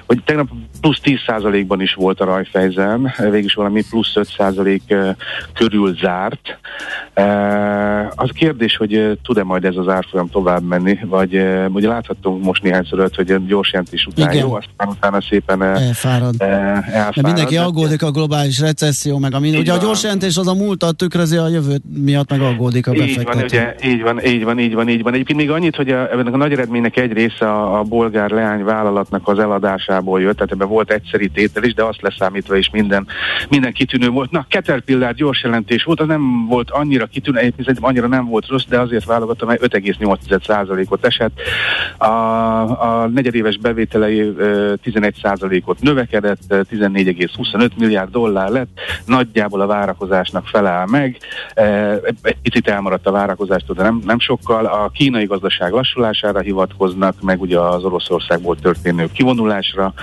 hogy 0.06 0.24
tegnap 0.26 0.48
plusz 0.82 1.00
10%-ban 1.04 1.82
is 1.82 1.94
volt 1.94 2.20
a 2.20 2.26
Rajfezen, 2.26 3.14
végülis 3.18 3.54
valami 3.54 3.84
plusz 3.90 4.14
5% 4.16 4.80
eh, 4.88 5.16
körül 5.54 5.96
zárt. 5.96 6.58
Az 8.16 8.30
kérdés, 8.34 8.78
hogy 8.78 9.20
tud-e 9.24 9.44
majd 9.44 9.66
ez 9.66 9.76
az 9.76 9.88
árfolyam 9.88 10.30
tovább 10.30 10.64
menni, 10.64 11.00
vagy 11.06 11.34
ugye 11.68 11.88
láthattunk 11.88 12.44
most 12.44 12.64
néhányszor 12.64 13.00
olyat, 13.00 13.16
hogy 13.16 13.46
gyors 13.46 13.72
jelentés 13.72 14.06
után 14.06 14.32
Igen. 14.32 14.46
jó, 14.46 14.58
aztán 14.70 14.88
utána 14.88 15.22
szépen 15.22 15.64
eh, 15.64 15.88
Elfárad. 15.88 16.36
eh, 16.38 16.50
elfárad. 16.96 17.24
Mindenki 17.26 17.56
De- 17.56 17.62
aggódik 17.62 18.04
a 18.04 18.12
globális 18.12 18.60
recesszió, 18.60 19.18
meg 19.18 19.34
a. 19.34 19.40
Így 19.44 19.58
Ugye 19.58 19.72
a 19.72 19.76
van. 19.76 19.86
gyors 19.86 20.04
jelentés 20.04 20.38
az 20.38 20.48
a 20.48 20.54
múltat 20.54 20.96
tükrözi, 20.98 21.36
a 21.38 21.48
jövőt 21.48 21.82
miatt 22.04 22.30
meg 22.30 22.42
aggódik 22.42 22.88
a 22.88 22.94
Így 22.94 23.16
van, 23.16 23.24
befektető. 23.26 23.46
ugye, 23.46 23.76
így 23.94 24.02
van, 24.02 24.26
így 24.26 24.44
van, 24.44 24.60
így 24.60 24.74
van, 24.74 24.90
így 24.90 25.04
van. 25.04 25.14
Egyébként 25.14 25.40
még 25.40 25.52
annyit, 25.52 25.76
hogy 25.76 25.90
a, 25.90 26.12
ennek 26.12 26.34
a 26.34 26.38
nagy 26.38 26.52
eredménynek 26.52 26.98
egy 26.98 27.12
része 27.12 27.50
a, 27.52 27.80
a 27.80 27.84
bolgár 27.84 28.30
leány 28.30 28.64
vállalatnak 28.64 29.28
az 29.28 29.40
eladásából 29.40 30.22
jött, 30.22 30.36
tehát 30.36 30.52
ebben 30.52 30.68
volt 30.68 30.92
egyszeri 30.92 31.28
tétel 31.28 31.64
is, 31.64 31.74
de 31.74 31.84
azt 31.84 32.02
leszámítva 32.02 32.56
is 32.56 32.70
minden, 32.70 33.08
minden 33.50 33.74
kitűnő 33.74 34.10
volt. 34.10 34.32
Na, 34.32 34.46
Caterpillar 34.50 35.14
gyors 35.14 35.44
jelentés 35.44 35.84
volt, 35.84 36.00
az 36.00 36.08
nem 36.08 36.46
volt 36.48 36.72
annyira 36.72 37.06
kitűnő, 37.06 37.40
egyébként 37.40 37.78
annyira 37.82 38.08
nem 38.08 38.26
volt 38.26 38.48
rossz, 38.48 38.66
de 38.70 38.80
azért 38.80 39.06
válogattam, 39.06 39.48
mert 39.48 39.62
5,8%-ot 39.62 41.06
esett. 41.06 41.32
A, 41.98 42.06
a 43.02 43.08
negyedéves 43.14 43.58
bevételei 43.58 44.34
11%-ot 44.84 45.82
növekedett, 45.82 46.42
14,25 46.50 47.70
milliárd 47.78 48.12
dollár 48.12 48.50
lett, 48.50 48.80
nagyjából 49.06 49.62
a 49.62 49.68
várakozásnak 49.68 50.48
feláll 50.48 50.86
meg, 50.86 51.18
egy 52.22 52.38
picit 52.42 52.68
elmaradt 52.68 53.08
a 53.08 53.12
várakozástól, 53.12 53.76
de 53.76 53.84
nem, 53.84 54.02
nem 54.06 54.20
sokkal. 54.20 54.66
A 54.66 54.90
kínai 54.90 55.26
gazdaság 55.26 55.72
lassulására 55.72 56.40
hivatkoznak, 56.40 57.22
meg 57.22 57.42
ugye 57.42 57.60
az 57.60 57.84
Oroszországból 57.84 58.56
történő 58.56 59.10
kivonulásra. 59.14 59.94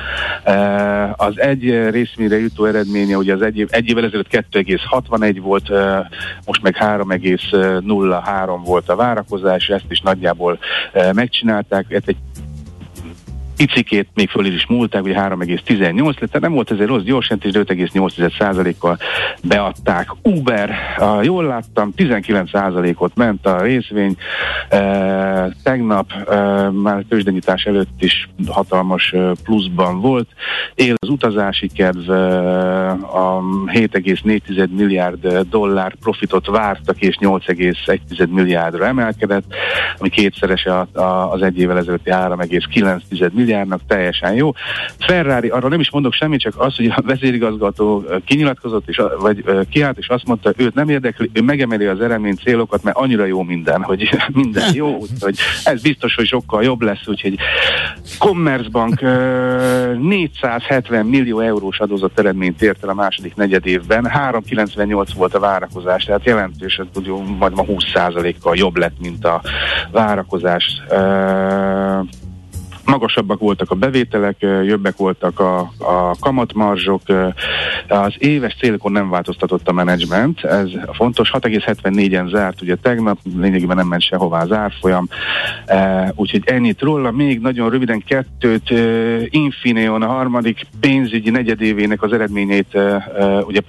Az 1.16 1.40
egy 1.40 1.90
részmére 1.90 2.38
jutó 2.38 2.64
eredménye, 2.64 3.16
ugye 3.16 3.34
az 3.34 3.42
egy, 3.42 3.58
év, 3.58 3.68
egy 3.70 3.88
évvel 3.88 4.04
ezelőtt 4.04 4.30
2,61 4.30 5.38
volt, 5.40 5.68
most 6.46 6.62
meg 6.62 6.76
3,03 6.80 8.60
volt 8.64 8.88
a 8.88 8.96
várakozás, 8.96 9.68
ezt 9.68 9.84
is 9.88 10.00
nagyjából 10.00 10.58
megcsinálták, 11.12 11.92
ez 11.92 12.02
egy 12.04 12.16
picikét 13.66 14.08
még 14.14 14.28
föl 14.28 14.46
is 14.46 14.66
múlták, 14.66 15.02
ugye 15.02 15.14
3,18 15.14 16.04
lett, 16.04 16.14
tehát 16.14 16.40
nem 16.40 16.52
volt 16.52 16.70
ez 16.70 16.78
egy 16.78 16.86
rossz 16.86 17.02
gyorsjelentés, 17.02 17.52
de 17.52 17.60
5,8%-kal 17.60 18.98
beadták. 19.42 20.08
Uber, 20.22 20.74
jól 21.22 21.44
láttam, 21.44 21.92
19%-ot 21.96 23.14
ment 23.14 23.46
a 23.46 23.62
részvény, 23.62 24.16
tegnap 25.62 26.12
már 26.72 27.04
tőzsdenyítás 27.08 27.64
előtt 27.64 28.02
is 28.02 28.28
hatalmas 28.46 29.14
pluszban 29.44 30.00
volt, 30.00 30.28
él 30.74 30.94
az 30.96 31.08
utazási 31.08 31.68
kedv, 31.68 32.10
e, 32.10 32.90
a 32.90 33.42
7,4 33.66 34.68
milliárd 34.68 35.48
dollár 35.50 35.94
profitot 35.94 36.46
vártak, 36.46 37.00
és 37.00 37.16
8,1 37.20 38.28
milliárdra 38.28 38.86
emelkedett, 38.86 39.44
ami 39.98 40.08
kétszerese 40.08 40.86
az 41.30 41.42
egy 41.42 41.58
évvel 41.58 41.78
ezelőtti 41.78 42.10
3,9 42.10 43.32
milliárd 43.32 43.48
milliárdnak 43.50 43.80
teljesen 43.86 44.34
jó. 44.34 44.52
Ferrari, 44.98 45.48
arról 45.48 45.70
nem 45.70 45.80
is 45.80 45.90
mondok 45.90 46.12
semmit, 46.12 46.40
csak 46.40 46.54
az, 46.56 46.76
hogy 46.76 46.86
a 46.86 47.02
vezérigazgató 47.06 48.04
kinyilatkozott, 48.24 48.88
és, 48.88 49.00
vagy 49.20 49.44
kiállt, 49.70 49.98
és 49.98 50.08
azt 50.08 50.26
mondta, 50.26 50.52
őt 50.56 50.74
nem 50.74 50.88
érdekli, 50.88 51.30
ő 51.32 51.42
megemeli 51.42 51.84
az 51.84 52.00
eredmény 52.00 52.34
célokat, 52.34 52.82
mert 52.82 52.96
annyira 52.96 53.24
jó 53.24 53.42
minden, 53.42 53.82
hogy 53.82 54.08
minden 54.32 54.74
jó, 54.74 54.96
úgyhogy 54.96 55.38
ez 55.64 55.82
biztos, 55.82 56.14
hogy 56.14 56.26
sokkal 56.26 56.62
jobb 56.62 56.82
lesz, 56.82 57.06
úgyhogy 57.06 57.34
Commerzbank 58.18 59.00
470 59.00 61.06
millió 61.06 61.40
eurós 61.40 61.78
adózott 61.78 62.18
eredményt 62.18 62.62
ért 62.62 62.82
el 62.82 62.88
a 62.88 62.94
második 62.94 63.34
negyed 63.34 63.66
évben, 63.66 64.06
398 64.06 65.12
volt 65.12 65.34
a 65.34 65.40
várakozás, 65.40 66.04
tehát 66.04 66.24
jelentős, 66.24 66.80
hogy 66.94 67.12
majd 67.38 67.54
ma 67.54 67.64
20%-kal 67.66 68.56
jobb 68.56 68.76
lett, 68.76 69.00
mint 69.00 69.24
a 69.24 69.42
várakozás 69.90 70.82
magasabbak 72.90 73.38
voltak 73.38 73.70
a 73.70 73.74
bevételek, 73.74 74.36
jobbek 74.64 74.96
voltak 74.96 75.40
a, 75.40 75.58
a 75.78 76.16
kamatmarzsok, 76.20 77.00
az 77.88 78.14
éves 78.18 78.56
célokon 78.60 78.92
nem 78.92 79.10
változtatott 79.10 79.68
a 79.68 79.72
menedzsment, 79.72 80.44
ez 80.44 80.68
fontos, 80.92 81.30
6,74-en 81.32 82.30
zárt, 82.30 82.62
ugye 82.62 82.74
tegnap 82.74 83.18
lényegében 83.40 83.76
nem 83.76 83.86
ment 83.86 84.02
sehová 84.02 84.42
az 84.42 84.52
árfolyam, 84.52 85.08
úgyhogy 86.14 86.42
ennyit 86.44 86.80
róla, 86.80 87.10
még 87.10 87.40
nagyon 87.40 87.70
röviden 87.70 88.02
kettőt, 88.06 88.70
Infineon 89.30 90.02
a 90.02 90.06
harmadik 90.06 90.66
pénzügyi 90.80 91.30
negyedévének 91.30 92.02
az 92.02 92.12
eredményét 92.12 92.78
ugye 93.42 93.60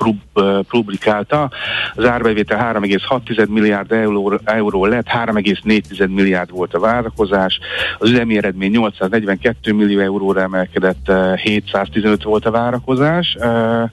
publikálta, 0.68 1.52
az 1.96 2.06
árbevétel 2.06 2.74
3,6 2.74 3.48
milliárd 3.48 3.92
euró, 3.92 4.40
euró 4.44 4.86
lett, 4.86 5.08
3,4 5.08 6.10
milliárd 6.10 6.52
volt 6.52 6.74
a 6.74 6.80
várakozás, 6.80 7.60
az 8.00 8.10
üzemi 8.10 8.38
eredmény 8.38 8.72
800 8.72 9.11
142 9.12 9.74
millió 9.74 10.00
euróra 10.00 10.42
emelkedett, 10.42 11.12
715 11.36 12.20
eh, 12.20 12.26
volt 12.26 12.46
a 12.46 12.52
várakozás. 12.52 13.34
Eh, 13.40 13.84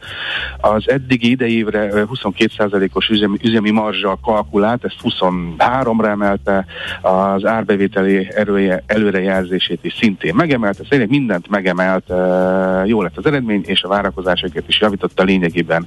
az 0.57 0.91
eddigi 0.91 1.31
idejévre 1.31 1.89
22%-os 1.93 3.09
eh, 3.09 3.17
üzemi, 3.17 3.37
üzemi 3.43 3.71
marzsal 3.71 4.19
kalkulált, 4.23 4.85
ezt 4.85 4.97
23-ra 5.03 6.07
emelte, 6.09 6.67
az 7.03 7.45
árbevételi 7.45 8.29
erője, 8.35 8.83
előrejelzését 8.87 9.85
is 9.85 9.95
szintén 9.95 10.35
megemelte, 10.35 10.83
szerintem 10.89 11.19
mindent 11.19 11.49
megemelt, 11.49 12.13
jó 12.85 13.03
lett 13.03 13.17
az 13.17 13.27
eredmény, 13.27 13.63
és 13.67 13.83
a 13.83 13.89
várakozásokat 13.89 14.69
is 14.69 14.81
javította 14.81 15.23
lényegében 15.23 15.87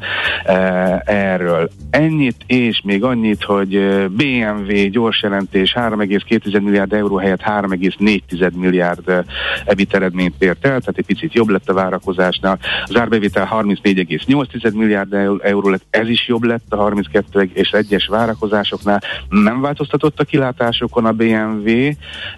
erről. 1.05 1.69
Ennyit, 1.89 2.43
és 2.45 2.82
még 2.84 3.03
annyit, 3.03 3.43
hogy 3.43 4.07
BMW 4.07 4.89
gyors 4.89 5.21
jelentés 5.21 5.73
3,2 5.75 6.61
milliárd 6.61 6.93
euró 6.93 7.15
helyett 7.15 7.41
3,4 7.41 8.51
milliárd 8.53 9.20
EBIT 9.65 9.93
eredményt 9.93 10.43
ért 10.43 10.65
el, 10.65 10.80
tehát 10.80 10.97
egy 10.97 11.05
picit 11.05 11.34
jobb 11.34 11.49
lett 11.49 11.69
a 11.69 11.74
várakozásnál. 11.74 12.59
Az 12.86 12.97
árbevétel 12.97 13.49
34,8 13.51 14.74
milliárd 14.74 15.13
euró 15.41 15.69
lett, 15.69 15.86
ez 15.89 16.07
is 16.07 16.28
jobb 16.28 16.43
lett 16.43 16.65
a 16.69 16.76
32 16.76 17.49
és 17.53 17.69
egyes 17.69 18.07
várakozásoknál. 18.07 19.01
Nem 19.30 19.61
változtatott 19.61 20.19
a 20.19 20.24
kilátásokon 20.24 21.05
a 21.05 21.11
BMW, 21.11 21.89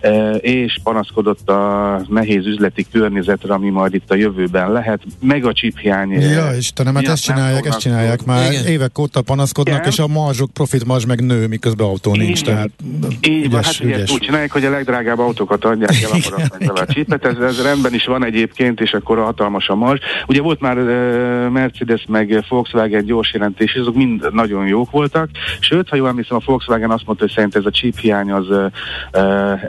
e, 0.02 0.32
és 0.36 0.80
panaszkodott 0.84 1.50
a 1.50 2.02
nehéz 2.10 2.46
üzleti 2.46 2.86
környezetre, 2.92 3.54
ami 3.54 3.70
majd 3.70 3.94
itt 3.94 4.12
a 4.12 4.16
jövőben 4.16 4.72
lehet, 4.72 5.02
meg 5.20 5.46
a 5.46 5.54
chip 5.54 5.80
hiány. 5.80 6.12
Ja, 6.12 6.52
Istenem, 6.58 6.96
hát 6.96 7.08
ezt 7.08 7.24
csinálják, 7.24 7.66
ezt 7.66 7.80
csinálják 7.80 8.26
már. 8.26 8.52
Igen. 8.52 8.66
Évek 8.66 9.00
óta 9.00 9.22
panaszkodnak, 9.22 9.76
Igen. 9.76 9.88
és 9.88 10.00
a 10.00 10.08
marzsok, 10.08 10.52
profit 10.52 10.86
marzs 10.86 11.06
meg 11.06 11.26
nő, 11.26 11.48
miközben 11.48 11.88
autó 11.88 12.16
nincs. 12.16 12.42
Igen. 12.42 12.54
Tehát 12.54 12.70
így 13.22 13.52
van, 13.52 13.64
hát 13.64 13.80
ügyes. 13.80 14.12
úgy 14.12 14.20
csinálják, 14.20 14.52
hogy 14.52 14.66
a 14.66 14.70
legdrágább 14.70 15.20
autókat 15.20 15.66
adják 15.66 16.02
el, 16.04 16.10
akkor 16.10 16.73
a 16.80 16.86
csipet, 16.86 17.26
ez, 17.26 17.38
ez 17.38 17.64
rendben 17.64 17.94
is 17.94 18.06
van 18.06 18.26
egyébként, 18.26 18.82
és 18.82 18.94
akkor 18.94 19.20
a 19.20 19.24
hatalmas 19.24 19.70
a 19.70 19.76
marzs. 19.76 20.02
Ugye 20.28 20.42
volt 20.42 20.60
már 20.60 20.76
Mercedes 21.50 22.06
meg 22.08 22.46
Volkswagen 22.50 23.06
gyors 23.06 23.34
jelentés, 23.34 23.76
azok 23.76 23.96
mind 23.96 24.34
nagyon 24.34 24.68
jók 24.68 24.92
voltak, 24.92 25.30
sőt, 25.60 25.90
ha 25.90 25.96
jól 25.96 26.08
emlékszem, 26.08 26.38
a 26.38 26.42
Volkswagen 26.46 26.92
azt 26.92 27.06
mondta, 27.06 27.24
hogy 27.24 27.34
szerint 27.34 27.56
ez 27.56 27.66
a 27.66 27.72
chip 27.72 27.98
hiány 27.98 28.32
az 28.32 28.46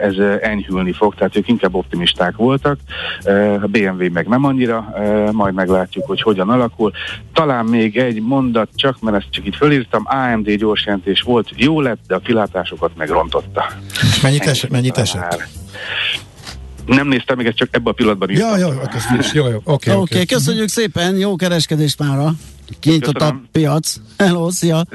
ez 0.01 0.15
enyhülni 0.41 0.91
fog, 0.91 1.15
tehát 1.15 1.35
ők 1.35 1.47
inkább 1.47 1.75
optimisták 1.75 2.35
voltak, 2.35 2.79
a 3.61 3.67
BMW 3.67 4.11
meg 4.11 4.27
nem 4.27 4.43
annyira, 4.43 4.93
majd 5.31 5.53
meglátjuk, 5.53 6.05
hogy 6.05 6.21
hogyan 6.21 6.49
alakul. 6.49 6.91
Talán 7.33 7.65
még 7.65 7.97
egy 7.97 8.21
mondat 8.21 8.69
csak, 8.75 8.99
mert 9.01 9.17
ezt 9.17 9.27
csak 9.29 9.45
itt 9.45 9.55
fölírtam, 9.55 10.03
AMD 10.05 10.51
gyors 10.51 10.85
jelentés 10.85 11.21
volt, 11.21 11.49
jó 11.55 11.81
lett, 11.81 11.99
de 12.07 12.15
a 12.15 12.19
kilátásokat 12.19 12.91
megrontotta. 12.95 13.65
Mennyit, 14.21 14.45
es, 14.45 14.67
mennyit 14.67 14.97
esett? 14.97 15.47
Nem 16.85 17.07
néztem 17.07 17.37
meg, 17.37 17.45
ezt 17.45 17.57
csak 17.57 17.67
ebben 17.71 17.91
a 17.91 17.95
pillanatban 17.95 18.29
is. 18.29 18.39
Ja, 18.39 18.57
jó, 18.57 18.67
jó, 19.33 19.47
jó, 19.47 19.61
oké. 19.63 19.91
Oké, 19.91 19.91
okay, 19.91 20.25
köszönjük 20.25 20.69
szépen, 20.69 21.17
jó 21.17 21.35
kereskedést 21.35 21.99
mára! 21.99 22.33
Kinyitott 22.79 23.21
a 23.21 23.41
piac. 23.51 23.95
Hello, 24.17 24.51
szia! 24.51 24.85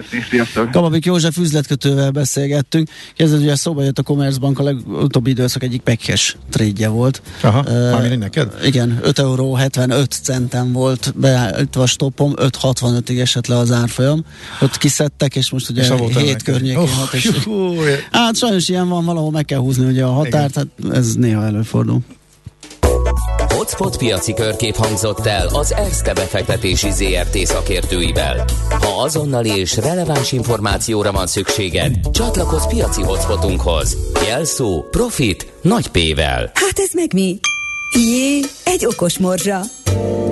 Kababik 0.73 1.05
József 1.05 1.37
üzletkötővel 1.37 2.11
beszélgettünk. 2.11 2.89
Kezdett, 3.17 3.41
ugye 3.41 3.57
szóba 3.57 3.83
jött 3.83 3.99
a 3.99 4.03
Commerzbank, 4.03 4.59
a 4.59 4.63
legutóbbi 4.63 5.31
időszak 5.31 5.63
egyik 5.63 5.81
pekhes 5.81 6.37
trédje 6.51 6.89
volt. 6.89 7.23
Aha, 7.43 7.61
uh, 7.61 8.17
neked? 8.17 8.55
Igen, 8.65 8.99
5 9.03 9.19
euró 9.19 9.55
75 9.55 10.19
centen 10.23 10.73
volt 10.73 11.13
beállítva 11.17 11.83
a 11.83 11.87
stoppom, 11.87 12.33
5,65-ig 12.37 13.21
esett 13.21 13.47
le 13.47 13.57
az 13.57 13.73
árfolyam. 13.73 14.25
Ott 14.61 14.77
kiszedtek, 14.77 15.37
és 15.37 15.51
most 15.51 15.71
ugye 15.71 15.83
és 15.83 16.17
7 16.17 16.43
környékén 16.43 16.79
oh, 16.79 16.89
hat. 16.89 17.15
És, 17.15 17.31
hát 18.11 18.37
sajnos 18.37 18.69
ilyen 18.69 18.89
van, 18.89 19.05
valahol 19.05 19.31
meg 19.31 19.45
kell 19.45 19.59
húzni 19.59 19.87
ugye 19.87 20.05
a 20.05 20.13
határt, 20.13 20.51
Igen. 20.51 20.71
hát 20.79 20.97
ez 20.97 21.15
néha 21.15 21.45
előfordul. 21.45 22.01
Hotspot 23.61 23.97
piaci 23.97 24.35
körkép 24.35 24.77
hangzott 24.77 25.27
el 25.27 25.47
az 25.47 25.73
ESZTE 25.73 26.13
befektetési 26.13 26.91
ZRT 26.91 27.37
szakértőivel. 27.47 28.45
Ha 28.71 29.03
azonnali 29.03 29.59
és 29.59 29.77
releváns 29.77 30.33
információra 30.33 31.13
van 31.13 31.27
szükséged, 31.27 31.95
csatlakozz 32.11 32.67
piaci 32.67 33.03
hotspotunkhoz. 33.03 33.97
Jelszó 34.27 34.83
Profit 34.91 35.53
nagy 35.63 35.89
P-vel. 35.89 36.51
Hát 36.55 36.79
ez 36.79 36.91
meg 36.93 37.13
mi? 37.13 37.39
Jé, 37.97 38.41
egy 38.65 38.87
okos 38.87 39.19
morzsa. 39.19 39.61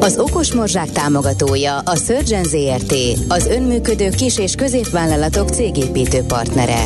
Az 0.00 0.18
Okos 0.18 0.52
Morzsák 0.52 0.90
támogatója 0.90 1.78
a 1.78 1.96
Surgeon 1.96 2.44
ZRT, 2.44 2.94
az 3.28 3.46
önműködő 3.46 4.10
kis- 4.10 4.38
és 4.38 4.54
középvállalatok 4.54 5.48
cégépítő 5.48 6.22
partnere. 6.22 6.84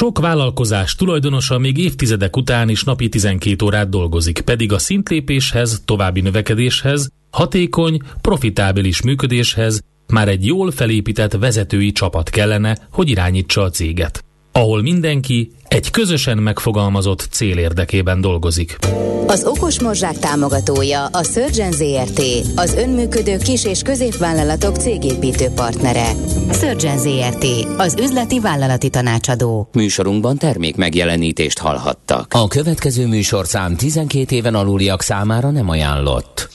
Sok 0.00 0.18
vállalkozás 0.18 0.94
tulajdonosa 0.94 1.58
még 1.58 1.78
évtizedek 1.78 2.36
után 2.36 2.68
is 2.68 2.84
napi 2.84 3.08
12 3.08 3.64
órát 3.64 3.88
dolgozik, 3.88 4.40
pedig 4.40 4.72
a 4.72 4.78
szintlépéshez, 4.78 5.82
további 5.84 6.20
növekedéshez, 6.20 7.10
hatékony, 7.30 8.00
profitábilis 8.20 9.02
működéshez 9.02 9.82
már 10.06 10.28
egy 10.28 10.46
jól 10.46 10.70
felépített 10.70 11.32
vezetői 11.32 11.92
csapat 11.92 12.30
kellene, 12.30 12.76
hogy 12.92 13.08
irányítsa 13.08 13.62
a 13.62 13.70
céget. 13.70 14.24
Ahol 14.52 14.82
mindenki 14.82 15.50
egy 15.70 15.90
közösen 15.90 16.38
megfogalmazott 16.38 17.28
cél 17.30 17.58
érdekében 17.58 18.20
dolgozik. 18.20 18.78
Az 19.26 19.44
Okos 19.44 19.80
Morzsák 19.80 20.18
támogatója 20.18 21.04
a 21.04 21.24
Surgeon 21.24 21.72
ZRT, 21.72 22.22
az 22.54 22.74
önműködő 22.74 23.36
kis- 23.36 23.64
és 23.64 23.82
középvállalatok 23.82 24.76
cégépítő 24.76 25.48
partnere. 25.54 26.12
Surgeon 26.52 26.98
ZRT, 26.98 27.46
az 27.76 27.94
üzleti 28.00 28.40
vállalati 28.40 28.88
tanácsadó. 28.88 29.68
Műsorunkban 29.72 30.36
termék 30.36 30.76
megjelenítést 30.76 31.58
hallhattak. 31.58 32.26
A 32.34 32.48
következő 32.48 33.06
műsorszám 33.06 33.76
12 33.76 34.34
éven 34.36 34.54
aluliak 34.54 35.02
számára 35.02 35.50
nem 35.50 35.68
ajánlott. 35.68 36.48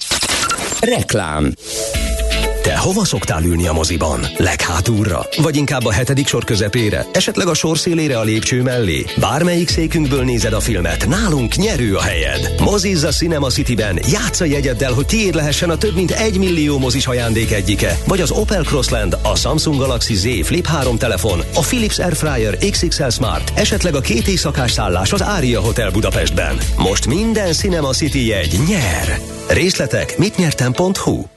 Reklám 0.80 1.54
te 2.66 2.78
hova 2.78 3.06
szoktál 3.06 3.44
ülni 3.44 3.68
a 3.68 3.74
moziban? 3.74 4.20
Leghátulra? 4.38 5.26
Vagy 5.42 5.56
inkább 5.56 5.86
a 5.86 5.92
hetedik 5.92 6.28
sor 6.28 6.44
közepére? 6.44 7.06
Esetleg 7.12 7.48
a 7.48 7.54
sor 7.54 7.78
szélére 7.78 8.20
a 8.20 8.24
lépcső 8.24 8.62
mellé? 8.62 9.06
Bármelyik 9.20 9.70
székünkből 9.70 10.24
nézed 10.24 10.54
a 10.54 10.60
filmet, 10.60 11.08
nálunk 11.08 11.56
nyerő 11.56 11.96
a 11.96 12.02
helyed. 12.02 12.54
Mozizza 12.60 13.10
Cinema 13.10 13.50
City-ben 13.50 14.00
játsza 14.12 14.46
jegyeddel, 14.46 14.94
hogy 14.94 15.06
tiéd 15.06 15.36
lehessen 15.36 15.70
a 15.70 15.78
több 15.78 15.96
mint 15.96 16.12
egy 16.12 16.38
millió 16.38 16.78
mozis 16.78 17.08
ajándék 17.08 17.52
egyike. 17.52 17.98
Vagy 18.08 18.22
az 18.22 18.32
Opel 18.32 18.64
Crossland, 18.64 19.18
a 19.24 19.36
Samsung 19.36 19.78
Galaxy 19.78 20.16
Z 20.16 20.46
Flip 20.46 20.66
3 20.66 20.98
telefon, 20.98 21.40
a 21.54 21.62
Philips 21.62 22.00
Airfryer 22.00 22.58
XXL 22.58 23.10
Smart, 23.10 23.52
esetleg 23.56 23.96
a 23.96 24.02
két 24.02 24.28
éjszakás 24.28 24.72
szállás 24.72 25.14
az 25.14 25.24
Ária 25.24 25.62
Hotel 25.62 25.92
Budapestben. 25.92 26.58
Most 26.78 27.08
minden 27.08 27.54
Cinema 27.54 27.94
City 27.94 28.28
jegy 28.28 28.60
nyer! 28.68 29.20
Részletek 29.48 30.18
mitnyertem.hu 30.18 31.35